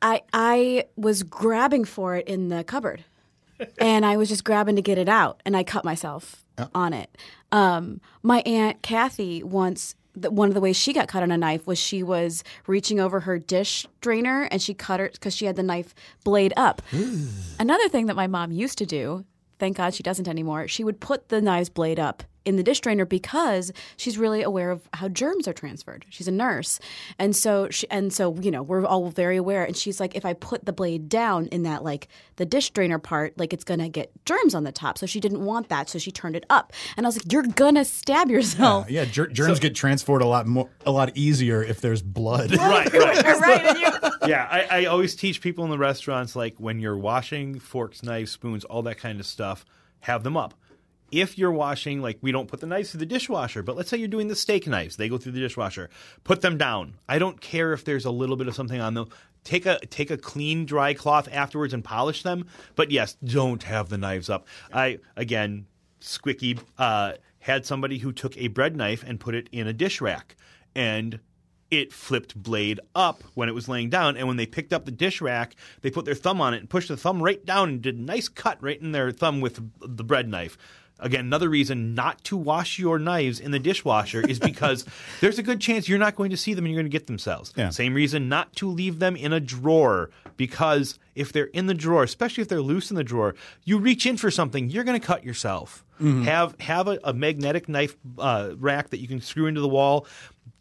I 0.03 0.23
I 0.33 0.85
was 0.97 1.23
grabbing 1.23 1.85
for 1.85 2.17
it 2.17 2.27
in 2.27 2.49
the 2.49 2.65
cupboard, 2.65 3.05
and 3.79 4.05
I 4.05 4.17
was 4.17 4.29
just 4.29 4.45
grabbing 4.45 4.77
to 4.77 4.83
get 4.83 4.99
it 4.99 5.09
out, 5.09 5.43
and 5.45 5.57
I 5.57 5.65
cut 5.65 5.85
myself 5.85 6.45
on 6.75 6.93
it. 6.93 7.17
Um, 7.53 8.01
my 8.23 8.41
aunt 8.41 8.83
Kathy 8.83 9.43
once. 9.43 9.95
The, 10.15 10.33
one 10.33 10.49
of 10.49 10.55
the 10.55 10.61
ways 10.61 10.77
she 10.77 10.93
got 10.93 11.07
cut 11.07 11.23
on 11.23 11.31
a 11.31 11.39
knife 11.39 11.65
was 11.65 11.79
she 11.79 12.03
was 12.03 12.43
reaching 12.67 12.99
over 12.99 13.21
her 13.21 13.39
dish 13.39 13.87
drainer 14.01 14.49
and 14.51 14.61
she 14.61 14.75
cut 14.75 14.99
her 14.99 15.11
because 15.13 15.33
she 15.33 15.45
had 15.45 15.55
the 15.55 15.63
knife 15.63 15.95
blade 16.25 16.53
up. 16.57 16.83
Another 17.61 17.89
thing 17.89 18.07
that 18.07 18.17
my 18.17 18.27
mom 18.27 18.51
used 18.51 18.79
to 18.79 18.87
do, 18.87 19.25
thank 19.61 19.77
God 19.77 19.95
she 19.95 20.03
doesn't 20.03 20.27
anymore, 20.27 20.67
she 20.67 20.83
would 20.83 20.99
put 20.99 21.29
the 21.29 21.41
knives 21.41 21.69
blade 21.69 22.01
up 22.01 22.25
in 22.45 22.57
the 22.57 22.63
dish 22.63 22.81
drainer 22.81 23.05
because 23.05 23.73
she's 23.97 24.19
really 24.19 24.43
aware 24.43 24.71
of 24.71 24.89
how 24.95 25.09
germs 25.09 25.47
are 25.47 25.53
transferred. 25.53 26.07
She's 26.09 26.29
a 26.29 26.33
nurse, 26.33 26.81
and 27.19 27.35
so 27.35 27.69
she, 27.71 27.89
and 27.91 28.13
so 28.13 28.35
you 28.37 28.51
know 28.51 28.63
we're 28.63 28.85
all 28.87 29.11
very 29.11 29.37
aware. 29.37 29.65
And 29.65 29.77
she's 29.77 30.01
like, 30.01 30.15
if 30.15 30.25
I 30.25 30.33
put 30.33 30.65
the 30.65 30.73
blade 30.73 31.09
down 31.09 31.47
in 31.49 31.63
that 31.65 31.85
like 31.85 32.09
the 32.37 32.47
dish 32.47 32.71
drainer 32.71 32.99
part, 32.99 33.39
like 33.39 33.53
it's 33.53 33.65
gonna 33.65 33.89
get 33.89 34.11
germs 34.25 34.55
on 34.55 34.65
the 34.65 34.73
top. 34.73 34.99
So 34.99 35.07
she 35.07 35.21
didn't 35.21 35.45
want 35.45 35.69
that, 35.69 35.89
so 35.89 35.99
she 35.99 36.11
turned 36.11 36.37
it 36.37 36.45
up. 36.51 36.73
And 36.97 37.07
I 37.07 37.09
was 37.09 37.17
like, 37.17 37.33
you're 37.33 37.43
gonna 37.43 37.85
stab 37.85 38.31
yourself. 38.31 38.91
Yeah, 38.91 39.05
ger- 39.05 39.29
germs 39.29 39.61
get 39.61 39.75
transferred 39.75 40.23
a 40.23 40.27
lot 40.27 40.47
more, 40.47 40.71
a 40.87 40.91
lot 40.91 41.17
easier 41.17 41.63
if 41.63 41.81
there's 41.81 42.03
blood. 42.03 42.53
right, 42.57 42.93
right. 42.93 43.25
right? 43.41 43.65
And 43.65 43.79
you, 43.79 44.11
yeah, 44.29 44.49
I, 44.51 44.83
I 44.83 44.85
always 44.87 45.15
teach 45.15 45.41
people 45.41 45.65
in 45.65 45.71
the 45.71 45.79
restaurants 45.79 46.35
like 46.37 46.59
when 46.59 46.81
you're 46.81 46.97
washing 46.97 47.59
forks, 47.59 48.03
knives, 48.03 48.31
spoons, 48.31 48.65
all 48.65 48.83
that 48.83 48.99
kind 48.99 49.21
of 49.21 49.27
stuff, 49.27 49.65
have 50.01 50.23
them 50.23 50.37
up. 50.37 50.55
If 51.11 51.39
you're 51.39 51.53
washing, 51.53 52.03
like 52.03 52.19
we 52.21 52.33
don't 52.33 52.49
put 52.49 52.61
the 52.61 52.67
knives 52.67 52.91
through 52.91 53.01
the 53.01 53.07
dishwasher, 53.07 53.63
but 53.63 53.77
let's 53.77 53.89
say 53.89 53.97
you're 53.97 54.09
doing 54.09 54.29
the 54.29 54.37
steak 54.37 54.67
knives, 54.67 54.97
they 54.97 55.09
go 55.09 55.19
through 55.19 55.33
the 55.33 55.41
dishwasher. 55.41 55.89
Put 56.25 56.43
them 56.43 56.59
down. 56.59 56.95
I 57.09 57.19
don't 57.19 57.41
care 57.41 57.73
if 57.73 57.85
there's 57.85 58.05
a 58.05 58.11
little 58.11 58.37
bit 58.37 58.49
of 58.49 58.55
something 58.55 58.81
on 58.81 58.95
them. 58.95 59.09
Take 59.45 59.67
a 59.67 59.79
take 59.79 60.11
a 60.11 60.19
clean 60.19 60.67
dry 60.67 60.95
cloth 60.95 61.29
afterwards 61.33 61.73
and 61.73 61.83
polish 61.83 62.23
them. 62.23 62.47
But 62.75 62.91
yes, 62.91 63.17
don't 63.25 63.63
have 63.63 63.89
the 63.89 63.99
knives 63.99 64.29
up. 64.29 64.47
I 64.73 64.99
again, 65.17 65.67
Squicky 66.01 66.61
uh, 66.77 67.13
had 67.39 67.65
somebody 67.65 67.99
who 67.99 68.13
took 68.13 68.37
a 68.37 68.49
bread 68.49 68.77
knife 68.77 69.03
and 69.07 69.19
put 69.19 69.35
it 69.35 69.49
in 69.53 69.67
a 69.67 69.73
dish 69.73 70.01
rack, 70.01 70.37
and 70.75 71.21
it 71.71 71.93
flipped 71.93 72.41
blade 72.41 72.81
up 72.95 73.23
when 73.35 73.49
it 73.49 73.55
was 73.55 73.69
laying 73.69 73.91
down. 73.91 74.17
And 74.17 74.27
when 74.27 74.37
they 74.37 74.47
picked 74.47 74.73
up 74.73 74.85
the 74.85 74.91
dish 74.91 75.21
rack, 75.21 75.55
they 75.83 75.91
put 75.91 76.05
their 76.05 76.15
thumb 76.15 76.41
on 76.41 76.55
it 76.55 76.59
and 76.59 76.71
pushed 76.71 76.89
the 76.89 76.97
thumb 76.97 77.23
right 77.23 77.45
down 77.45 77.69
and 77.69 77.83
did 77.83 77.97
a 77.97 78.03
nice 78.03 78.29
cut 78.29 78.63
right 78.63 78.81
in 78.81 78.93
their 78.93 79.11
thumb 79.13 79.41
with 79.41 79.61
the 79.81 80.05
bread 80.05 80.29
knife. 80.29 80.57
Again, 81.01 81.21
another 81.21 81.49
reason 81.49 81.95
not 81.95 82.23
to 82.25 82.37
wash 82.37 82.79
your 82.79 82.99
knives 82.99 83.41
in 83.41 83.51
the 83.51 83.59
dishwasher 83.59 84.21
is 84.21 84.39
because 84.39 84.85
there's 85.21 85.39
a 85.39 85.43
good 85.43 85.61
chance 85.61 85.89
you're 85.89 85.99
not 85.99 86.17
going 86.17 86.31
to 86.31 86.37
see 86.37 86.55
them 86.55 86.65
and 86.65 86.73
you're 86.73 86.83
going 86.83 86.91
to 86.91 86.99
get 86.99 87.07
themselves. 87.07 87.53
Yeah. 87.57 87.71
Same 87.71 87.95
reason 87.95 88.29
not 88.29 88.55
to 88.57 88.69
leave 88.69 88.99
them 88.99 89.17
in 89.17 89.33
a 89.33 89.41
drawer 89.41 90.11
because 90.37 90.99
if 91.15 91.33
they're 91.33 91.47
in 91.47 91.67
the 91.67 91.75
drawer, 91.75 92.03
especially 92.03 92.43
if 92.43 92.49
they're 92.49 92.61
loose 92.61 92.91
in 92.91 92.97
the 92.97 93.05
drawer, 93.05 93.35
you 93.65 93.79
reach 93.79 94.07
in 94.07 94.17
for 94.17 94.31
something, 94.31 94.71
you're 94.71 94.85
going 94.85 94.99
to 94.99 95.07
cut 95.07 95.25
yourself. 95.25 95.85
Have 96.23 96.55
have 96.61 96.87
a, 96.87 97.01
a 97.03 97.13
magnetic 97.13 97.69
knife 97.69 97.97
uh, 98.21 98.51
rack 98.57 98.91
that 98.91 99.01
you 99.01 99.09
can 99.09 99.21
screw 99.21 99.47
into 99.47 99.61
the 99.61 99.67
wall 99.67 100.07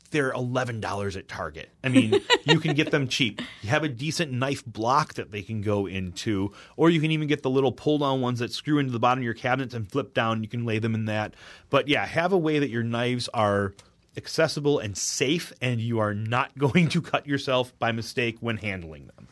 they're 0.07 0.31
eleven 0.31 0.79
dollars 0.79 1.15
at 1.15 1.27
Target. 1.27 1.69
I 1.83 1.89
mean, 1.89 2.21
you 2.45 2.59
can 2.59 2.73
get 2.75 2.91
them 2.91 3.07
cheap. 3.07 3.41
You 3.61 3.69
have 3.69 3.83
a 3.83 3.89
decent 3.89 4.31
knife 4.31 4.65
block 4.65 5.15
that 5.15 5.31
they 5.31 5.41
can 5.41 5.61
go 5.61 5.85
into, 5.85 6.53
or 6.75 6.89
you 6.89 6.99
can 6.99 7.11
even 7.11 7.27
get 7.27 7.43
the 7.43 7.49
little 7.49 7.71
pull 7.71 7.97
down 7.99 8.21
ones 8.21 8.39
that 8.39 8.51
screw 8.51 8.79
into 8.79 8.91
the 8.91 8.99
bottom 8.99 9.19
of 9.19 9.25
your 9.25 9.33
cabinets 9.33 9.73
and 9.73 9.89
flip 9.89 10.13
down. 10.13 10.43
You 10.43 10.49
can 10.49 10.65
lay 10.65 10.79
them 10.79 10.95
in 10.95 11.05
that. 11.05 11.33
But 11.69 11.87
yeah, 11.87 12.05
have 12.05 12.33
a 12.33 12.37
way 12.37 12.59
that 12.59 12.69
your 12.69 12.83
knives 12.83 13.29
are 13.33 13.73
accessible 14.17 14.79
and 14.79 14.97
safe, 14.97 15.53
and 15.61 15.79
you 15.79 15.99
are 15.99 16.13
not 16.13 16.57
going 16.57 16.89
to 16.89 17.01
cut 17.01 17.27
yourself 17.27 17.77
by 17.79 17.91
mistake 17.91 18.37
when 18.41 18.57
handling 18.57 19.07
them. 19.15 19.27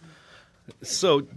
So 0.81 1.27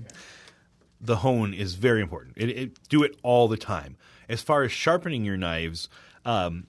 the 1.00 1.16
hone 1.16 1.54
is 1.54 1.74
very 1.74 2.00
important. 2.00 2.34
It, 2.36 2.48
it, 2.50 2.88
do 2.88 3.02
it 3.02 3.16
all 3.22 3.48
the 3.48 3.56
time. 3.56 3.96
As 4.28 4.42
far 4.42 4.62
as 4.62 4.72
sharpening 4.72 5.24
your 5.24 5.36
knives, 5.36 5.88
um, 6.24 6.66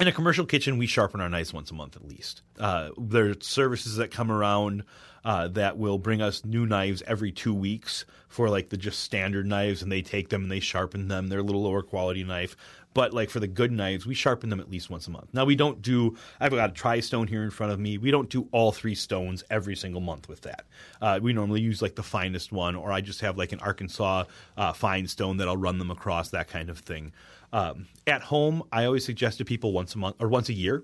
in 0.00 0.08
a 0.08 0.12
commercial 0.12 0.44
kitchen, 0.44 0.78
we 0.78 0.86
sharpen 0.86 1.20
our 1.20 1.28
knives 1.28 1.52
once 1.52 1.70
a 1.70 1.74
month 1.74 1.96
at 1.96 2.06
least. 2.06 2.42
Uh, 2.58 2.90
there 2.98 3.30
are 3.30 3.34
services 3.40 3.96
that 3.96 4.10
come 4.10 4.30
around 4.30 4.84
uh, 5.24 5.48
that 5.48 5.78
will 5.78 5.98
bring 5.98 6.20
us 6.20 6.44
new 6.44 6.66
knives 6.66 7.02
every 7.06 7.32
two 7.32 7.54
weeks 7.54 8.04
for 8.28 8.48
like 8.48 8.68
the 8.68 8.76
just 8.76 9.00
standard 9.00 9.46
knives, 9.46 9.82
and 9.82 9.90
they 9.90 10.02
take 10.02 10.28
them 10.28 10.42
and 10.42 10.50
they 10.50 10.60
sharpen 10.60 11.08
them. 11.08 11.28
They're 11.28 11.38
a 11.38 11.42
little 11.42 11.62
lower 11.62 11.82
quality 11.82 12.24
knife, 12.24 12.56
but 12.94 13.12
like 13.12 13.30
for 13.30 13.40
the 13.40 13.46
good 13.46 13.72
knives, 13.72 14.06
we 14.06 14.14
sharpen 14.14 14.50
them 14.50 14.60
at 14.60 14.70
least 14.70 14.90
once 14.90 15.06
a 15.06 15.10
month. 15.10 15.28
Now 15.32 15.44
we 15.44 15.56
don't 15.56 15.82
do. 15.82 16.16
I've 16.40 16.52
got 16.52 16.70
a 16.70 16.72
tri 16.72 17.00
stone 17.00 17.26
here 17.26 17.42
in 17.42 17.50
front 17.50 17.72
of 17.72 17.78
me. 17.78 17.98
We 17.98 18.10
don't 18.10 18.28
do 18.28 18.48
all 18.52 18.72
three 18.72 18.94
stones 18.94 19.44
every 19.50 19.76
single 19.76 20.00
month 20.00 20.28
with 20.28 20.42
that. 20.42 20.64
Uh, 21.00 21.20
we 21.22 21.32
normally 21.32 21.60
use 21.60 21.80
like 21.80 21.94
the 21.94 22.02
finest 22.02 22.52
one, 22.52 22.76
or 22.76 22.92
I 22.92 23.00
just 23.00 23.20
have 23.20 23.38
like 23.38 23.52
an 23.52 23.60
Arkansas 23.60 24.24
uh, 24.56 24.72
fine 24.72 25.06
stone 25.06 25.36
that 25.38 25.48
I'll 25.48 25.56
run 25.56 25.78
them 25.78 25.90
across, 25.90 26.30
that 26.30 26.48
kind 26.48 26.70
of 26.70 26.78
thing. 26.78 27.12
Um, 27.52 27.86
at 28.06 28.22
home, 28.22 28.64
I 28.72 28.84
always 28.84 29.04
suggest 29.04 29.38
to 29.38 29.44
people 29.44 29.72
once 29.72 29.94
a 29.94 29.98
month 29.98 30.16
or 30.18 30.28
once 30.28 30.48
a 30.48 30.52
year. 30.52 30.82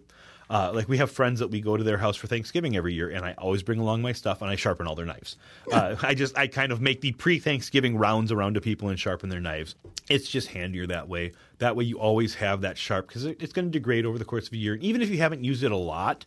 Uh, 0.50 0.72
like 0.74 0.88
we 0.88 0.98
have 0.98 1.12
friends 1.12 1.38
that 1.38 1.48
we 1.48 1.60
go 1.60 1.76
to 1.76 1.84
their 1.84 1.96
house 1.96 2.16
for 2.16 2.26
Thanksgiving 2.26 2.76
every 2.76 2.92
year, 2.92 3.08
and 3.08 3.24
I 3.24 3.34
always 3.38 3.62
bring 3.62 3.78
along 3.78 4.02
my 4.02 4.10
stuff 4.10 4.42
and 4.42 4.50
I 4.50 4.56
sharpen 4.56 4.88
all 4.88 4.96
their 4.96 5.06
knives. 5.06 5.36
Uh, 5.70 5.94
I 6.02 6.14
just 6.14 6.36
I 6.36 6.48
kind 6.48 6.72
of 6.72 6.80
make 6.80 7.00
the 7.00 7.12
pre-Thanksgiving 7.12 7.96
rounds 7.96 8.32
around 8.32 8.54
to 8.54 8.60
people 8.60 8.88
and 8.88 8.98
sharpen 8.98 9.28
their 9.28 9.40
knives. 9.40 9.76
It's 10.08 10.28
just 10.28 10.48
handier 10.48 10.88
that 10.88 11.08
way. 11.08 11.32
That 11.58 11.76
way, 11.76 11.84
you 11.84 12.00
always 12.00 12.34
have 12.34 12.62
that 12.62 12.76
sharp 12.76 13.06
because 13.06 13.26
it, 13.26 13.40
it's 13.40 13.52
going 13.52 13.66
to 13.66 13.70
degrade 13.70 14.04
over 14.04 14.18
the 14.18 14.24
course 14.24 14.48
of 14.48 14.52
a 14.52 14.56
year. 14.56 14.74
And 14.74 14.82
even 14.82 15.02
if 15.02 15.08
you 15.08 15.18
haven't 15.18 15.44
used 15.44 15.62
it 15.62 15.70
a 15.70 15.76
lot, 15.76 16.26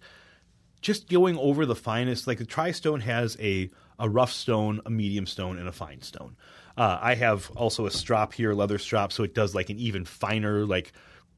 just 0.79 1.09
going 1.09 1.37
over 1.37 1.65
the 1.65 1.75
finest. 1.75 2.25
Like 2.25 2.37
the 2.37 2.45
Tri-Stone 2.45 3.01
has 3.01 3.35
a 3.41 3.69
a 3.99 4.09
rough 4.09 4.31
stone, 4.31 4.79
a 4.85 4.89
medium 4.89 5.25
stone, 5.25 5.57
and 5.57 5.67
a 5.67 5.71
fine 5.71 6.01
stone. 6.01 6.35
Uh, 6.77 6.97
I 7.01 7.15
have 7.15 7.51
also 7.55 7.85
a 7.85 7.91
strop 7.91 8.33
here, 8.33 8.53
leather 8.53 8.77
strop, 8.77 9.11
so 9.11 9.23
it 9.23 9.35
does 9.35 9.53
like 9.53 9.69
an 9.69 9.79
even 9.79 10.05
finer 10.05 10.65
like 10.65 10.93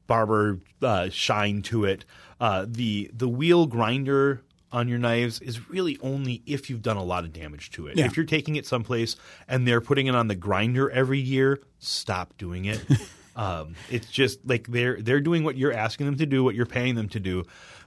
barber 0.06 0.60
uh, 0.82 1.08
shine 1.10 1.62
to 1.62 1.84
it. 1.84 2.04
Uh, 2.40 2.66
the 2.68 3.10
the 3.14 3.28
wheel 3.28 3.66
grinder 3.66 4.42
on 4.72 4.88
your 4.88 4.98
knives 4.98 5.40
is 5.40 5.70
really 5.70 5.98
only 6.02 6.42
if 6.44 6.68
you've 6.68 6.82
done 6.82 6.96
a 6.96 7.02
lot 7.02 7.24
of 7.24 7.32
damage 7.32 7.70
to 7.70 7.86
it. 7.86 7.96
Yeah. 7.96 8.06
If 8.06 8.16
you're 8.16 8.26
taking 8.26 8.56
it 8.56 8.66
someplace 8.66 9.16
and 9.48 9.66
they're 9.66 9.80
putting 9.80 10.06
it 10.06 10.14
on 10.14 10.28
the 10.28 10.34
grinder 10.34 10.90
every 10.90 11.20
year, 11.20 11.62
stop 11.78 12.36
doing 12.36 12.66
it. 12.66 12.84
um, 13.36 13.74
it's 13.90 14.10
just 14.10 14.40
like 14.46 14.66
they're 14.68 15.00
they're 15.00 15.20
doing 15.20 15.44
what 15.44 15.56
you're 15.56 15.72
asking 15.72 16.06
them 16.06 16.18
to 16.18 16.26
do, 16.26 16.44
what 16.44 16.54
you're 16.54 16.66
paying 16.66 16.94
them 16.94 17.08
to 17.10 17.20
do. 17.20 17.44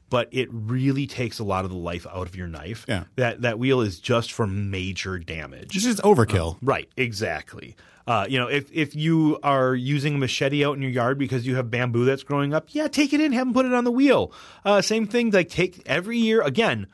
But 0.10 0.30
it 0.32 0.50
really 0.52 1.06
takes 1.06 1.38
a 1.38 1.44
lot 1.44 1.66
of 1.66 1.70
the 1.70 1.78
life 1.78 2.08
out 2.08 2.26
of 2.26 2.36
your 2.36 2.48
knife. 2.48 2.86
Yeah. 2.88 3.04
That 3.16 3.44
that 3.44 3.60
wheel 3.60 3.82
is 3.82 4.00
just 4.00 4.32
for 4.32 4.48
major 4.48 5.20
damage. 5.20 5.76
It's 5.76 5.84
just 5.84 6.00
overkill. 6.00 6.58
Right, 6.62 6.90
exactly. 6.98 7.76
Uh, 8.10 8.26
you 8.28 8.40
know, 8.40 8.48
if 8.48 8.72
if 8.74 8.96
you 8.96 9.38
are 9.44 9.76
using 9.76 10.16
a 10.16 10.18
machete 10.18 10.66
out 10.66 10.76
in 10.76 10.82
your 10.82 10.90
yard 10.90 11.20
because 11.20 11.46
you 11.46 11.56
have 11.56 11.70
bamboo 11.70 12.06
that's 12.06 12.24
growing 12.24 12.56
up, 12.56 12.66
yeah, 12.70 12.88
take 12.88 13.14
it 13.14 13.22
in, 13.22 13.32
have 13.34 13.46
them 13.46 13.54
put 13.54 13.68
it 13.68 13.74
on 13.74 13.84
the 13.84 13.92
wheel. 13.92 14.34
Uh, 14.66 14.82
same 14.82 15.06
thing, 15.06 15.30
like 15.30 15.48
take 15.48 15.84
every 15.86 16.18
year 16.18 16.42
again. 16.42 16.88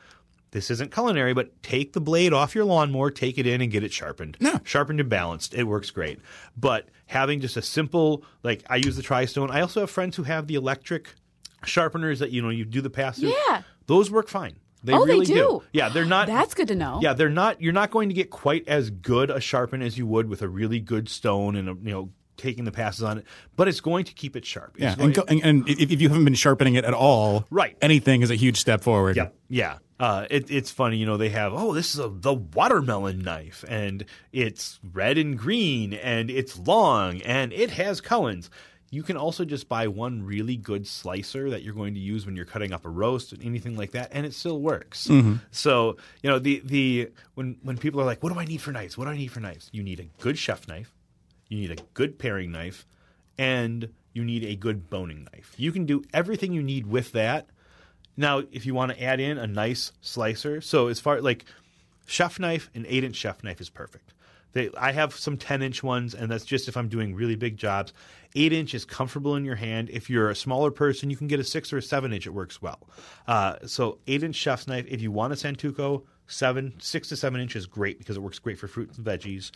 This 0.50 0.70
isn't 0.70 0.92
culinary, 0.92 1.32
but 1.32 1.62
take 1.62 1.94
the 1.94 2.02
blade 2.02 2.34
off 2.34 2.54
your 2.54 2.66
lawnmower, 2.66 3.10
take 3.10 3.38
it 3.38 3.46
in, 3.46 3.62
and 3.62 3.72
get 3.72 3.82
it 3.82 3.94
sharpened. 3.94 4.36
Yeah. 4.40 4.58
Sharpened 4.62 5.00
and 5.00 5.08
balanced. 5.08 5.54
It 5.54 5.64
works 5.64 5.90
great. 5.90 6.20
But 6.54 6.88
having 7.06 7.40
just 7.40 7.56
a 7.56 7.62
simple, 7.62 8.22
like 8.42 8.62
I 8.68 8.76
use 8.76 8.96
the 8.96 9.02
Tri-Stone. 9.02 9.50
I 9.50 9.62
also 9.62 9.80
have 9.80 9.90
friends 9.90 10.16
who 10.16 10.24
have 10.24 10.48
the 10.48 10.54
electric 10.54 11.14
sharpeners 11.64 12.18
that 12.18 12.30
you 12.30 12.42
know 12.42 12.50
you 12.50 12.66
do 12.66 12.82
the 12.82 12.90
pass 12.90 13.18
through. 13.18 13.34
Yeah. 13.48 13.62
those 13.86 14.10
work 14.10 14.28
fine. 14.28 14.56
They 14.86 14.92
Oh, 14.94 15.04
they 15.04 15.12
really 15.12 15.26
do. 15.26 15.62
Yeah, 15.72 15.88
they're 15.90 16.04
not. 16.04 16.26
That's 16.28 16.54
good 16.54 16.68
to 16.68 16.74
know. 16.74 17.00
Yeah, 17.02 17.12
they're 17.12 17.28
not. 17.28 17.60
You're 17.60 17.72
not 17.72 17.90
going 17.90 18.08
to 18.08 18.14
get 18.14 18.30
quite 18.30 18.66
as 18.68 18.90
good 18.90 19.30
a 19.30 19.40
sharpen 19.40 19.82
as 19.82 19.98
you 19.98 20.06
would 20.06 20.28
with 20.28 20.42
a 20.42 20.48
really 20.48 20.80
good 20.80 21.08
stone 21.08 21.56
and 21.56 21.68
a, 21.68 21.72
you 21.72 21.92
know 21.92 22.10
taking 22.36 22.64
the 22.64 22.72
passes 22.72 23.02
on 23.02 23.18
it. 23.18 23.24
But 23.56 23.66
it's 23.66 23.80
going 23.80 24.04
to 24.04 24.12
keep 24.12 24.36
it 24.36 24.44
sharp. 24.44 24.72
It's 24.76 24.82
Yeah, 24.82 25.04
and, 25.04 25.14
go, 25.14 25.24
and, 25.26 25.42
and 25.42 25.68
if, 25.68 25.90
if 25.90 26.00
you 26.02 26.08
haven't 26.08 26.24
been 26.24 26.34
sharpening 26.34 26.74
it 26.74 26.84
at 26.84 26.92
all, 26.92 27.46
Right. 27.50 27.76
anything 27.80 28.20
is 28.20 28.30
a 28.30 28.34
huge 28.34 28.58
step 28.58 28.82
forward. 28.82 29.16
Yeah, 29.16 29.28
yeah. 29.48 29.78
Uh, 29.98 30.26
it, 30.28 30.50
it's 30.50 30.70
funny, 30.70 30.98
you 30.98 31.06
know. 31.06 31.16
They 31.16 31.30
have 31.30 31.54
oh, 31.54 31.72
this 31.72 31.94
is 31.94 32.00
a, 32.00 32.08
the 32.10 32.34
watermelon 32.34 33.20
knife, 33.20 33.64
and 33.66 34.04
it's 34.32 34.78
red 34.92 35.16
and 35.16 35.38
green, 35.38 35.94
and 35.94 36.30
it's 36.30 36.58
long, 36.58 37.22
and 37.22 37.52
it 37.54 37.70
has 37.70 38.02
Cullens. 38.02 38.50
You 38.90 39.02
can 39.02 39.16
also 39.16 39.44
just 39.44 39.68
buy 39.68 39.88
one 39.88 40.24
really 40.24 40.56
good 40.56 40.86
slicer 40.86 41.50
that 41.50 41.62
you're 41.62 41.74
going 41.74 41.94
to 41.94 42.00
use 42.00 42.24
when 42.24 42.36
you're 42.36 42.44
cutting 42.44 42.72
up 42.72 42.84
a 42.84 42.88
roast 42.88 43.32
and 43.32 43.44
anything 43.44 43.76
like 43.76 43.90
that, 43.92 44.10
and 44.12 44.24
it 44.24 44.32
still 44.32 44.60
works. 44.60 45.08
Mm-hmm. 45.08 45.36
So 45.50 45.96
you 46.22 46.30
know 46.30 46.38
the 46.38 46.62
the 46.64 47.10
when 47.34 47.56
when 47.62 47.78
people 47.78 48.00
are 48.00 48.04
like, 48.04 48.22
"What 48.22 48.32
do 48.32 48.38
I 48.38 48.44
need 48.44 48.60
for 48.60 48.72
knives? 48.72 48.96
What 48.96 49.06
do 49.06 49.10
I 49.10 49.16
need 49.16 49.32
for 49.32 49.40
knives?" 49.40 49.68
You 49.72 49.82
need 49.82 50.00
a 50.00 50.08
good 50.22 50.38
chef 50.38 50.68
knife, 50.68 50.92
you 51.48 51.58
need 51.58 51.72
a 51.72 51.82
good 51.94 52.18
paring 52.18 52.52
knife, 52.52 52.86
and 53.36 53.88
you 54.12 54.24
need 54.24 54.44
a 54.44 54.56
good 54.56 54.88
boning 54.88 55.28
knife. 55.32 55.54
You 55.56 55.72
can 55.72 55.84
do 55.84 56.02
everything 56.14 56.52
you 56.52 56.62
need 56.62 56.86
with 56.86 57.12
that. 57.12 57.48
Now, 58.16 58.42
if 58.50 58.64
you 58.64 58.74
want 58.74 58.92
to 58.92 59.02
add 59.02 59.20
in 59.20 59.36
a 59.36 59.46
nice 59.46 59.92
slicer, 60.00 60.60
so 60.60 60.88
as 60.88 61.00
far 61.00 61.20
like 61.20 61.44
chef 62.06 62.38
knife, 62.38 62.70
an 62.74 62.86
eight 62.88 63.04
inch 63.04 63.16
chef 63.16 63.42
knife 63.44 63.60
is 63.60 63.68
perfect. 63.68 64.14
They, 64.56 64.70
I 64.78 64.92
have 64.92 65.14
some 65.14 65.36
10 65.36 65.60
inch 65.60 65.82
ones, 65.82 66.14
and 66.14 66.30
that's 66.30 66.46
just 66.46 66.66
if 66.66 66.78
I'm 66.78 66.88
doing 66.88 67.14
really 67.14 67.36
big 67.36 67.58
jobs. 67.58 67.92
Eight 68.34 68.54
inch 68.54 68.74
is 68.74 68.86
comfortable 68.86 69.36
in 69.36 69.44
your 69.44 69.56
hand. 69.56 69.90
If 69.92 70.08
you're 70.08 70.30
a 70.30 70.34
smaller 70.34 70.70
person, 70.70 71.10
you 71.10 71.16
can 71.16 71.26
get 71.26 71.38
a 71.38 71.44
six 71.44 71.74
or 71.74 71.76
a 71.76 71.82
seven 71.82 72.10
inch. 72.14 72.26
It 72.26 72.30
works 72.30 72.62
well. 72.62 72.80
Uh, 73.28 73.56
so 73.66 73.98
eight 74.06 74.22
inch 74.22 74.34
chef's 74.34 74.66
knife. 74.66 74.86
If 74.88 75.02
you 75.02 75.12
want 75.12 75.34
a 75.34 75.36
Santoku, 75.36 76.04
seven, 76.26 76.72
six 76.78 77.10
to 77.10 77.16
seven 77.16 77.38
inch 77.38 77.54
is 77.54 77.66
great 77.66 77.98
because 77.98 78.16
it 78.16 78.20
works 78.20 78.38
great 78.38 78.58
for 78.58 78.66
fruits 78.66 78.96
and 78.96 79.06
veggies. 79.06 79.50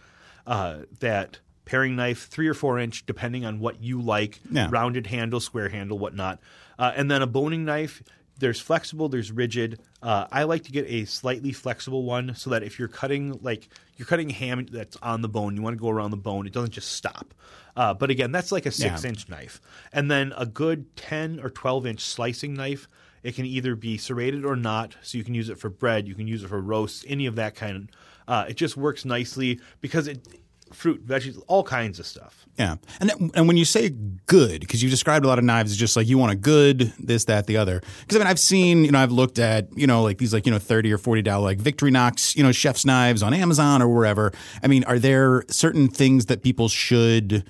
Uh, 0.47 0.81
that 0.99 1.39
paring 1.65 1.97
knife, 1.97 2.27
three 2.29 2.49
or 2.49 2.55
four 2.55 2.79
inch, 2.79 3.07
depending 3.07 3.47
on 3.47 3.59
what 3.59 3.83
you 3.83 4.03
like, 4.03 4.39
Yeah. 4.51 4.69
rounded 4.71 5.07
handle, 5.07 5.41
square 5.41 5.71
handle, 5.71 5.99
whatnot. 5.99 6.41
Uh, 6.79 6.93
and 6.95 7.11
then 7.11 7.23
a 7.23 7.27
boning 7.27 7.65
knife. 7.65 8.03
There's 8.41 8.61
flexible, 8.61 9.09
there's 9.09 9.31
rigid. 9.31 9.81
Uh, 10.03 10.27
I 10.33 10.43
like 10.45 10.65
to 10.65 10.73
get 10.73 10.87
a 10.89 11.05
slightly 11.05 11.53
flexible 11.53 12.03
one 12.05 12.35
so 12.35 12.51
that 12.51 12.63
if 12.63 12.79
you're 12.79 12.89
cutting 12.89 13.39
like 13.43 13.69
you're 13.97 14.07
cutting 14.07 14.31
ham 14.31 14.67
that's 14.71 14.97
on 15.03 15.21
the 15.23 15.29
bone, 15.29 15.55
you 15.57 15.63
want 15.63 15.77
to 15.77 15.81
go 15.81 15.91
around 15.91 16.11
the 16.11 16.17
bone. 16.17 16.47
It 16.47 16.53
doesn't 16.53 16.73
just 16.73 16.93
stop. 16.93 17.35
Uh, 17.77 17.95
but 17.95 18.11
again, 18.11 18.33
that's 18.33 18.51
like 18.51 18.67
a 18.67 18.71
six 18.73 19.05
Yeah. 19.05 19.11
inch 19.11 19.29
knife, 19.29 19.61
and 19.93 20.11
then 20.11 20.33
a 20.37 20.47
good 20.47 20.97
ten 20.97 21.39
or 21.39 21.51
twelve 21.51 21.87
inch 21.87 22.01
slicing 22.01 22.55
knife. 22.55 22.89
It 23.23 23.35
can 23.35 23.45
either 23.45 23.77
be 23.77 23.99
serrated 23.99 24.45
or 24.47 24.57
not, 24.57 24.97
so 25.03 25.19
you 25.19 25.25
can 25.25 25.35
use 25.35 25.51
it 25.51 25.59
for 25.59 25.69
bread, 25.69 26.09
you 26.09 26.15
can 26.15 26.27
use 26.27 26.43
it 26.43 26.49
for 26.49 26.61
roasts, 26.61 27.05
any 27.07 27.27
of 27.27 27.37
that 27.37 27.55
kind. 27.55 27.91
Uh, 28.27 28.47
it 28.49 28.55
just 28.57 28.77
works 28.79 29.05
nicely 29.05 29.61
because 29.83 30.07
it 30.09 30.27
fruit, 30.73 31.07
veggies, 31.07 31.41
all 31.49 31.63
kinds 31.65 31.99
of 31.99 32.07
stuff. 32.07 32.47
Yeah, 32.59 32.77
and 33.01 33.11
that- 33.11 33.19
and 33.35 33.49
when 33.49 33.57
you 33.57 33.65
say 33.65 33.91
good, 34.27 34.61
because 34.61 34.83
you 34.83 34.91
described 34.91 35.25
a 35.25 35.29
lot 35.29 35.39
of 35.39 35.45
knives 35.45 35.71
as 35.71 35.77
just 35.77 35.97
like 35.97 36.07
you 36.09 36.19
want 36.19 36.33
a 36.33 36.37
good 36.37 36.93
this, 36.99 37.25
that, 37.27 37.47
the 37.47 37.57
other. 37.57 37.81
Because 38.01 38.17
I 38.17 38.19
mean, 38.19 38.27
I've 38.29 38.39
seen, 38.39 38.85
you 38.85 38.91
know, 38.93 38.99
I've 38.99 39.13
looked 39.13 39.39
at, 39.39 39.69
you 39.77 39.87
know, 39.87 40.03
like 40.03 40.19
these 40.19 40.33
like 40.35 40.47
you 40.47 40.53
know 40.53 40.59
thirty 40.59 40.93
or 40.93 40.99
forty 40.99 41.23
dollar 41.23 41.45
like 41.45 41.59
Victory 41.59 41.91
Victorinox, 41.91 42.37
you 42.37 42.43
know, 42.43 42.53
chef's 42.53 42.85
knives 42.85 43.23
on 43.23 43.33
Amazon 43.35 43.81
or 43.83 43.89
wherever. 43.89 44.33
I 44.63 44.67
mean, 44.67 44.85
are 44.85 44.99
there 44.99 45.45
certain 45.49 45.89
things 45.89 46.27
that 46.27 46.43
people 46.43 46.69
should, 46.69 47.45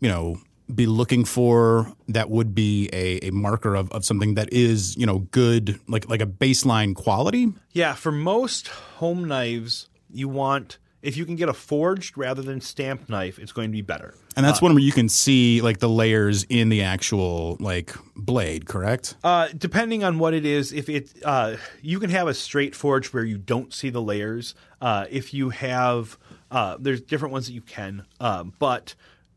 you 0.00 0.08
know, 0.08 0.40
be 0.74 0.86
looking 0.86 1.24
for 1.24 1.90
that 2.08 2.28
would 2.28 2.54
be 2.54 2.90
a, 2.92 3.28
a 3.28 3.30
marker 3.30 3.74
of, 3.74 3.90
of 3.92 4.04
something 4.04 4.34
that 4.34 4.52
is, 4.52 4.96
you 4.96 5.06
know, 5.06 5.20
good, 5.30 5.78
like 5.88 6.08
like 6.08 6.20
a 6.20 6.26
baseline 6.26 6.94
quality? 6.94 7.52
Yeah, 7.72 7.94
for 7.94 8.10
most 8.12 8.68
home 8.68 9.26
knives, 9.28 9.88
you 10.10 10.28
want 10.28 10.78
if 11.02 11.16
you 11.16 11.24
can 11.24 11.36
get 11.36 11.48
a 11.48 11.52
forged 11.52 12.18
rather 12.18 12.42
than 12.42 12.60
stamped 12.60 13.08
knife, 13.08 13.38
it's 13.38 13.52
going 13.52 13.68
to 13.68 13.72
be 13.72 13.82
better. 13.82 14.14
And 14.36 14.44
that's 14.44 14.62
one 14.62 14.72
where 14.74 14.82
you 14.82 14.92
can 14.92 15.08
see 15.08 15.60
like 15.60 15.78
the 15.78 15.88
layers 15.88 16.44
in 16.44 16.68
the 16.68 16.82
actual 16.82 17.56
like 17.60 17.94
blade, 18.16 18.66
correct? 18.66 19.16
Uh, 19.24 19.48
depending 19.56 20.04
on 20.04 20.18
what 20.18 20.34
it 20.34 20.44
is, 20.44 20.72
if 20.72 20.88
it 20.88 21.12
uh, 21.24 21.56
you 21.82 22.00
can 22.00 22.10
have 22.10 22.28
a 22.28 22.34
straight 22.34 22.74
forge 22.74 23.12
where 23.12 23.24
you 23.24 23.38
don't 23.38 23.72
see 23.72 23.90
the 23.90 24.02
layers. 24.02 24.54
Uh, 24.80 25.06
if 25.10 25.34
you 25.34 25.50
have, 25.50 26.18
uh, 26.50 26.76
there's 26.78 27.00
different 27.00 27.32
ones 27.32 27.46
that 27.46 27.52
you 27.52 27.62
can, 27.62 28.04
um, 28.20 28.52
but 28.58 28.94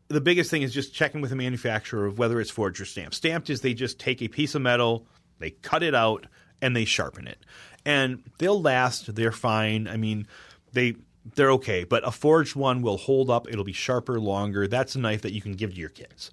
the 0.08 0.20
biggest 0.20 0.50
thing 0.50 0.62
is 0.62 0.72
just 0.72 0.94
checking 0.94 1.20
with 1.20 1.30
the 1.30 1.36
manufacturer 1.36 2.06
of 2.06 2.18
whether 2.18 2.40
it's 2.40 2.50
forged 2.50 2.80
or 2.80 2.84
stamped. 2.84 3.14
Stamped 3.14 3.50
is 3.50 3.60
they 3.60 3.74
just 3.74 3.98
take 3.98 4.22
a 4.22 4.28
piece 4.28 4.54
of 4.54 4.62
metal, 4.62 5.06
they 5.38 5.50
cut 5.50 5.82
it 5.82 5.94
out, 5.94 6.26
and 6.60 6.76
they 6.76 6.84
sharpen 6.84 7.26
it, 7.26 7.38
and 7.84 8.22
they'll 8.38 8.60
last. 8.60 9.14
They're 9.14 9.32
fine. 9.32 9.88
I 9.88 9.96
mean, 9.96 10.28
they 10.72 10.94
they're 11.34 11.50
okay, 11.52 11.84
but 11.84 12.06
a 12.06 12.10
forged 12.10 12.56
one 12.56 12.82
will 12.82 12.96
hold 12.96 13.30
up. 13.30 13.48
It'll 13.48 13.64
be 13.64 13.72
sharper, 13.72 14.18
longer. 14.18 14.66
That's 14.66 14.94
a 14.94 14.98
knife 14.98 15.22
that 15.22 15.32
you 15.32 15.40
can 15.40 15.52
give 15.52 15.70
to 15.74 15.80
your 15.80 15.88
kids. 15.88 16.30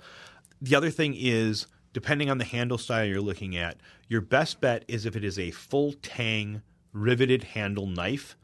The 0.61 0.75
other 0.75 0.89
thing 0.89 1.15
is, 1.17 1.67
depending 1.93 2.29
on 2.29 2.37
the 2.37 2.45
handle 2.45 2.77
style 2.77 3.05
you're 3.05 3.21
looking 3.21 3.55
at, 3.55 3.77
your 4.07 4.21
best 4.21 4.59
bet 4.61 4.83
is 4.87 5.05
if 5.05 5.15
it 5.15 5.23
is 5.23 5.37
a 5.37 5.51
full 5.51 5.93
tang 6.01 6.61
riveted 6.93 7.43
handle 7.43 7.85
knife. 7.85 8.35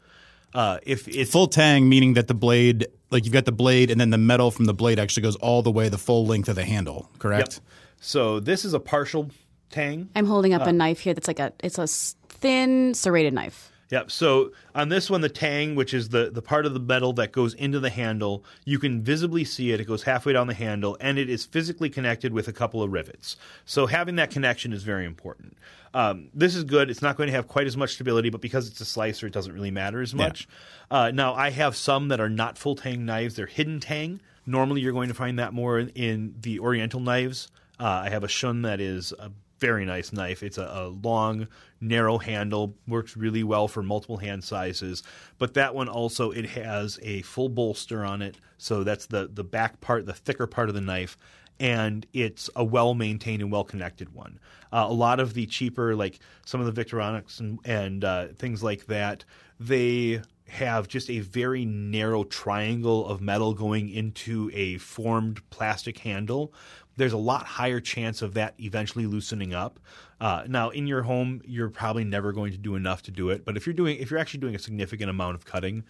Uh, 0.53 0.79
if 0.84 1.08
it's 1.08 1.31
Full 1.31 1.47
tang 1.47 1.89
meaning 1.89 2.13
that 2.13 2.27
the 2.27 2.34
blade, 2.34 2.88
like 3.12 3.25
you've 3.25 3.34
got 3.34 3.43
the 3.43 3.51
blade, 3.51 3.91
and 3.91 3.99
then 3.99 4.10
the 4.10 4.17
metal 4.17 4.51
from 4.51 4.65
the 4.65 4.73
blade 4.73 4.99
actually 4.99 5.23
goes 5.23 5.36
all 5.38 5.62
the 5.62 5.71
way 5.71 5.89
the 5.89 5.97
full 5.97 6.25
length 6.25 6.47
of 6.47 6.55
the 6.55 6.63
handle, 6.63 7.10
Correct. 7.19 7.39
Yep. 7.39 7.47
correct? 7.47 7.62
So 7.99 8.39
this 8.39 8.63
is 8.63 8.73
a 8.73 8.79
partial 8.79 9.31
tang. 9.69 10.10
I'm 10.15 10.25
holding 10.27 10.53
up 10.53 10.65
a 10.65 10.71
knife 10.71 10.99
here 10.99 11.13
that's 11.13 11.27
like 11.27 11.39
a 11.39 11.51
it's 11.62 11.77
a 11.77 11.88
thin 12.29 12.93
serrated 12.93 13.34
knife. 13.34 13.71
Yep. 13.95 14.12
So 14.12 14.51
on 14.75 14.89
this 14.89 15.10
one, 15.10 15.21
the 15.21 15.29
tang, 15.29 15.73
which 15.73 15.93
is 15.93 16.10
the, 16.10 16.29
the 16.29 16.41
part 16.41 16.65
of 16.65 16.73
the 16.73 16.81
metal 16.81 17.13
that 17.13 17.31
goes 17.31 17.53
into 17.53 17.79
the 17.79 17.89
handle, 17.89 18.43
you 18.65 18.77
can 18.77 19.01
visibly 19.01 19.45
see 19.45 19.71
it. 19.71 19.79
It 19.79 19.86
goes 19.86 20.03
halfway 20.03 20.34
down 20.34 20.47
the 20.47 20.53
handle, 20.53 20.97
and 20.99 21.17
it 21.17 21.29
is 21.29 21.45
physically 21.45 21.89
connected 21.89 22.34
with 22.34 22.49
a 22.49 22.51
couple 22.51 22.84
of 22.84 22.91
rivets. 22.91 23.38
So 23.63 23.86
having 23.86 24.17
that 24.17 24.31
connection 24.31 24.73
is 24.73 24.84
very 24.84 25.05
important. 25.05 25.58
Um, 25.93 26.27
this 26.34 26.55
is 26.55 26.65
good. 26.65 26.89
It's 26.89 27.01
not 27.01 27.15
going 27.15 27.27
to 27.27 27.34
have 27.36 27.47
quite 27.47 27.67
as 27.67 27.77
much 27.77 27.93
stability, 27.93 28.29
but 28.29 28.41
because 28.41 28.67
it's 28.67 28.81
a 28.81 28.86
slicer, 28.86 29.27
it 29.27 29.34
doesn't 29.34 29.53
really 29.53 29.71
matter 29.71 30.01
as 30.01 30.13
much. 30.13 30.45
Uh, 30.91 31.12
now, 31.13 31.34
I 31.34 31.51
have 31.51 31.73
some 31.77 32.10
that 32.10 32.19
are 32.19 32.29
not 32.29 32.58
full 32.58 32.75
tang 32.75 33.05
knives. 33.05 33.38
They're 33.38 33.45
hidden 33.45 33.79
tang. 33.79 34.19
Normally, 34.45 34.81
you're 34.81 34.91
going 34.91 35.08
to 35.08 35.13
find 35.13 35.39
that 35.39 35.53
more 35.53 35.79
in, 35.79 35.88
in 35.95 36.36
the 36.41 36.60
Oriental 36.60 36.99
knives. 36.99 37.49
Uh, 37.79 38.03
I 38.03 38.10
have 38.10 38.25
a 38.25 38.27
Shun 38.27 38.63
that 38.63 38.81
is 38.81 39.13
a 39.17 39.31
very 39.60 39.86
nice 39.86 40.12
knife. 40.12 40.43
It's 40.43 40.58
a, 40.58 40.63
a 40.63 40.88
long, 40.89 41.47
narrow 41.88 42.17
handle, 42.17 42.76
works 42.88 43.15
really 43.15 43.43
well 43.43 43.67
for 43.67 43.84
multiple 43.84 44.17
hand 44.17 44.43
sizes. 44.43 45.04
But 45.38 45.54
that 45.54 45.76
one 45.76 45.88
also 45.88 46.32
it 46.32 46.45
has 46.52 47.00
a 47.02 47.21
full 47.21 47.50
bolster 47.50 48.04
on 48.04 48.21
it, 48.21 48.38
so 48.58 48.84
that's 48.84 49.06
the 49.06 49.30
the 49.32 49.43
back 49.43 49.82
part, 49.82 50.06
the 50.06 50.13
thicker 50.13 50.48
part 50.48 50.69
of 50.69 50.76
the 50.76 50.82
knife, 50.82 51.17
and 51.60 52.06
it's 52.13 52.50
a 52.56 52.63
well 52.63 52.93
maintained 52.93 53.41
and 53.41 53.52
well 53.52 53.63
connected 53.63 54.13
one. 54.13 54.39
Uh, 54.71 54.86
a 54.89 54.93
lot 54.93 55.19
of 55.19 55.34
the 55.34 55.45
cheaper, 55.45 55.95
like 55.95 56.19
some 56.45 56.60
of 56.60 56.74
the 56.74 56.84
Victorinox 56.84 57.39
and, 57.39 57.60
and 57.63 58.04
uh, 58.04 58.28
things 58.38 58.62
like 58.62 58.88
that, 58.88 59.24
they 59.60 60.21
have 60.48 60.88
just 60.88 61.10
a 61.10 61.19
very 61.19 61.65
narrow 61.65 62.24
triangle 62.24 63.08
of 63.08 63.19
metal 63.21 63.54
going 63.54 63.89
into 63.89 64.52
a 64.54 64.78
formed 64.78 65.48
plastic 65.50 66.00
handle, 66.00 66.54
there's 66.98 67.13
a 67.13 67.17
lot 67.17 67.45
higher 67.45 67.80
chance 67.80 68.21
of 68.21 68.34
that 68.36 68.54
eventually 68.60 69.06
loosening 69.06 69.54
up. 69.54 69.80
Uh, 70.19 70.43
now, 70.47 70.69
in 70.69 70.88
your 70.88 71.04
home, 71.04 71.41
you're 71.45 71.69
probably 71.69 72.04
never 72.04 72.32
going 72.32 72.51
to 72.51 72.58
do 72.58 72.75
enough 72.75 73.01
to 73.04 73.12
do 73.12 73.30
it, 73.30 73.43
but 73.43 73.58
if 73.58 73.65
you're 73.65 73.73
doing, 73.73 73.97
if 73.97 74.10
you're 74.10 74.19
actually 74.19 74.39
doing 74.39 74.56
a 74.56 74.60
significant 74.60 75.10
amount 75.10 75.36
of 75.36 75.45
cutting, 75.45 75.84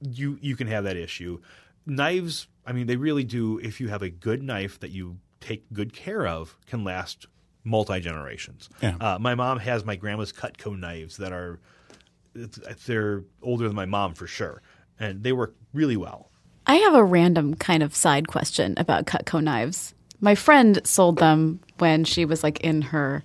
you 0.00 0.38
you 0.42 0.54
can 0.54 0.66
have 0.66 0.84
that 0.84 0.96
issue. 0.96 1.40
Knives, 1.86 2.46
I 2.66 2.72
mean, 2.72 2.86
they 2.86 2.96
really 2.96 3.24
do. 3.24 3.58
If 3.58 3.80
you 3.80 3.88
have 3.88 4.02
a 4.02 4.10
good 4.10 4.42
knife 4.42 4.80
that 4.80 4.90
you 4.90 5.18
take 5.40 5.70
good 5.72 5.92
care 5.92 6.26
of, 6.26 6.58
can 6.66 6.84
last 6.84 7.26
multi 7.64 8.00
generations. 8.00 8.68
Yeah. 8.82 8.96
Uh, 9.00 9.18
my 9.18 9.34
mom 9.34 9.58
has 9.58 9.84
my 9.84 9.96
grandma's 9.96 10.32
Cutco 10.32 10.78
knives 10.78 11.16
that 11.16 11.32
are 11.32 11.58
they're 12.86 13.24
older 13.42 13.66
than 13.66 13.76
my 13.76 13.86
mom 13.86 14.14
for 14.14 14.26
sure, 14.26 14.60
and 14.98 15.22
they 15.22 15.32
work 15.32 15.54
really 15.72 15.96
well. 15.96 16.30
I 16.66 16.76
have 16.76 16.94
a 16.94 17.04
random 17.04 17.54
kind 17.54 17.82
of 17.82 17.94
side 17.94 18.28
question 18.28 18.74
about 18.76 19.06
Cutco 19.06 19.42
knives. 19.42 19.94
My 20.20 20.34
friend 20.34 20.80
sold 20.84 21.18
them 21.18 21.60
when 21.78 22.04
she 22.04 22.24
was 22.24 22.42
like 22.42 22.60
in 22.60 22.80
her 22.82 23.22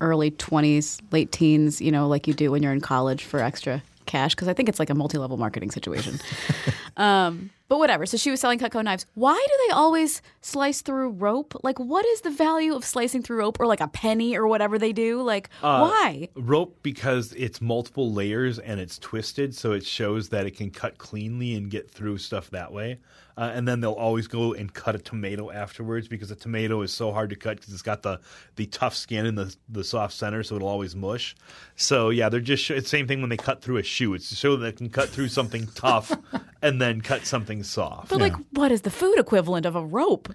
early 0.00 0.30
20s, 0.30 1.00
late 1.10 1.32
teens, 1.32 1.80
you 1.80 1.92
know, 1.92 2.08
like 2.08 2.26
you 2.26 2.34
do 2.34 2.50
when 2.50 2.62
you're 2.62 2.72
in 2.72 2.80
college 2.80 3.24
for 3.24 3.40
extra 3.40 3.82
cash, 4.06 4.34
because 4.34 4.48
I 4.48 4.54
think 4.54 4.68
it's 4.68 4.78
like 4.78 4.90
a 4.90 4.94
multi 4.94 5.18
level 5.18 5.36
marketing 5.36 5.70
situation. 5.70 6.20
um, 6.96 7.50
but 7.70 7.78
whatever. 7.78 8.04
So 8.04 8.16
she 8.16 8.32
was 8.32 8.40
selling 8.40 8.58
Cutco 8.58 8.82
knives. 8.82 9.06
Why 9.14 9.34
do 9.34 9.66
they 9.68 9.72
always 9.74 10.22
slice 10.40 10.82
through 10.82 11.10
rope? 11.10 11.54
Like, 11.62 11.78
what 11.78 12.04
is 12.04 12.22
the 12.22 12.30
value 12.30 12.74
of 12.74 12.84
slicing 12.84 13.22
through 13.22 13.38
rope 13.38 13.60
or 13.60 13.66
like 13.68 13.80
a 13.80 13.86
penny 13.86 14.36
or 14.36 14.48
whatever 14.48 14.76
they 14.76 14.92
do? 14.92 15.22
Like, 15.22 15.50
why? 15.60 16.28
Rope 16.34 16.76
because 16.82 17.32
it's 17.34 17.60
multiple 17.60 18.12
layers 18.12 18.58
and 18.58 18.80
it's 18.80 18.98
twisted, 18.98 19.54
so 19.54 19.70
it 19.70 19.86
shows 19.86 20.30
that 20.30 20.46
it 20.46 20.56
can 20.56 20.70
cut 20.70 20.98
cleanly 20.98 21.54
and 21.54 21.70
get 21.70 21.88
through 21.88 22.18
stuff 22.18 22.50
that 22.50 22.72
way. 22.72 22.98
Uh, 23.40 23.50
and 23.54 23.66
then 23.66 23.80
they'll 23.80 23.92
always 23.92 24.26
go 24.26 24.52
and 24.52 24.74
cut 24.74 24.94
a 24.94 24.98
tomato 24.98 25.50
afterwards 25.50 26.08
because 26.08 26.30
a 26.30 26.36
tomato 26.36 26.82
is 26.82 26.92
so 26.92 27.10
hard 27.10 27.30
to 27.30 27.36
cut 27.36 27.56
because 27.56 27.72
it's 27.72 27.80
got 27.80 28.02
the, 28.02 28.20
the 28.56 28.66
tough 28.66 28.94
skin 28.94 29.24
and 29.24 29.38
the 29.38 29.56
the 29.70 29.82
soft 29.82 30.12
center, 30.12 30.42
so 30.42 30.56
it'll 30.56 30.68
always 30.68 30.94
mush. 30.94 31.34
So 31.74 32.10
yeah, 32.10 32.28
they're 32.28 32.40
just 32.40 32.70
it's 32.70 32.90
same 32.90 33.06
thing 33.06 33.20
when 33.22 33.30
they 33.30 33.38
cut 33.38 33.62
through 33.62 33.78
a 33.78 33.82
shoe. 33.82 34.12
It's 34.12 34.28
to 34.28 34.34
show 34.34 34.56
that 34.56 34.64
they 34.64 34.72
can 34.72 34.90
cut 34.90 35.08
through 35.08 35.28
something 35.28 35.66
tough 35.74 36.12
and 36.60 36.82
then 36.82 37.00
cut 37.00 37.24
something 37.24 37.59
soft. 37.62 38.08
But 38.08 38.20
like, 38.20 38.34
what 38.52 38.72
is 38.72 38.82
the 38.82 38.90
food 38.90 39.18
equivalent 39.18 39.66
of 39.66 39.76
a 39.76 39.84
rope? 39.84 40.28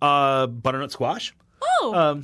Uh, 0.00 0.46
butternut 0.46 0.90
squash. 0.92 1.34
Oh, 1.80 2.22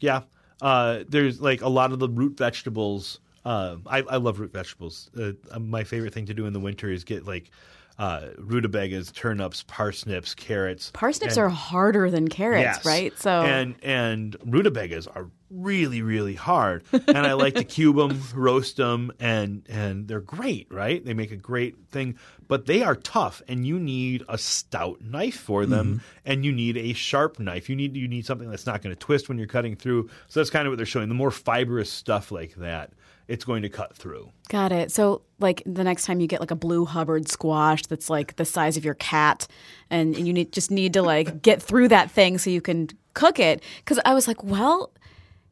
Yeah. 0.00 0.22
Uh, 0.60 1.04
there's 1.08 1.40
like 1.40 1.62
a 1.62 1.68
lot 1.68 1.92
of 1.92 1.98
the 2.00 2.08
root 2.08 2.36
vegetables. 2.36 3.20
Uh, 3.44 3.76
I, 3.86 3.98
I 4.02 4.16
love 4.16 4.40
root 4.40 4.52
vegetables. 4.52 5.10
Uh, 5.18 5.32
my 5.58 5.84
favorite 5.84 6.12
thing 6.12 6.26
to 6.26 6.34
do 6.34 6.46
in 6.46 6.52
the 6.52 6.60
winter 6.60 6.90
is 6.90 7.04
get 7.04 7.26
like 7.26 7.50
uh, 7.98 8.28
rutabagas, 8.38 9.10
turnips, 9.12 9.64
parsnips, 9.66 10.34
carrots. 10.34 10.90
parsnips 10.94 11.36
and- 11.36 11.44
are 11.46 11.48
harder 11.48 12.10
than 12.10 12.28
carrots, 12.28 12.62
Yes. 12.78 12.84
right? 12.86 13.18
So 13.18 13.30
and 13.42 13.74
and 13.82 14.36
rutabagas 14.44 15.06
are 15.08 15.28
really 15.50 16.02
really 16.02 16.34
hard, 16.34 16.84
and 16.92 17.16
I 17.18 17.32
like 17.32 17.54
to 17.56 17.64
cube 17.76 17.96
them, 17.96 18.20
roast 18.34 18.76
them, 18.76 19.10
and 19.18 19.64
and 19.68 20.06
they're 20.06 20.20
great, 20.20 20.68
right? 20.70 21.04
They 21.04 21.14
make 21.14 21.32
a 21.32 21.36
great 21.36 21.74
thing, 21.90 22.16
but 22.46 22.66
they 22.66 22.82
are 22.82 22.94
tough, 22.94 23.42
and 23.48 23.66
you 23.66 23.78
need 23.80 24.22
a 24.28 24.38
stout 24.38 25.00
knife 25.00 25.36
for 25.40 25.66
them, 25.66 25.86
Mm-hmm. 25.88 25.98
and 26.30 26.44
you 26.44 26.52
need 26.52 26.76
a 26.76 26.92
sharp 26.92 27.38
knife. 27.40 27.68
You 27.68 27.76
need 27.76 27.96
you 27.96 28.06
need 28.08 28.26
something 28.26 28.48
that's 28.50 28.66
not 28.66 28.82
going 28.82 28.94
to 28.94 28.98
twist 29.00 29.28
when 29.28 29.38
you're 29.38 29.46
cutting 29.48 29.74
through. 29.74 30.08
So 30.28 30.38
that's 30.40 30.50
kind 30.50 30.66
of 30.68 30.70
what 30.70 30.76
they're 30.76 30.86
showing. 30.86 31.08
The 31.08 31.14
more 31.14 31.30
fibrous 31.30 31.90
stuff 31.90 32.30
like 32.30 32.54
that, 32.56 32.92
it's 33.26 33.44
going 33.44 33.62
to 33.62 33.68
cut 33.70 33.96
through. 33.96 34.30
Got 34.48 34.70
it. 34.72 34.92
So, 34.92 35.22
like 35.40 35.62
the 35.66 35.84
next 35.84 36.04
time 36.04 36.20
you 36.20 36.26
get 36.26 36.40
like 36.40 36.50
a 36.50 36.56
blue 36.56 36.84
Hubbard 36.84 37.28
squash 37.28 37.82
that's 37.86 38.10
like 38.10 38.36
the 38.36 38.44
size 38.44 38.76
of 38.76 38.84
your 38.84 38.94
cat, 38.94 39.46
and 39.90 40.16
you 40.16 40.32
need 40.32 40.52
just 40.52 40.70
need 40.70 40.92
to 40.94 41.02
like 41.02 41.42
get 41.42 41.62
through 41.62 41.88
that 41.88 42.10
thing 42.10 42.38
so 42.38 42.50
you 42.50 42.60
can 42.60 42.88
cook 43.14 43.38
it. 43.38 43.62
Because 43.78 44.00
I 44.04 44.14
was 44.14 44.26
like, 44.26 44.42
well, 44.42 44.92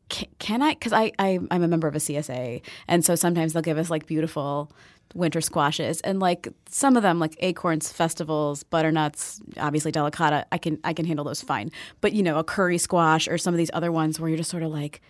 can, 0.08 0.28
can 0.38 0.62
I? 0.62 0.74
Because 0.74 0.92
I, 0.92 1.12
I 1.18 1.38
I'm 1.50 1.62
a 1.62 1.68
member 1.68 1.88
of 1.88 1.94
a 1.94 2.00
CSA, 2.00 2.62
and 2.88 3.04
so 3.04 3.14
sometimes 3.14 3.52
they'll 3.52 3.62
give 3.62 3.78
us 3.78 3.90
like 3.90 4.06
beautiful 4.06 4.70
winter 5.14 5.40
squashes 5.40 6.00
and 6.02 6.20
like 6.20 6.48
some 6.68 6.96
of 6.96 7.02
them 7.02 7.18
like 7.18 7.36
acorns 7.38 7.90
festivals 7.90 8.62
butternuts 8.64 9.40
obviously 9.58 9.92
delicata 9.92 10.44
i 10.52 10.58
can 10.58 10.78
i 10.84 10.92
can 10.92 11.06
handle 11.06 11.24
those 11.24 11.40
fine 11.40 11.70
but 12.00 12.12
you 12.12 12.22
know 12.22 12.38
a 12.38 12.44
kuri 12.44 12.76
squash 12.76 13.28
or 13.28 13.38
some 13.38 13.54
of 13.54 13.58
these 13.58 13.70
other 13.72 13.92
ones 13.92 14.18
where 14.18 14.28
you're 14.28 14.36
just 14.36 14.50
sort 14.50 14.62
of 14.62 14.70
like 14.70 15.00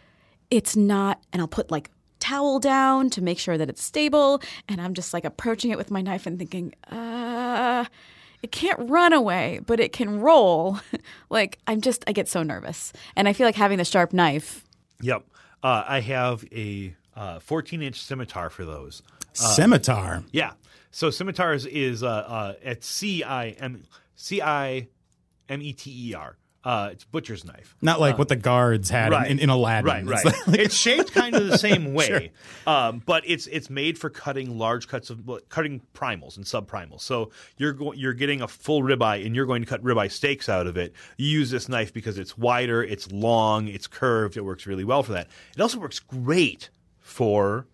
it's 0.51 0.77
not 0.77 1.21
and 1.33 1.41
i'll 1.41 1.49
put 1.49 1.71
like 1.71 1.91
towel 2.19 2.59
down 2.59 3.11
to 3.11 3.23
make 3.23 3.39
sure 3.39 3.59
that 3.59 3.69
it's 3.69 3.83
stable 3.83 4.41
and 4.69 4.81
i'm 4.81 4.95
just 4.95 5.13
like 5.13 5.25
approaching 5.25 5.71
it 5.71 5.79
with 5.79 5.91
my 5.91 6.01
knife 6.01 6.27
and 6.27 6.39
thinking 6.39 6.75
uh 6.91 7.85
it 8.43 8.53
can't 8.53 8.91
run 8.91 9.13
away 9.13 9.61
but 9.67 9.81
it 9.81 9.93
can 9.93 10.21
roll 10.21 10.79
like 11.31 11.59
i'm 11.67 11.81
just 11.81 12.05
i 12.07 12.13
get 12.13 12.29
so 12.29 12.43
nervous 12.43 12.93
and 13.17 13.29
i 13.29 13.33
feel 13.33 13.47
like 13.47 13.55
having 13.55 13.79
the 13.79 13.85
sharp 13.85 14.13
knife 14.13 14.65
Yep. 15.01 15.25
Uh, 15.63 15.85
I 15.87 16.01
have 16.01 16.45
a 16.53 16.95
uh, 17.15 17.39
14 17.41 17.83
inch 17.83 18.01
scimitar 18.01 18.51
for 18.51 18.65
those. 18.65 19.03
Scimitar. 19.33 20.23
Yeah. 20.33 20.53
So 20.91 21.11
scimitars 21.11 21.67
is 21.67 22.03
uh, 22.03 22.09
uh, 22.09 22.55
at 22.65 22.83
C 22.85 23.23
I 23.23 23.49
M 23.51 23.85
C 24.15 24.41
I 24.41 24.89
M 25.49 25.61
E 25.61 25.73
T 25.73 26.11
E 26.11 26.15
R. 26.15 26.37
Uh, 26.67 26.89
it's 26.91 27.05
butcher's 27.05 27.45
knife. 27.45 27.77
Not 27.81 28.01
like 28.01 28.19
what 28.19 28.27
the 28.27 28.35
guards 28.35 28.91
had 28.91 29.13
in, 29.13 29.25
in, 29.27 29.39
in 29.39 29.51
Aladdin. 29.51 29.87
Right, 30.09 30.25
It's 30.25 30.25
right. 30.25 30.49
like- 30.49 30.59
it's 30.59 30.75
shaped 30.75 31.13
kind 31.13 31.37
of 31.37 31.47
the 31.47 31.57
same 31.69 31.95
way, 31.95 32.33
um, 32.67 33.01
but 33.07 33.23
it's 33.25 33.47
it's 33.47 33.71
made 33.71 33.97
for 33.97 34.11
cutting 34.11 34.59
large 34.59 34.89
cuts 34.89 35.09
of 35.09 35.31
cutting 35.49 35.81
primals 35.95 36.37
and 36.37 36.45
subprimals. 36.45 37.03
So 37.03 37.31
you're 37.57 37.73
go- 37.73 37.93
you're 37.93 38.15
getting 38.15 38.43
a 38.43 38.49
full 38.49 38.83
ribeye, 38.83 39.25
and 39.25 39.37
you're 39.37 39.47
going 39.47 39.63
to 39.63 39.69
cut 39.69 39.81
ribeye 39.85 40.11
steaks 40.11 40.49
out 40.49 40.67
of 40.67 40.77
it. 40.77 40.93
You 41.17 41.29
use 41.29 41.53
this 41.53 41.69
knife 41.69 41.93
because 41.95 42.19
it's 42.19 42.37
wider, 42.37 42.83
it's 42.83 43.13
long, 43.13 43.69
it's 43.69 43.87
curved. 43.87 44.37
It 44.37 44.45
works 44.45 44.67
really 44.67 44.83
well 44.85 45.05
for 45.05 45.13
that. 45.13 45.29
It 45.57 45.61
also 45.63 45.79
works 45.79 46.01
great 46.01 46.71
for 46.99 47.69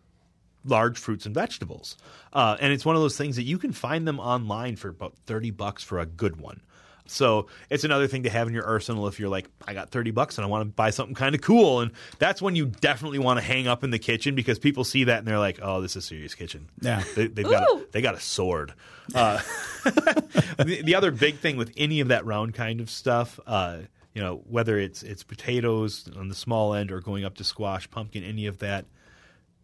large 0.64 0.98
fruits 0.98 1.24
and 1.24 1.34
vegetables. 1.34 1.96
Uh, 2.32 2.56
and 2.60 2.72
it's 2.72 2.84
one 2.84 2.94
of 2.94 3.02
those 3.02 3.16
things 3.16 3.36
that 3.36 3.42
you 3.44 3.58
can 3.58 3.72
find 3.72 4.06
them 4.06 4.20
online 4.20 4.76
for 4.76 4.88
about 4.90 5.16
30 5.26 5.50
bucks 5.50 5.82
for 5.82 5.98
a 5.98 6.06
good 6.06 6.36
one. 6.40 6.60
So 7.06 7.46
it's 7.68 7.84
another 7.84 8.06
thing 8.06 8.22
to 8.22 8.30
have 8.30 8.48
in 8.48 8.54
your 8.54 8.66
arsenal 8.66 9.06
if 9.08 9.18
you're 9.18 9.28
like, 9.28 9.48
I 9.66 9.74
got 9.74 9.90
30 9.90 10.12
bucks 10.12 10.38
and 10.38 10.44
I 10.44 10.48
want 10.48 10.68
to 10.68 10.72
buy 10.72 10.90
something 10.90 11.14
kind 11.14 11.34
of 11.34 11.40
cool. 11.40 11.80
And 11.80 11.92
that's 12.18 12.40
when 12.40 12.56
you 12.56 12.66
definitely 12.66 13.18
want 13.18 13.38
to 13.38 13.44
hang 13.44 13.66
up 13.66 13.84
in 13.84 13.90
the 13.90 13.98
kitchen 13.98 14.34
because 14.34 14.58
people 14.58 14.84
see 14.84 15.04
that 15.04 15.18
and 15.18 15.26
they're 15.26 15.38
like, 15.38 15.58
oh, 15.62 15.80
this 15.80 15.92
is 15.92 16.04
a 16.04 16.06
serious 16.06 16.34
kitchen. 16.34 16.68
Yeah. 16.80 17.02
They, 17.14 17.26
they've 17.26 17.48
got 17.48 17.62
a, 17.64 17.86
they 17.92 18.02
got 18.02 18.14
a 18.14 18.20
sword. 18.20 18.72
Uh, 19.14 19.40
the, 19.84 20.82
the 20.84 20.94
other 20.94 21.10
big 21.10 21.38
thing 21.38 21.56
with 21.56 21.72
any 21.76 22.00
of 22.00 22.08
that 22.08 22.24
round 22.24 22.54
kind 22.54 22.80
of 22.80 22.88
stuff, 22.88 23.38
uh, 23.46 23.78
you 24.14 24.22
know, 24.22 24.42
whether 24.48 24.78
it's 24.78 25.02
it's 25.02 25.22
potatoes 25.22 26.08
on 26.16 26.28
the 26.28 26.34
small 26.34 26.74
end 26.74 26.92
or 26.92 27.00
going 27.00 27.24
up 27.24 27.34
to 27.36 27.44
squash, 27.44 27.90
pumpkin, 27.90 28.22
any 28.22 28.46
of 28.46 28.58
that, 28.58 28.84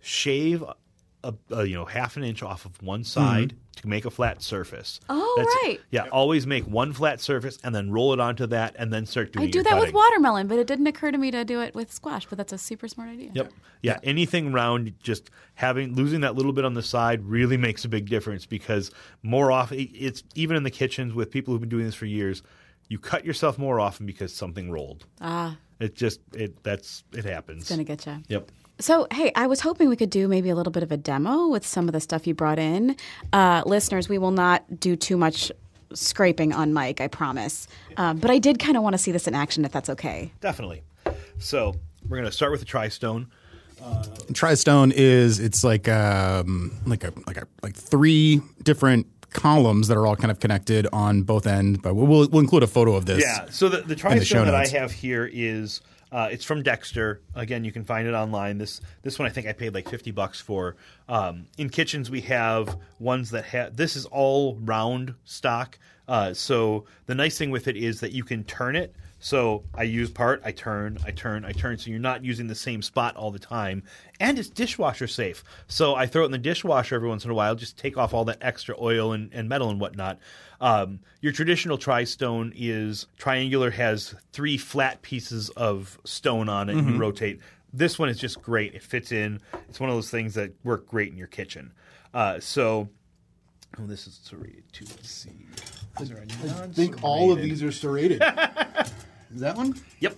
shave 0.01 0.65
a, 1.29 1.55
a 1.55 1.65
you 1.65 1.75
know 1.75 1.85
half 1.85 2.17
an 2.17 2.25
inch 2.25 2.43
off 2.43 2.65
of 2.65 2.83
one 2.83 3.05
side 3.05 3.55
to 3.77 3.87
make 3.89 4.05
a 4.05 4.11
flat 4.11 4.43
surface. 4.43 4.99
Oh, 5.09 5.61
right. 5.63 5.79
Yeah, 5.91 6.07
always 6.11 6.47
make 6.49 6.65
one 6.65 6.93
flat 6.93 7.21
surface 7.21 7.59
and 7.63 7.73
then 7.73 7.93
roll 7.93 8.13
it 8.13 8.19
onto 8.19 8.47
that 8.49 8.75
and 8.77 8.93
then 8.93 9.07
start 9.07 9.33
doing. 9.33 9.47
I 9.47 9.51
do 9.51 9.63
that 9.63 9.79
with 9.79 9.93
watermelon, 9.93 10.49
but 10.49 10.59
it 10.59 10.67
didn't 10.67 10.89
occur 10.89 11.13
to 11.13 11.19
me 11.19 11.31
to 11.31 11.45
do 11.45 11.61
it 11.61 11.75
with 11.77 11.93
squash. 11.93 12.27
But 12.27 12.39
that's 12.39 12.53
a 12.53 12.59
super 12.59 12.89
smart 12.89 13.11
idea. 13.11 13.31
Yep. 13.35 13.53
Yeah, 13.83 14.01
anything 14.03 14.53
round, 14.53 14.95
just 15.01 15.31
having 15.55 15.95
losing 15.95 16.23
that 16.23 16.35
little 16.35 16.53
bit 16.53 16.65
on 16.65 16.75
the 16.75 16.83
side 16.83 17.25
really 17.25 17.57
makes 17.57 17.85
a 17.85 17.89
big 17.89 18.09
difference 18.09 18.47
because 18.47 18.91
more 19.23 19.53
often 19.53 19.79
it's 19.95 20.25
even 20.35 20.57
in 20.57 20.65
the 20.65 20.71
kitchens 20.73 21.15
with 21.15 21.31
people 21.31 21.55
who've 21.55 21.61
been 21.61 21.69
doing 21.71 21.85
this 21.85 21.95
for 21.95 22.07
years, 22.07 22.43
you 22.89 22.99
cut 22.99 23.25
yourself 23.25 23.59
more 23.59 23.79
often 23.79 24.07
because 24.07 24.35
something 24.35 24.71
rolled. 24.73 25.05
Ah, 25.21 25.57
It 25.79 25.95
just 25.95 26.19
it 26.35 26.61
that's 26.65 27.05
it 27.13 27.25
happens. 27.25 27.63
it's 27.63 27.71
gonna 27.71 27.85
get 27.85 28.05
you. 28.07 28.17
Yep. 28.27 28.51
So, 28.81 29.09
hey, 29.13 29.33
I 29.35 29.47
was 29.49 29.61
hoping 29.61 29.89
we 29.89 29.97
could 29.97 30.11
do 30.11 30.29
maybe 30.29 30.51
a 30.51 30.55
little 30.55 30.71
bit 30.71 30.83
of 30.83 30.93
a 30.93 30.97
demo 30.97 31.49
with 31.49 31.67
some 31.67 31.89
of 31.89 31.93
the 31.93 32.01
stuff 32.01 32.27
you 32.27 32.35
brought 32.35 32.59
in. 32.59 32.97
Uh, 33.33 33.63
listeners, 33.67 34.09
we 34.09 34.19
will 34.19 34.31
not 34.31 34.79
do 34.79 34.95
too 34.95 35.17
much 35.17 35.51
scraping 35.95 36.53
on 36.53 36.73
mic, 36.73 37.01
I 37.01 37.09
promise. 37.09 37.67
Um, 37.97 38.19
but 38.19 38.31
I 38.31 38.39
did 38.39 38.59
kind 38.59 38.77
of 38.77 38.83
want 38.83 38.95
to 38.95 38.99
see 38.99 39.11
this 39.11 39.27
in 39.27 39.35
action, 39.35 39.65
if 39.65 39.73
that's 39.73 39.91
okay. 39.91 40.33
Definitely. 40.41 40.83
So 41.39 41.75
we're 42.09 42.19
gonna 42.19 42.33
start 42.33 42.53
with 42.53 42.61
the 42.61 42.67
tri-stone. 42.67 43.29
Trisstone 44.33 44.93
is 44.95 45.39
it's 45.39 45.63
like 45.63 45.89
um 45.89 46.73
like 46.85 47.05
a 47.05 47.13
like 47.27 47.37
a 47.37 47.47
like 47.63 47.75
three 47.77 48.41
different 48.63 49.07
columns 49.31 49.89
that 49.89 49.97
are 49.97 50.07
all 50.07 50.17
kind 50.17 50.31
of 50.31 50.41
connected 50.41 50.87
on 50.93 51.23
both 51.23 51.47
ends. 51.47 51.79
But 51.81 51.95
we'll 51.95 52.29
we'll 52.29 52.41
include 52.41 52.65
a 52.65 52.67
photo 52.67 52.95
of 52.95 53.07
this. 53.07 53.23
Yeah. 53.23 53.47
So 53.51 53.69
the, 53.69 53.79
the 53.79 53.87
the 53.87 53.97
show 53.97 54.09
tri-stone 54.09 54.47
that 54.47 54.55
I 54.55 54.67
have 54.67 54.91
here 54.93 55.31
is 55.33 55.81
uh, 56.11 56.29
it's 56.31 56.45
from 56.45 56.63
Dexter. 56.63 57.21
Again, 57.35 57.65
you 57.65 57.73
can 57.73 57.85
find 57.85 58.09
it 58.09 58.15
online. 58.15 58.59
This 58.59 58.81
this 59.03 59.19
one 59.19 59.27
I 59.27 59.31
think 59.31 59.47
I 59.47 59.53
paid 59.53 59.75
like 59.75 59.89
fifty 59.89 60.11
bucks 60.11 60.41
for. 60.41 60.77
Um, 61.09 61.47
in 61.57 61.69
kitchens, 61.69 62.11
we 62.11 62.23
have 62.23 62.79
ones 62.99 63.31
that 63.31 63.45
have 63.47 63.77
this 63.77 63.97
is 63.97 64.07
all 64.07 64.57
round 64.57 65.15
stock. 65.25 65.79
Uh, 66.07 66.33
so 66.33 66.87
the 67.07 67.15
nice 67.15 67.37
thing 67.37 67.51
with 67.51 67.69
it 67.69 67.77
is 67.77 68.01
that 68.01 68.13
you 68.13 68.25
can 68.25 68.45
turn 68.45 68.77
it. 68.77 68.95
So 69.21 69.65
I 69.75 69.83
use 69.83 70.11
part, 70.11 70.41
I 70.45 70.53
turn, 70.53 70.99
I 71.05 71.11
turn, 71.11 71.45
I 71.45 71.53
turn. 71.53 71.77
So 71.79 71.91
you're 71.91 71.99
not 71.99 72.25
using 72.25 72.47
the 72.47 72.55
same 72.55 72.83
spot 72.83 73.17
all 73.17 73.31
the 73.31 73.39
time, 73.39 73.83
and 74.21 74.39
it's 74.39 74.49
dishwasher 74.49 75.09
safe. 75.09 75.43
So 75.67 75.97
I 75.97 76.07
throw 76.07 76.23
it 76.23 76.27
in 76.27 76.33
the 76.33 76.39
dishwasher 76.39 76.95
every 76.95 77.09
once 77.09 77.25
in 77.25 77.31
a 77.31 77.35
while, 77.35 77.55
just 77.55 77.77
take 77.77 77.99
off 77.99 78.15
all 78.15 78.25
that 78.27 78.39
extra 78.41 78.77
oil 78.81 79.13
and, 79.13 79.33
and 79.33 79.49
metal 79.49 79.71
and 79.71 79.81
whatnot. 79.81 80.19
Um, 80.61 81.01
your 81.21 81.33
traditional 81.33 81.79
tri-stone 81.79 82.53
is 82.57 83.07
triangular, 83.17 83.71
has 83.71 84.15
three 84.33 84.57
flat 84.57 85.03
pieces 85.03 85.51
of 85.51 85.99
stone 86.05 86.49
on 86.49 86.69
it, 86.69 86.77
and 86.77 86.91
you 86.91 86.97
rotate. 86.99 87.41
This 87.73 87.99
one 87.99 88.09
is 88.09 88.19
just 88.19 88.41
great. 88.41 88.75
It 88.75 88.83
fits 88.83 89.13
in. 89.13 89.41
It's 89.69 89.79
one 89.79 89.91
of 89.91 89.97
those 89.97 90.11
things 90.11 90.35
that 90.35 90.53
work 90.65 90.87
great 90.87 91.11
in 91.13 91.19
your 91.19 91.27
kitchen. 91.27 91.73
Uh, 92.15 92.41
so, 92.41 92.89
oh, 93.79 93.87
this 93.87 94.07
is 94.07 94.19
serrated 94.23 94.65
too. 94.73 94.87
Let's 94.89 95.11
see. 95.11 95.47
Is 96.01 96.09
there 96.09 96.19
a 96.19 96.63
I 96.63 96.69
think 96.69 97.03
all 97.03 97.33
of 97.33 97.43
these 97.43 97.63
are 97.63 97.73
serrated. 97.73 98.23
is 99.35 99.41
that 99.41 99.57
one? 99.57 99.75
Yep. 100.01 100.17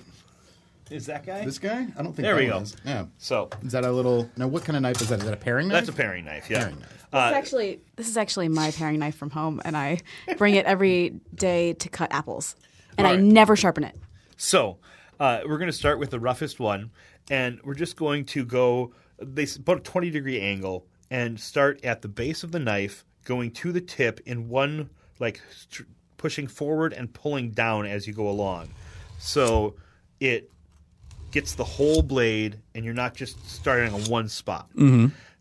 Is 0.91 1.07
that 1.07 1.25
guy? 1.25 1.45
This 1.45 1.59
guy? 1.59 1.87
I 1.97 2.03
don't 2.03 2.07
think 2.07 2.17
There 2.19 2.35
that 2.35 2.41
we 2.41 2.49
one 2.51 2.59
go. 2.59 2.63
is. 2.65 2.77
Yeah. 2.85 3.07
So 3.19 3.49
Is 3.65 3.73
that 3.73 3.85
a 3.85 3.93
little? 3.93 4.29
Now, 4.37 4.49
what 4.49 4.65
kind 4.65 4.77
of 4.77 4.83
knife 4.83 5.01
is 5.01 5.09
that? 5.11 5.21
Is 5.21 5.25
that 5.25 5.35
a 5.35 5.37
paring 5.37 5.69
knife? 5.69 5.75
that's 5.87 5.89
a 5.89 5.93
paring 5.93 6.25
knife. 6.25 6.51
Yeah. 6.51 6.61
Paring 6.61 6.81
knife. 6.81 6.89
This 7.13 7.21
is 7.27 7.33
actually 7.33 7.81
this 7.97 8.09
is 8.09 8.17
actually 8.17 8.49
my 8.49 8.71
paring 8.73 8.99
knife 8.99 9.17
from 9.17 9.31
home, 9.31 9.61
and 9.65 9.77
I 9.77 9.99
bring 10.37 10.55
it 10.57 10.67
every 10.67 11.21
day 11.35 11.73
to 11.75 11.89
cut 11.89 12.13
apples, 12.13 12.57
and 12.99 13.07
I 13.07 13.17
never 13.17 13.55
sharpen 13.57 13.85
it. 13.85 13.97
So 14.37 14.79
uh, 15.21 15.41
we're 15.47 15.59
going 15.59 15.71
to 15.71 15.77
start 15.77 15.99
with 15.99 16.11
the 16.11 16.21
roughest 16.21 16.59
one, 16.61 16.91
and 17.31 17.61
we're 17.65 17.75
just 17.75 17.97
going 17.97 18.25
to 18.27 18.45
go 18.45 18.93
they 19.19 19.43
s- 19.43 19.57
about 19.57 19.79
a 19.79 19.83
twenty 19.83 20.11
degree 20.11 20.41
angle 20.41 20.87
and 21.11 21.39
start 21.39 21.85
at 21.85 22.03
the 22.03 22.09
base 22.09 22.43
of 22.45 22.53
the 22.53 22.59
knife, 22.61 23.05
going 23.25 23.51
to 23.53 23.71
the 23.73 23.81
tip 23.81 24.21
in 24.27 24.49
one 24.49 24.91
like 25.19 25.41
str- 25.53 25.83
pushing 26.17 26.47
forward 26.47 26.93
and 26.93 27.13
pulling 27.13 27.51
down 27.51 27.87
as 27.87 28.07
you 28.07 28.13
go 28.13 28.29
along. 28.29 28.69
So 29.21 29.77
it 30.19 30.51
gets 31.31 31.55
the 31.55 31.65
whole 31.65 32.03
blade, 32.03 32.59
and 32.75 32.85
you're 32.85 32.95
not 32.95 33.15
just 33.15 33.49
starting 33.49 33.93
on 33.95 34.03
one 34.07 34.29
spot. 34.29 34.69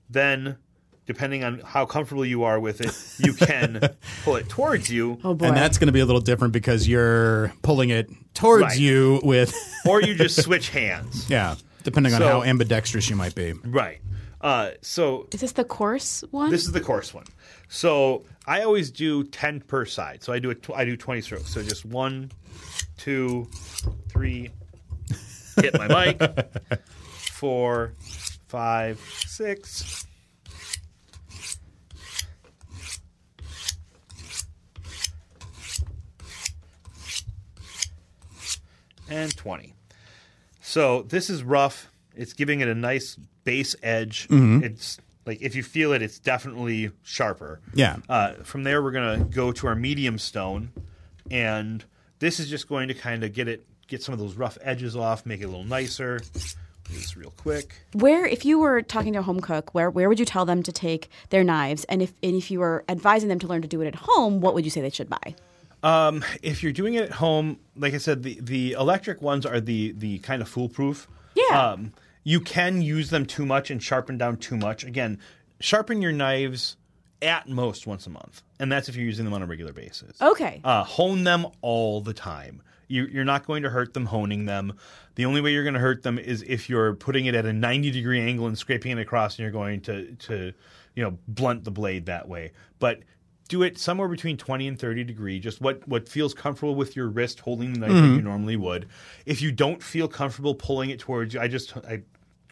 Then. 0.09 0.57
Depending 1.05 1.43
on 1.43 1.59
how 1.61 1.87
comfortable 1.87 2.23
you 2.23 2.43
are 2.43 2.59
with 2.59 2.81
it, 2.81 2.95
you 3.25 3.33
can 3.33 3.79
pull 4.23 4.35
it 4.35 4.47
towards 4.47 4.91
you, 4.91 5.17
Oh 5.23 5.33
boy! 5.33 5.47
And 5.47 5.57
that's 5.57 5.79
going 5.79 5.87
to 5.87 5.91
be 5.91 6.01
a 6.01 6.05
little 6.05 6.21
different 6.21 6.53
because 6.53 6.87
you're 6.87 7.51
pulling 7.63 7.89
it 7.89 8.11
towards 8.35 8.61
Right. 8.63 8.77
you 8.77 9.19
with, 9.23 9.51
or 9.87 10.03
you 10.03 10.13
just 10.13 10.39
switch 10.43 10.69
hands. 10.69 11.27
yeah, 11.27 11.55
depending 11.81 12.13
on 12.13 12.21
So- 12.21 12.27
how 12.27 12.43
ambidextrous 12.43 13.09
you 13.09 13.15
might 13.15 13.33
be. 13.33 13.53
Right. 13.53 14.01
Uh, 14.39 14.69
so 14.83 15.27
is 15.33 15.41
this 15.41 15.53
the 15.53 15.63
coarse 15.63 16.23
one? 16.29 16.51
this 16.51 16.65
is 16.65 16.73
the 16.73 16.79
coarse 16.79 17.11
one. 17.11 17.25
So 17.69 18.23
I 18.45 18.61
always 18.61 18.91
do 18.91 19.23
ten 19.23 19.61
per 19.61 19.85
side. 19.85 20.21
So 20.21 20.31
I 20.31 20.37
do 20.37 20.51
a 20.51 20.55
tw- 20.55 20.75
I 20.75 20.85
do 20.85 20.95
twenty 20.95 21.21
strokes. 21.21 21.51
So 21.51 21.63
just 21.63 21.85
one, 21.85 22.29
two, 22.99 23.47
three. 24.09 24.51
Hit 25.55 25.73
my 25.77 25.87
mic. 25.87 26.21
Four, 27.31 27.93
five, 28.47 28.99
six. 29.25 30.05
And 39.09 39.35
20. 39.35 39.73
So 40.61 41.01
this 41.03 41.31
is 41.31 41.41
rough. 41.41 41.89
It's 42.15 42.33
giving 42.33 42.59
it 42.59 42.67
a 42.67 42.75
nice 42.75 43.17
base 43.43 43.75
edge. 43.81 44.27
It's 44.29 44.99
like 45.25 45.41
if 45.41 45.55
you 45.55 45.63
feel 45.63 45.93
it, 45.93 46.01
it's 46.01 46.19
definitely 46.19 46.91
sharper. 47.01 47.59
Yeah. 47.73 47.97
Uh, 48.07 48.33
from 48.43 48.63
there, 48.63 48.83
we're 48.83 48.91
gonna 48.91 49.23
go 49.23 49.51
to 49.51 49.67
our 49.67 49.75
medium 49.75 50.19
stone, 50.19 50.71
and 51.31 51.83
this 52.19 52.39
is 52.39 52.49
just 52.49 52.67
going 52.67 52.87
to 52.89 52.93
kind 52.93 53.23
of 53.23 53.33
get 53.33 53.47
it, 53.47 53.65
get 53.87 54.03
some 54.03 54.13
of 54.13 54.19
those 54.19 54.35
rough 54.35 54.57
edges 54.61 54.95
off, 54.95 55.25
make 55.25 55.41
it 55.41 55.45
a 55.45 55.47
little 55.47 55.63
nicer. 55.63 56.19
Do 56.19 56.93
this 56.93 57.15
real 57.17 57.33
quick. 57.37 57.73
Where, 57.93 58.25
if 58.25 58.45
you 58.45 58.59
were 58.59 58.81
talking 58.81 59.13
to 59.13 59.19
a 59.19 59.21
home 59.21 59.39
cook, 59.39 59.73
where 59.73 59.89
where 59.89 60.09
would 60.09 60.19
you 60.19 60.25
tell 60.25 60.45
them 60.45 60.63
to 60.63 60.71
take 60.71 61.09
their 61.29 61.43
knives? 61.43 61.83
And 61.85 62.01
if 62.01 62.13
and 62.23 62.35
if 62.35 62.49
you 62.51 62.59
were 62.59 62.83
advising 62.89 63.29
them 63.29 63.39
to 63.39 63.47
learn 63.47 63.61
to 63.61 63.67
do 63.67 63.81
it 63.81 63.87
at 63.87 63.95
home, 63.95 64.41
what 64.41 64.53
would 64.53 64.65
you 64.65 64.71
say 64.71 64.81
they 64.81 64.89
should 64.89 65.09
buy? 65.09 65.35
If 66.41 66.61
you're 66.61 66.73
doing 66.73 66.95
it 66.95 67.03
at 67.03 67.11
home, 67.11 67.59
like 67.75 67.93
I 67.93 67.99
said, 67.99 68.23
the, 68.23 68.37
the 68.41 68.73
electric 68.73 69.21
ones 69.21 69.45
are 69.45 69.61
the 69.61 69.93
the 69.93 70.19
kind 70.19 70.41
of 70.41 70.49
foolproof. 70.49 71.07
Yeah. 71.35 71.71
Um, 71.71 71.93
you 72.23 72.41
can 72.41 72.81
use 72.81 73.11
them 73.11 73.25
too 73.25 73.45
much 73.45 73.71
and 73.71 73.81
sharpen 73.81 74.17
down 74.17 74.37
too 74.37 74.57
much. 74.57 74.83
Again, 74.83 75.19
sharpen 75.59 76.01
your 76.01 76.11
knives 76.11 76.75
at 77.21 77.47
most 77.49 77.85
once 77.87 78.07
a 78.07 78.09
month, 78.09 78.41
and 78.59 78.71
that's 78.71 78.87
if 78.89 78.95
you're 78.95 79.05
using 79.05 79.25
them 79.25 79.33
on 79.33 79.41
a 79.41 79.45
regular 79.45 79.73
basis. 79.73 80.21
Okay. 80.21 80.61
Uh, 80.63 80.83
hone 80.83 81.23
them 81.23 81.45
all 81.61 82.01
the 82.01 82.13
time. 82.13 82.61
You, 82.87 83.05
you're 83.05 83.25
not 83.25 83.45
going 83.45 83.63
to 83.63 83.69
hurt 83.69 83.93
them 83.93 84.05
honing 84.07 84.45
them. 84.45 84.73
The 85.15 85.25
only 85.25 85.41
way 85.41 85.51
you're 85.51 85.63
going 85.63 85.75
to 85.75 85.79
hurt 85.79 86.01
them 86.01 86.17
is 86.17 86.43
if 86.47 86.69
you're 86.69 86.95
putting 86.95 87.25
it 87.27 87.35
at 87.35 87.45
a 87.45 87.53
90 87.53 87.91
degree 87.91 88.19
angle 88.21 88.47
and 88.47 88.57
scraping 88.57 88.91
it 88.97 88.99
across, 89.01 89.37
and 89.37 89.43
you're 89.43 89.51
going 89.51 89.81
to 89.81 90.13
to 90.15 90.53
you 90.95 91.03
know 91.03 91.17
blunt 91.27 91.65
the 91.65 91.71
blade 91.71 92.07
that 92.07 92.27
way. 92.27 92.51
But 92.79 93.01
do 93.47 93.63
it 93.63 93.77
somewhere 93.77 94.07
between 94.07 94.37
20 94.37 94.67
and 94.67 94.79
30 94.79 95.03
degree, 95.03 95.39
just 95.39 95.59
what, 95.59 95.85
what 95.87 96.07
feels 96.07 96.35
comfortable 96.35 96.75
with 96.75 96.95
your 96.95 97.07
wrist 97.07 97.39
holding 97.39 97.73
the 97.73 97.79
knife 97.79 97.89
Mm-hmm. 97.89 98.09
that 98.11 98.15
you 98.15 98.21
normally 98.21 98.55
would. 98.55 98.87
If 99.25 99.41
you 99.41 99.51
don't 99.51 99.81
feel 99.81 100.07
comfortable 100.07 100.53
pulling 100.53 100.91
it 100.91 100.99
towards 100.99 101.33
you, 101.33 101.39
I 101.39 101.47
just 101.47 101.75
I 101.77 102.01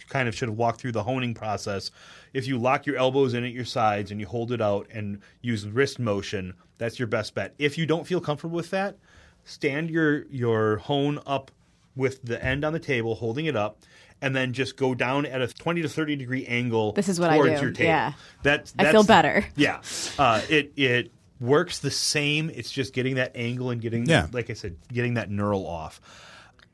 kind 0.10 0.28
of 0.28 0.36
should 0.36 0.50
have 0.50 0.58
walked 0.58 0.80
through 0.82 0.92
the 0.94 1.04
honing 1.04 1.34
process. 1.34 1.92
If 2.34 2.48
you 2.48 2.58
lock 2.58 2.86
your 2.86 2.98
elbows 2.98 3.34
in 3.34 3.44
at 3.44 3.52
your 3.52 3.66
sides 3.66 4.12
and 4.12 4.20
you 4.20 4.28
hold 4.28 4.52
it 4.52 4.62
out 4.62 4.88
and 4.92 5.22
use 5.42 5.68
wrist 5.68 6.00
motion, 6.00 6.54
that's 6.78 7.00
your 7.00 7.08
best 7.08 7.34
bet. 7.36 7.54
If 7.58 7.78
you 7.78 7.86
don't 7.86 8.06
feel 8.08 8.22
comfortable 8.22 8.56
with 8.56 8.70
that, 8.72 8.98
stand 9.46 9.90
your 9.90 10.26
your 10.28 10.78
hone 10.78 11.20
up 11.26 11.52
with 11.96 12.22
the 12.24 12.44
end 12.44 12.64
on 12.64 12.74
the 12.74 12.80
table, 12.80 13.16
holding 13.16 13.48
it 13.48 13.56
up, 13.56 13.80
and 14.22 14.36
then 14.36 14.54
just 14.54 14.78
go 14.78 14.94
down 14.94 15.26
at 15.26 15.42
a 15.42 15.48
20 15.48 15.82
to 15.82 15.90
30 15.90 16.16
degree 16.16 16.46
angle 16.46 16.92
This 16.94 17.10
is 17.10 17.20
what 17.20 17.30
I 17.32 17.38
do, 17.38 17.44
your 17.50 17.72
table. 17.72 17.84
yeah. 17.86 18.14
That's, 18.44 18.74
I 18.78 18.92
feel 18.92 19.04
better. 19.04 19.46
Yeah. 19.56 19.82
Uh, 20.20 20.42
it 20.50 20.74
it 20.76 21.12
works 21.40 21.80
the 21.80 21.92
same. 21.92 22.50
It's 22.54 22.72
just 22.72 22.94
getting 22.94 23.16
that 23.16 23.32
angle 23.36 23.70
and 23.72 23.82
getting 23.82 24.06
Yeah. 24.08 24.28
like 24.32 24.50
I 24.50 24.54
said, 24.54 24.76
getting 24.92 25.16
that 25.16 25.30
knurl 25.30 25.66
off. 25.66 26.00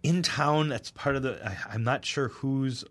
In 0.04 0.22
town, 0.22 0.68
that's 0.68 0.92
part 0.92 1.16
of 1.16 1.24
the 1.24 1.40
I, 1.48 1.58
I'm 1.74 1.84
not 1.86 2.04
sure 2.04 2.28
who's 2.28 2.84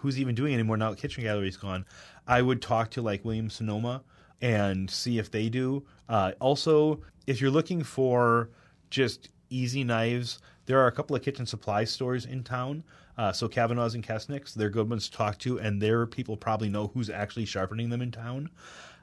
who's 0.00 0.18
even 0.18 0.34
doing 0.34 0.52
it 0.52 0.54
anymore 0.54 0.76
now 0.76 0.90
that 0.90 0.98
Kitchen 0.98 1.22
Gallery's 1.22 1.56
gone. 1.56 1.84
I 2.26 2.42
would 2.42 2.62
talk 2.62 2.90
to 2.92 3.02
like 3.02 3.24
William 3.24 3.50
Sonoma 3.50 4.02
and 4.40 4.90
see 4.90 5.18
if 5.18 5.30
they 5.30 5.48
do. 5.48 5.84
Uh, 6.08 6.32
also, 6.40 7.00
if 7.26 7.40
you're 7.40 7.50
looking 7.50 7.82
for 7.82 8.50
just 8.88 9.28
easy 9.50 9.84
knives, 9.84 10.40
there 10.66 10.78
are 10.80 10.86
a 10.86 10.92
couple 10.92 11.14
of 11.14 11.22
kitchen 11.22 11.46
supply 11.46 11.84
stores 11.84 12.24
in 12.24 12.42
town. 12.42 12.84
Uh, 13.18 13.32
so 13.32 13.48
Kavanaugh's 13.48 13.94
and 13.94 14.06
Kessenich's, 14.06 14.54
they're 14.54 14.70
good 14.70 14.88
ones 14.88 15.08
to 15.08 15.16
talk 15.16 15.38
to, 15.40 15.58
and 15.60 15.82
their 15.82 16.06
people 16.06 16.36
probably 16.36 16.68
know 16.68 16.86
who's 16.94 17.10
actually 17.10 17.44
sharpening 17.44 17.90
them 17.90 18.00
in 18.00 18.10
town. 18.10 18.48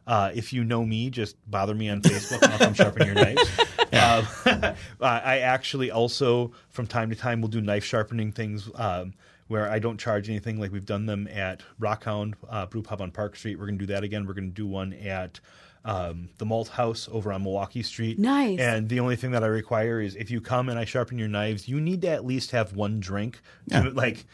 Uh, 0.07 0.31
if 0.33 0.53
you 0.53 0.63
know 0.63 0.85
me, 0.85 1.09
just 1.09 1.35
bother 1.51 1.75
me 1.75 1.89
on 1.89 2.01
Facebook. 2.01 2.41
I'll 2.49 2.57
come 2.57 2.73
sharpen 2.73 3.05
your 3.05 3.15
knives. 3.15 3.49
Um, 3.93 4.27
I 5.01 5.39
actually 5.39 5.91
also, 5.91 6.51
from 6.69 6.87
time 6.87 7.09
to 7.09 7.15
time, 7.15 7.39
will 7.39 7.47
do 7.47 7.61
knife 7.61 7.85
sharpening 7.85 8.33
things 8.33 8.69
um, 8.75 9.13
where 9.47 9.69
I 9.69 9.79
don't 9.79 9.97
charge 9.99 10.29
anything. 10.29 10.59
Like 10.59 10.71
we've 10.71 10.85
done 10.85 11.05
them 11.05 11.27
at 11.27 11.61
Rockhound 11.79 12.33
uh, 12.49 12.65
Brew 12.65 12.81
Pub 12.81 13.01
on 13.01 13.11
Park 13.11 13.35
Street. 13.35 13.57
We're 13.59 13.65
going 13.67 13.79
to 13.79 13.85
do 13.85 13.93
that 13.93 14.03
again. 14.03 14.25
We're 14.25 14.33
going 14.33 14.49
to 14.49 14.53
do 14.53 14.67
one 14.67 14.93
at 14.93 15.39
um, 15.85 16.29
the 16.37 16.45
Malt 16.45 16.67
House 16.69 17.07
over 17.11 17.31
on 17.31 17.43
Milwaukee 17.43 17.83
Street. 17.83 18.19
Nice. 18.19 18.59
And 18.59 18.89
the 18.89 18.99
only 18.99 19.15
thing 19.15 19.31
that 19.31 19.43
I 19.43 19.47
require 19.47 20.01
is 20.01 20.15
if 20.15 20.29
you 20.29 20.41
come 20.41 20.67
and 20.69 20.77
I 20.77 20.83
sharpen 20.85 21.17
your 21.17 21.29
knives, 21.29 21.67
you 21.69 21.79
need 21.79 22.01
to 22.01 22.09
at 22.09 22.25
least 22.25 22.51
have 22.51 22.75
one 22.75 22.99
drink 22.99 23.39
to 23.69 23.89
like 23.91 24.25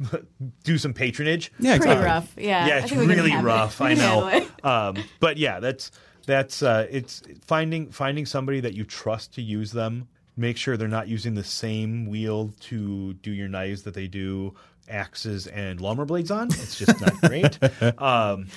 do 0.64 0.78
some 0.78 0.92
patronage. 0.92 1.52
Yeah, 1.58 1.76
Pretty 1.78 1.92
exactly. 1.92 2.04
rough. 2.06 2.34
Yeah. 2.36 2.66
Yeah, 2.66 2.78
it's 2.78 2.88
think 2.88 3.00
we 3.02 3.06
can 3.06 3.16
really 3.16 3.30
handle 3.30 3.52
it. 3.52 3.54
rough. 3.54 3.80
I 3.80 3.94
know. 3.94 4.46
Um, 4.64 4.96
but 5.20 5.36
yeah, 5.36 5.60
that's 5.60 5.92
that's 6.26 6.60
uh, 6.60 6.88
it's 6.90 7.22
finding 7.46 7.90
finding 7.92 8.26
somebody 8.26 8.58
that 8.60 8.74
you 8.74 8.82
trust 8.82 9.34
to 9.34 9.42
use 9.42 9.70
them. 9.70 10.08
Make 10.36 10.56
sure 10.56 10.76
they're 10.76 10.88
not 10.88 11.08
using 11.08 11.34
the 11.34 11.44
same 11.44 12.06
wheel 12.06 12.52
to 12.60 13.14
do 13.14 13.30
your 13.30 13.48
knives 13.48 13.82
that 13.84 13.94
they 13.94 14.06
do 14.06 14.54
axes 14.88 15.46
and 15.46 15.80
lawnmower 15.80 16.04
blades 16.04 16.30
on. 16.30 16.48
It's 16.48 16.78
just 16.78 17.00
not 17.00 17.14
great. 17.22 17.58
Um, 18.00 18.48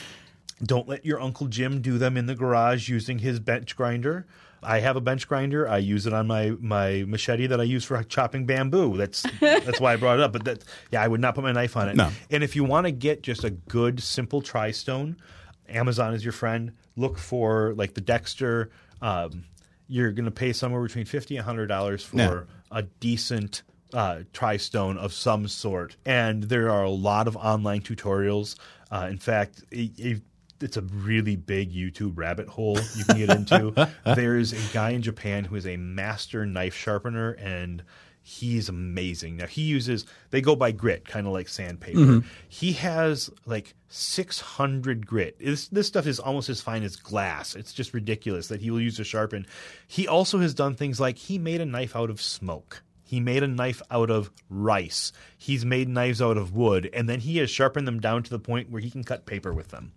don't 0.63 0.87
let 0.87 1.05
your 1.05 1.21
uncle 1.21 1.47
Jim 1.47 1.81
do 1.81 1.97
them 1.97 2.17
in 2.17 2.25
the 2.25 2.35
garage 2.35 2.89
using 2.89 3.19
his 3.19 3.39
bench 3.39 3.75
grinder. 3.75 4.27
I 4.61 4.79
have 4.81 4.97
a 4.97 5.01
bench 5.01 5.27
grinder. 5.27 5.69
I 5.69 5.77
use 5.77 6.05
it 6.05 6.13
on 6.13 6.27
my, 6.27 6.51
my 6.59 7.05
machete 7.07 7.47
that 7.47 7.61
I 7.61 7.63
use 7.63 7.85
for 7.85 8.03
chopping 8.03 8.45
bamboo. 8.45 8.97
That's 8.97 9.25
that's 9.39 9.79
why 9.79 9.93
I 9.93 9.95
brought 9.95 10.19
it 10.19 10.23
up. 10.23 10.33
But 10.33 10.43
that 10.45 10.63
yeah, 10.91 11.01
I 11.01 11.07
would 11.07 11.21
not 11.21 11.35
put 11.35 11.43
my 11.43 11.53
knife 11.53 11.77
on 11.77 11.87
it. 11.87 11.95
No. 11.95 12.11
And 12.29 12.43
if 12.43 12.55
you 12.57 12.65
want 12.65 12.85
to 12.85 12.91
get 12.91 13.23
just 13.23 13.45
a 13.45 13.51
good 13.51 14.01
simple 14.03 14.41
tri-stone, 14.41 15.15
Amazon 15.69 16.13
is 16.13 16.25
your 16.25 16.33
friend. 16.33 16.73
Look 16.97 17.17
for 17.17 17.73
like 17.75 17.93
the 17.93 18.01
Dexter. 18.01 18.69
Um, 19.01 19.45
you're 19.89 20.11
going 20.11 20.25
to 20.25 20.31
pay 20.31 20.53
somewhere 20.53 20.81
between 20.81 21.05
fifty 21.05 21.35
and 21.35 21.43
hundred 21.43 21.67
dollars 21.67 22.03
for 22.03 22.47
a 22.71 22.83
decent 22.83 23.63
uh, 23.93 24.19
tri-stone 24.33 24.97
of 24.97 25.13
some 25.13 25.47
sort. 25.47 25.97
And 26.05 26.43
there 26.43 26.69
are 26.69 26.83
a 26.83 26.89
lot 26.89 27.27
of 27.27 27.35
online 27.35 27.81
tutorials. 27.81 28.55
Uh, 28.91 29.07
in 29.09 29.17
fact, 29.17 29.63
it, 29.71 29.91
it, 29.97 30.21
it's 30.61 30.77
a 30.77 30.81
really 30.81 31.35
big 31.35 31.73
YouTube 31.73 32.17
rabbit 32.17 32.47
hole 32.47 32.77
you 32.95 33.05
can 33.05 33.17
get 33.17 33.29
into. 33.29 33.89
There's 34.05 34.53
a 34.53 34.73
guy 34.73 34.91
in 34.91 35.01
Japan 35.01 35.45
who 35.45 35.55
is 35.55 35.65
a 35.65 35.77
master 35.77 36.45
knife 36.45 36.75
sharpener 36.75 37.31
and 37.31 37.83
he's 38.29 38.69
amazing. 38.69 39.37
Now 39.37 39.47
he 39.47 39.63
uses 39.63 40.05
they 40.29 40.39
go 40.41 40.55
by 40.55 40.71
grit, 40.71 41.07
kind 41.07 41.25
of 41.25 41.33
like 41.33 41.49
sandpaper. 41.49 41.99
Mm-hmm. 41.99 42.27
He 42.47 42.73
has 42.73 43.29
like 43.45 43.73
600 43.87 45.05
grit. 45.07 45.37
This 45.39 45.67
this 45.69 45.87
stuff 45.87 46.05
is 46.05 46.19
almost 46.19 46.47
as 46.47 46.61
fine 46.61 46.83
as 46.83 46.95
glass. 46.95 47.55
It's 47.55 47.73
just 47.73 47.93
ridiculous 47.93 48.47
that 48.49 48.61
he 48.61 48.69
will 48.69 48.81
use 48.81 48.97
to 48.97 49.03
sharpen. 49.03 49.47
He 49.87 50.07
also 50.07 50.39
has 50.39 50.53
done 50.53 50.75
things 50.75 50.99
like 50.99 51.17
he 51.17 51.39
made 51.39 51.59
a 51.59 51.65
knife 51.65 51.95
out 51.95 52.11
of 52.11 52.21
smoke. 52.21 52.83
He 53.03 53.19
made 53.19 53.41
a 53.41 53.47
knife 53.47 53.81
out 53.89 54.11
of 54.11 54.29
rice. 54.49 55.11
He's 55.35 55.65
made 55.65 55.89
knives 55.89 56.21
out 56.21 56.37
of 56.37 56.53
wood, 56.53 56.87
and 56.93 57.09
then 57.09 57.21
he 57.21 57.37
has 57.37 57.49
sharpened 57.49 57.87
them 57.87 57.99
down 57.99 58.21
to 58.21 58.29
the 58.29 58.37
point 58.37 58.69
where 58.69 58.81
he 58.81 58.91
can 58.91 59.03
cut 59.03 59.25
paper 59.25 59.51
with 59.51 59.69
them. 59.69 59.93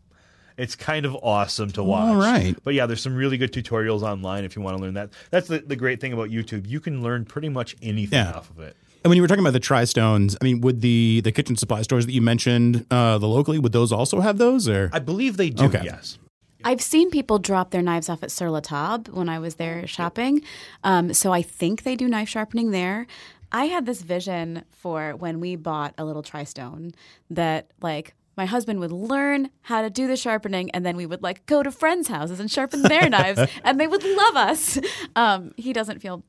It's 0.57 0.75
kind 0.77 1.07
of 1.07 1.15
awesome 1.23 1.71
to 1.73 1.83
watch. 1.83 2.09
All 2.09 2.17
right. 2.17 2.57
But 2.65 2.75
yeah, 2.75 2.87
there's 2.87 3.03
some 3.03 3.15
really 3.15 3.37
good 3.39 3.53
tutorials 3.53 4.03
online 4.03 4.45
if 4.45 4.55
you 4.57 4.63
want 4.63 4.77
to 4.77 4.83
learn 4.83 4.95
that. 4.95 5.11
That's 5.31 5.49
the, 5.49 5.59
the 5.61 5.77
great 5.77 6.01
thing 6.01 6.13
about 6.13 6.31
YouTube. 6.31 6.67
You 6.69 6.81
can 6.81 7.03
learn 7.03 7.25
pretty 7.25 7.49
much 7.49 7.77
anything 7.83 8.19
Yeah. 8.19 8.33
off 8.33 8.51
of 8.51 8.61
it. 8.61 8.77
And 9.05 9.09
when 9.11 9.17
you 9.17 9.23
were 9.23 9.29
talking 9.29 9.43
about 9.43 9.53
the 9.55 9.61
tri-stones, 9.61 10.37
I 10.41 10.45
mean, 10.45 10.61
would 10.61 10.81
the 10.81 11.21
the 11.25 11.33
kitchen 11.33 11.57
supply 11.57 11.83
stores 11.83 12.07
that 12.07 12.13
you 12.13 12.23
mentioned, 12.23 12.87
uh, 12.91 13.19
the 13.19 13.27
locally, 13.27 13.59
would 13.59 13.73
those 13.73 13.91
also 13.91 14.21
have 14.21 14.39
those? 14.39 14.69
Or 14.69 14.91
I 14.93 15.01
believe 15.01 15.37
they 15.37 15.51
do, 15.51 15.65
Okay. 15.65 15.83
yes. 15.85 16.19
I've 16.65 16.81
seen 16.81 17.11
people 17.11 17.41
drop 17.41 17.73
their 17.73 17.83
knives 17.83 18.09
off 18.09 18.23
at 18.23 18.31
Sur 18.31 18.49
La 18.51 18.61
Table 18.61 19.13
when 19.13 19.29
I 19.29 19.41
was 19.41 19.57
there 19.57 19.85
shopping. 19.89 20.43
Um, 20.85 21.13
so 21.13 21.33
I 21.33 21.43
think 21.43 21.83
they 21.83 21.97
do 21.97 22.07
knife 22.07 22.29
sharpening 22.29 22.71
there. 22.71 23.09
I 23.51 23.65
had 23.65 23.85
this 23.85 24.03
vision 24.03 24.63
for 24.71 25.17
when 25.17 25.41
we 25.41 25.57
bought 25.57 25.95
a 25.99 26.05
little 26.05 26.23
tri-stone 26.23 26.93
that 27.31 27.73
like 27.83 28.15
my 28.37 28.47
husband 28.47 28.81
would 28.81 28.93
learn 28.93 29.51
how 29.63 29.83
to 29.83 29.91
do 29.91 30.07
the 30.07 30.17
sharpening 30.17 30.71
and 30.73 30.85
then 30.87 30.97
we 30.97 31.07
would 31.07 31.23
like 31.23 31.45
go 31.47 31.63
to 31.63 31.71
friends' 31.71 32.09
houses 32.09 32.41
and 32.41 32.51
sharpen 32.51 32.83
their 32.83 33.09
knives 33.17 33.41
and 33.65 33.79
they 33.81 33.87
would 33.87 34.03
love 34.05 34.37
us. 34.37 34.79
Um, 35.17 35.53
he 35.57 35.73
doesn't 35.73 36.01
feel 36.01 36.23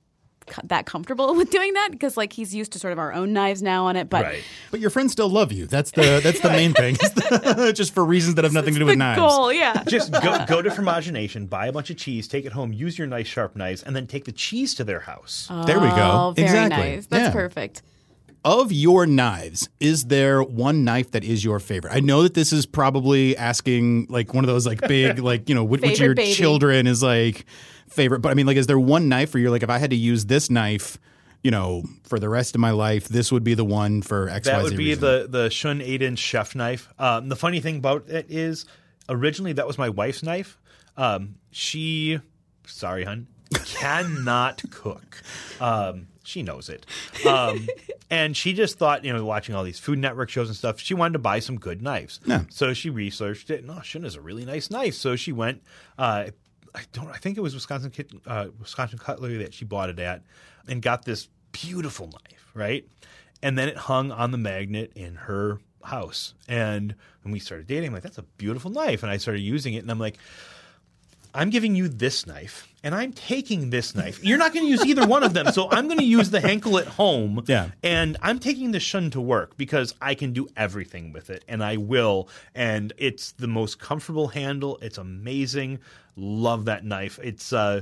co- 0.48 0.62
that 0.66 0.86
comfortable 0.86 1.34
with 1.40 1.50
doing 1.50 1.74
that 1.74 1.90
because 1.92 2.18
like 2.18 2.34
he's 2.34 2.54
used 2.54 2.74
to 2.74 2.80
sort 2.80 2.92
of 2.94 3.00
our 3.00 3.14
own 3.14 3.32
knives 3.32 3.62
now 3.62 3.86
on 3.86 3.96
it 3.96 4.10
but 4.10 4.24
Right. 4.26 4.44
but 4.72 4.80
your 4.82 4.90
friends 4.90 5.14
still 5.14 5.30
love 5.30 5.52
you. 5.54 5.66
That's 5.66 5.92
the 5.92 6.20
that's 6.22 6.42
the 6.42 6.50
main 6.50 6.74
thing. 6.74 6.98
Just 7.74 7.94
for 7.94 8.04
reasons 8.04 8.36
that 8.36 8.44
have 8.44 8.54
nothing 8.54 8.74
to 8.74 8.80
do 8.80 8.86
the 8.86 8.92
with 8.92 8.98
knives. 9.00 9.20
goal 9.20 9.54
yeah 9.54 9.84
Just 9.88 10.12
go, 10.12 10.46
go 10.46 10.62
to 10.62 10.70
Fromagination, 10.70 11.50
buy 11.50 11.68
a 11.68 11.72
bunch 11.72 11.90
of 11.90 11.98
cheese, 11.98 12.28
take 12.28 12.46
it 12.46 12.52
home, 12.52 12.74
use 12.74 12.98
your 12.98 13.08
nice 13.08 13.28
sharp 13.28 13.56
knives, 13.56 13.82
and 13.84 13.96
then 13.96 14.08
take 14.08 14.26
the 14.26 14.32
cheese 14.34 14.74
to 14.76 14.84
their 14.84 15.00
house. 15.00 15.48
There 15.66 15.80
we 15.80 15.88
go. 15.88 15.96
oh 16.12 16.34
very 16.36 16.48
exactly. 16.48 16.78
nice 16.96 17.06
that's 17.06 17.28
Yeah. 17.28 17.32
perfect 17.32 17.82
Of 18.46 18.72
your 18.74 19.06
knives, 19.06 19.70
is 19.80 20.06
there 20.06 20.44
one 20.44 20.84
knife 20.84 21.12
that 21.12 21.24
is 21.24 21.46
your 21.46 21.60
favorite? 21.60 21.94
I 21.94 22.02
know 22.02 22.24
that 22.24 22.34
this 22.34 22.52
is 22.52 22.66
probably 22.66 23.38
asking 23.38 24.08
like 24.10 24.34
one 24.34 24.44
of 24.44 24.48
those 24.50 24.66
like 24.68 24.82
big 24.82 25.20
like 25.32 25.48
you 25.48 25.56
know 25.56 25.64
which, 25.64 25.82
which 25.82 26.00
of 26.00 26.06
your 26.06 26.16
baby. 26.16 26.34
children 26.34 26.86
is 26.86 27.02
like 27.02 27.46
favorite. 27.88 28.20
But 28.20 28.30
I 28.32 28.34
mean, 28.34 28.46
like, 28.46 28.58
is 28.58 28.68
there 28.68 28.80
one 28.80 29.08
knife 29.08 29.34
where 29.34 29.42
you're 29.42 29.52
like, 29.52 29.64
if 29.64 29.70
I 29.70 29.78
had 29.78 29.92
to 29.92 29.96
use 29.96 30.26
this 30.26 30.50
knife, 30.50 30.98
you 31.42 31.52
know, 31.52 31.84
for 32.04 32.20
the 32.20 32.28
rest 32.28 32.54
of 32.56 32.60
my 32.60 32.72
life, 32.72 33.08
this 33.08 33.32
would 33.32 33.44
be 33.46 33.54
the 33.54 33.64
one 33.64 34.02
for 34.02 34.28
X, 34.28 34.48
That 34.48 34.62
would 34.64 34.76
be 34.76 34.90
reason? 34.90 35.02
the 35.02 35.28
the 35.30 35.50
Shun 35.50 35.80
eight 35.82 36.02
inch 36.02 36.20
chef 36.20 36.54
knife. 36.54 36.90
Um, 37.00 37.30
the 37.30 37.36
funny 37.38 37.62
thing 37.62 37.78
about 37.78 38.10
it 38.10 38.26
is, 38.30 38.66
originally 39.08 39.54
that 39.54 39.68
was 39.68 39.78
my 39.78 39.88
wife's 39.90 40.22
knife. 40.22 40.60
Um, 40.98 41.36
she, 41.52 42.20
sorry, 42.68 43.06
hun, 43.06 43.28
cannot 43.66 44.62
cook. 44.70 45.22
Um, 45.62 46.08
she 46.24 46.44
knows 46.44 46.70
it, 46.70 46.86
um, 47.28 47.68
and 48.10 48.36
she 48.36 48.54
just 48.54 48.78
thought, 48.78 49.06
you 49.06 49.14
know, 49.14 49.24
watching 49.24 49.56
all 49.56 49.64
these 49.64 49.80
Food 49.80 50.00
Network 50.00 50.30
shows 50.30 50.48
and 50.50 50.56
stuff, 50.56 50.80
she 50.80 50.94
wanted 50.94 51.14
to 51.14 51.20
buy 51.20 51.40
some 51.40 51.58
good 51.58 51.82
knives. 51.82 52.20
Yeah. 52.26 52.44
So 52.50 52.74
she 52.74 52.90
researched 52.90 53.50
it. 53.50 53.66
No, 53.66 53.82
Shun 53.82 54.06
is 54.06 54.16
a 54.16 54.22
really 54.22 54.46
nice 54.46 54.70
knife. 54.72 54.96
So 54.96 55.16
she 55.16 55.32
went. 55.32 55.62
Uh, 55.98 56.28
I 56.76 56.82
don't. 56.92 57.10
I 57.10 57.18
think 57.18 57.38
it 57.38 57.42
was 57.42 57.54
Wisconsin 57.54 57.92
uh, 58.26 58.48
Wisconsin 58.60 58.98
Cutlery 58.98 59.38
that 59.38 59.54
she 59.54 59.66
bought 59.66 59.90
it 59.90 60.00
at, 60.00 60.24
and 60.68 60.82
got 60.82 61.06
this 61.06 61.30
beautiful 61.52 62.08
knife, 62.08 62.52
right? 62.54 62.88
And 63.42 63.58
then 63.58 63.68
it 63.68 63.78
hung 63.78 64.12
on 64.12 64.32
the 64.32 64.38
magnet 64.38 64.94
in 64.96 65.16
her 65.16 65.60
house. 65.84 66.34
And 66.48 66.96
when 67.24 67.32
we 67.32 67.40
started 67.40 67.68
dating, 67.68 67.88
I'm 67.88 67.94
like, 67.94 68.04
that's 68.04 68.18
a 68.18 68.24
beautiful 68.24 68.72
knife. 68.72 69.04
And 69.04 69.12
I 69.12 69.18
started 69.18 69.42
using 69.42 69.74
it, 69.74 69.80
and 69.80 69.92
I'm 69.92 70.00
like, 70.00 70.18
I'm 71.34 71.50
giving 71.50 71.76
you 71.76 71.88
this 71.88 72.28
knife 72.28 72.68
and 72.84 72.94
I'm 72.94 73.12
taking 73.14 73.70
this 73.70 73.96
knife. 73.96 74.24
You're 74.24 74.38
not 74.38 74.54
going 74.54 74.66
to 74.66 74.70
use 74.70 74.86
either 74.86 75.08
one 75.08 75.24
of 75.24 75.34
them, 75.34 75.48
so 75.54 75.70
I'm 75.72 75.88
going 75.88 76.00
to 76.00 76.06
use 76.06 76.30
the 76.30 76.40
Henkel 76.42 76.78
at 76.78 76.86
home. 76.88 77.44
Yeah. 77.48 77.70
And 77.82 78.18
I'm 78.22 78.40
taking 78.40 78.72
the 78.72 78.80
Shun 78.80 79.10
to 79.12 79.22
work 79.22 79.56
because 79.58 79.96
I 80.02 80.16
can 80.16 80.34
do 80.34 80.48
everything 80.58 81.14
with 81.14 81.30
it, 81.30 81.44
and 81.48 81.64
I 81.64 81.78
will. 81.78 82.28
And 82.54 82.92
it's 82.98 83.32
the 83.32 83.48
most 83.48 83.80
comfortable 83.80 84.28
handle. 84.28 84.78
It's 84.82 84.98
amazing. 84.98 85.80
Love 86.18 86.66
that 86.66 86.84
knife. 86.84 87.20
It's 87.24 87.54
uh, 87.54 87.82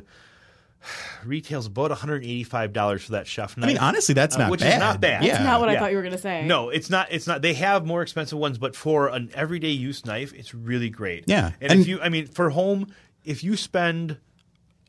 retails 1.25 1.65
about 1.65 1.91
$185 1.91 3.01
for 3.01 3.11
that 3.13 3.27
chef 3.27 3.57
knife. 3.57 3.65
I 3.65 3.67
mean, 3.73 3.77
honestly, 3.79 4.13
that's 4.13 4.35
uh, 4.35 4.39
not 4.39 4.51
which 4.51 4.61
bad. 4.61 4.73
is 4.73 4.79
not 4.79 5.01
bad. 5.01 5.23
Yeah. 5.23 5.33
That's 5.33 5.43
not 5.43 5.59
what 5.59 5.69
I 5.69 5.73
Yeah. 5.73 5.79
thought 5.79 5.91
you 5.91 5.97
were 5.97 6.03
going 6.03 6.13
to 6.15 6.21
say. 6.21 6.45
No, 6.45 6.69
it's 6.69 6.89
not. 6.89 7.07
It's 7.11 7.27
not. 7.27 7.41
They 7.41 7.53
have 7.55 7.85
more 7.85 8.01
expensive 8.01 8.37
ones, 8.37 8.57
but 8.57 8.75
for 8.75 9.07
an 9.09 9.31
everyday 9.33 9.69
use 9.71 10.05
knife, 10.05 10.33
it's 10.33 10.53
really 10.53 10.89
great. 10.89 11.25
Yeah, 11.27 11.51
and, 11.59 11.71
and- 11.73 11.81
if 11.81 11.87
you, 11.87 11.99
I 12.01 12.09
mean, 12.09 12.27
for 12.27 12.49
home, 12.49 12.93
if 13.23 13.43
you 13.43 13.55
spend 13.55 14.17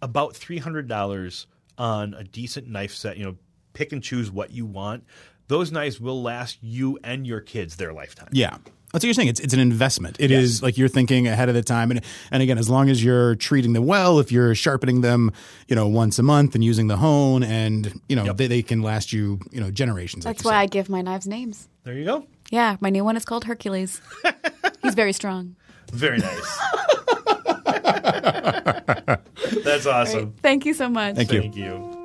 about 0.00 0.36
three 0.36 0.58
hundred 0.58 0.88
dollars 0.88 1.46
on 1.78 2.14
a 2.14 2.24
decent 2.24 2.68
knife 2.68 2.94
set, 2.94 3.16
you 3.16 3.24
know, 3.24 3.36
pick 3.72 3.92
and 3.92 4.02
choose 4.02 4.30
what 4.30 4.50
you 4.50 4.66
want. 4.66 5.04
Those 5.48 5.72
knives 5.72 6.00
will 6.00 6.22
last 6.22 6.58
you 6.62 6.98
and 7.02 7.26
your 7.26 7.40
kids 7.40 7.76
their 7.76 7.92
lifetime. 7.92 8.28
Yeah. 8.32 8.56
That's 8.92 9.04
what 9.04 9.06
you're 9.06 9.14
saying. 9.14 9.28
It's 9.28 9.40
it's 9.40 9.54
an 9.54 9.60
investment. 9.60 10.18
It 10.20 10.30
is 10.30 10.62
like 10.62 10.76
you're 10.76 10.88
thinking 10.88 11.26
ahead 11.26 11.48
of 11.48 11.54
the 11.54 11.62
time, 11.62 11.90
and 11.90 12.02
and 12.30 12.42
again, 12.42 12.58
as 12.58 12.68
long 12.68 12.90
as 12.90 13.02
you're 13.02 13.34
treating 13.36 13.72
them 13.72 13.86
well, 13.86 14.18
if 14.18 14.30
you're 14.30 14.54
sharpening 14.54 15.00
them, 15.00 15.32
you 15.66 15.74
know, 15.74 15.88
once 15.88 16.18
a 16.18 16.22
month 16.22 16.54
and 16.54 16.62
using 16.62 16.88
the 16.88 16.98
hone, 16.98 17.42
and 17.42 17.98
you 18.10 18.14
know, 18.14 18.34
they, 18.34 18.48
they 18.48 18.60
can 18.60 18.82
last 18.82 19.10
you, 19.10 19.40
you 19.50 19.62
know, 19.62 19.70
generations. 19.70 20.24
That's 20.24 20.44
you 20.44 20.50
why 20.50 20.56
said. 20.56 20.60
I 20.60 20.66
give 20.66 20.90
my 20.90 21.00
knives 21.00 21.26
names. 21.26 21.70
There 21.84 21.94
you 21.94 22.04
go. 22.04 22.26
Yeah, 22.50 22.76
my 22.80 22.90
new 22.90 23.02
one 23.02 23.16
is 23.16 23.24
called 23.24 23.44
Hercules. 23.44 24.02
He's 24.82 24.94
very 24.94 25.14
strong. 25.14 25.56
Very 25.90 26.18
nice. 26.18 26.58
That's 29.64 29.86
awesome. 29.86 30.34
Thank 30.42 30.64
you 30.64 30.74
so 30.74 30.88
much. 30.88 31.16
Thank 31.16 31.32
you. 31.32 31.40
Thank 31.40 31.56
you. 31.56 32.02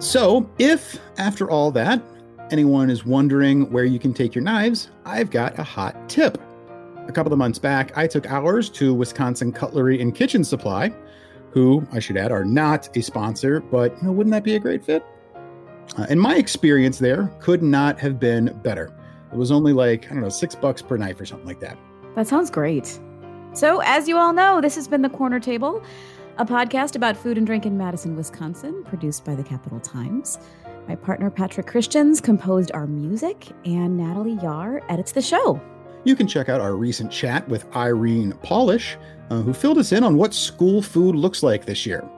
So, 0.00 0.48
if 0.58 0.98
after 1.18 1.50
all 1.50 1.70
that, 1.72 2.02
anyone 2.50 2.90
is 2.90 3.04
wondering 3.04 3.70
where 3.70 3.84
you 3.84 3.98
can 3.98 4.14
take 4.14 4.34
your 4.34 4.42
knives, 4.42 4.90
I've 5.04 5.30
got 5.30 5.58
a 5.58 5.62
hot 5.62 6.08
tip. 6.08 6.40
A 7.06 7.12
couple 7.12 7.32
of 7.32 7.38
months 7.38 7.58
back, 7.58 7.96
I 7.96 8.06
took 8.06 8.30
ours 8.30 8.70
to 8.70 8.94
Wisconsin 8.94 9.52
Cutlery 9.52 10.00
and 10.00 10.14
Kitchen 10.14 10.42
Supply, 10.42 10.92
who 11.50 11.86
I 11.92 11.98
should 11.98 12.16
add 12.16 12.32
are 12.32 12.44
not 12.44 12.96
a 12.96 13.02
sponsor, 13.02 13.60
but 13.60 13.96
you 13.98 14.04
know, 14.04 14.12
wouldn't 14.12 14.32
that 14.32 14.42
be 14.42 14.56
a 14.56 14.58
great 14.58 14.84
fit? 14.84 15.04
Uh, 15.96 16.06
and 16.08 16.20
my 16.20 16.36
experience 16.36 16.98
there 16.98 17.32
could 17.40 17.62
not 17.62 17.98
have 17.98 18.20
been 18.20 18.58
better. 18.62 18.92
It 19.32 19.36
was 19.36 19.50
only 19.50 19.72
like, 19.72 20.06
I 20.06 20.14
don't 20.14 20.22
know, 20.22 20.28
six 20.28 20.54
bucks 20.54 20.82
per 20.82 20.96
knife 20.96 21.20
or 21.20 21.26
something 21.26 21.46
like 21.46 21.60
that. 21.60 21.78
That 22.16 22.26
sounds 22.26 22.50
great. 22.50 22.98
So, 23.52 23.80
as 23.84 24.08
you 24.08 24.16
all 24.16 24.32
know, 24.32 24.60
this 24.60 24.74
has 24.76 24.86
been 24.86 25.02
The 25.02 25.08
Corner 25.08 25.40
Table, 25.40 25.82
a 26.38 26.44
podcast 26.44 26.96
about 26.96 27.16
food 27.16 27.36
and 27.36 27.46
drink 27.46 27.66
in 27.66 27.76
Madison, 27.76 28.16
Wisconsin, 28.16 28.84
produced 28.84 29.24
by 29.24 29.34
the 29.34 29.42
Capital 29.42 29.80
Times. 29.80 30.38
My 30.88 30.96
partner, 30.96 31.30
Patrick 31.30 31.66
Christians, 31.66 32.20
composed 32.20 32.70
our 32.72 32.86
music, 32.86 33.48
and 33.64 33.96
Natalie 33.96 34.38
Yahr 34.42 34.82
edits 34.88 35.12
the 35.12 35.22
show. 35.22 35.60
You 36.04 36.16
can 36.16 36.26
check 36.26 36.48
out 36.48 36.60
our 36.60 36.76
recent 36.76 37.12
chat 37.12 37.46
with 37.48 37.66
Irene 37.76 38.32
Polish, 38.42 38.96
uh, 39.30 39.42
who 39.42 39.52
filled 39.52 39.78
us 39.78 39.92
in 39.92 40.02
on 40.02 40.16
what 40.16 40.32
school 40.32 40.80
food 40.80 41.14
looks 41.14 41.42
like 41.42 41.66
this 41.66 41.84
year. 41.84 42.08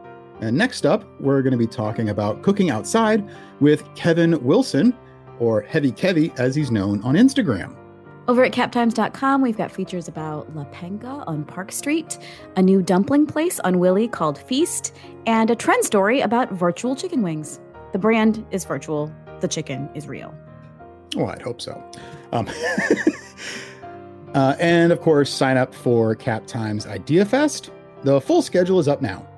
And 0.43 0.59
next 0.59 0.85
up, 0.85 1.05
we're 1.21 1.41
going 1.41 1.53
to 1.53 1.57
be 1.57 1.69
talking 1.69 2.09
about 2.09 2.43
cooking 2.43 2.69
outside 2.69 3.25
with 3.61 3.85
Kevin 3.95 4.43
Wilson, 4.45 4.93
or 5.39 5.61
Heavy 5.61 5.93
Kevy 5.93 6.37
as 6.37 6.57
he's 6.57 6.73
known 6.73 7.01
on 7.05 7.15
Instagram. 7.15 7.77
Over 8.27 8.43
at 8.43 8.51
captimes.com, 8.51 9.41
we've 9.41 9.57
got 9.57 9.71
features 9.71 10.09
about 10.09 10.53
La 10.57 10.65
Penga 10.65 11.23
on 11.29 11.45
Park 11.45 11.71
Street, 11.71 12.19
a 12.57 12.63
new 12.63 12.83
dumpling 12.83 13.25
place 13.25 13.61
on 13.61 13.79
Willy 13.79 14.09
called 14.09 14.37
Feast, 14.37 14.93
and 15.27 15.49
a 15.49 15.55
trend 15.55 15.85
story 15.85 16.21
about 16.23 16.51
virtual 16.51 16.97
chicken 16.97 17.23
wings. 17.23 17.61
The 17.93 17.99
brand 18.01 18.45
is 18.51 18.65
virtual, 18.65 19.15
the 19.39 19.49
chicken 19.49 19.89
is 19.95 20.09
real. 20.09 20.35
Oh, 21.17 21.27
I'd 21.27 21.43
hope 21.43 21.61
so. 21.61 21.81
Um, 22.33 22.49
uh, 24.35 24.57
and 24.59 24.91
of 24.91 25.01
course, 25.01 25.31
sign 25.31 25.57
up 25.57 25.73
for 25.73 26.17
Cap 26.17 26.49
Times 26.49 26.85
Idea 26.85 27.25
Fest. 27.25 27.71
The 28.03 28.21
full 28.21 28.43
schedule 28.43 28.81
is 28.81 28.89
up 28.89 29.01
now. 29.01 29.29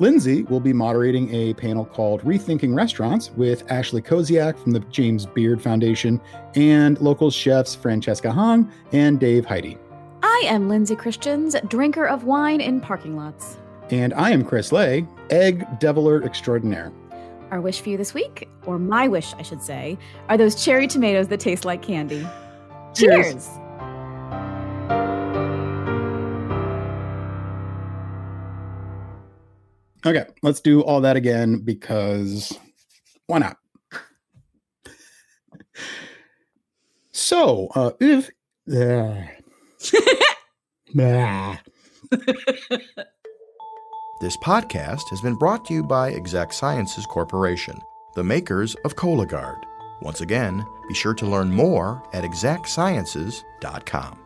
Lindsay 0.00 0.42
will 0.44 0.60
be 0.60 0.72
moderating 0.72 1.32
a 1.32 1.54
panel 1.54 1.84
called 1.84 2.22
Rethinking 2.22 2.74
Restaurants 2.74 3.30
with 3.30 3.70
Ashley 3.70 4.02
Koziak 4.02 4.58
from 4.58 4.72
the 4.72 4.80
James 4.80 5.24
Beard 5.24 5.62
Foundation 5.62 6.20
and 6.56 7.00
local 7.00 7.30
chefs 7.30 7.76
Francesca 7.76 8.32
Hong 8.32 8.70
and 8.92 9.20
Dave 9.20 9.44
Heide. 9.44 9.78
I 10.22 10.42
am 10.46 10.68
Lindsay 10.68 10.96
Christians, 10.96 11.54
drinker 11.68 12.06
of 12.06 12.24
wine 12.24 12.60
in 12.60 12.80
parking 12.80 13.16
lots. 13.16 13.56
And 13.90 14.12
I 14.14 14.30
am 14.30 14.44
Chris 14.44 14.72
Lay, 14.72 15.06
egg 15.30 15.64
deviler 15.78 16.24
extraordinaire. 16.24 16.92
Our 17.52 17.60
wish 17.60 17.80
for 17.80 17.90
you 17.90 17.96
this 17.96 18.14
week, 18.14 18.48
or 18.66 18.80
my 18.80 19.06
wish, 19.06 19.32
I 19.34 19.42
should 19.42 19.62
say, 19.62 19.96
are 20.28 20.36
those 20.36 20.64
cherry 20.64 20.88
tomatoes 20.88 21.28
that 21.28 21.38
taste 21.38 21.64
like 21.64 21.82
candy. 21.82 22.26
Cheers. 22.94 23.26
Cheers. 23.26 23.50
Okay, 30.06 30.26
let's 30.42 30.60
do 30.60 30.82
all 30.82 31.00
that 31.00 31.16
again 31.16 31.60
because 31.60 32.58
why 33.26 33.38
not? 33.38 33.56
so, 37.12 37.68
uh, 37.74 37.92
if. 38.00 38.28
Uh, 38.70 39.22
ah. 41.00 41.62
This 44.20 44.36
podcast 44.38 45.10
has 45.10 45.20
been 45.20 45.34
brought 45.34 45.66
to 45.66 45.74
you 45.74 45.82
by 45.82 46.08
Exact 46.08 46.54
Sciences 46.54 47.04
Corporation, 47.04 47.78
the 48.14 48.24
makers 48.24 48.74
of 48.84 48.96
Cologuard. 48.96 49.60
Once 50.00 50.22
again, 50.22 50.64
be 50.88 50.94
sure 50.94 51.12
to 51.12 51.26
learn 51.26 51.50
more 51.50 52.02
at 52.14 52.24
exactsciences.com. 52.24 54.23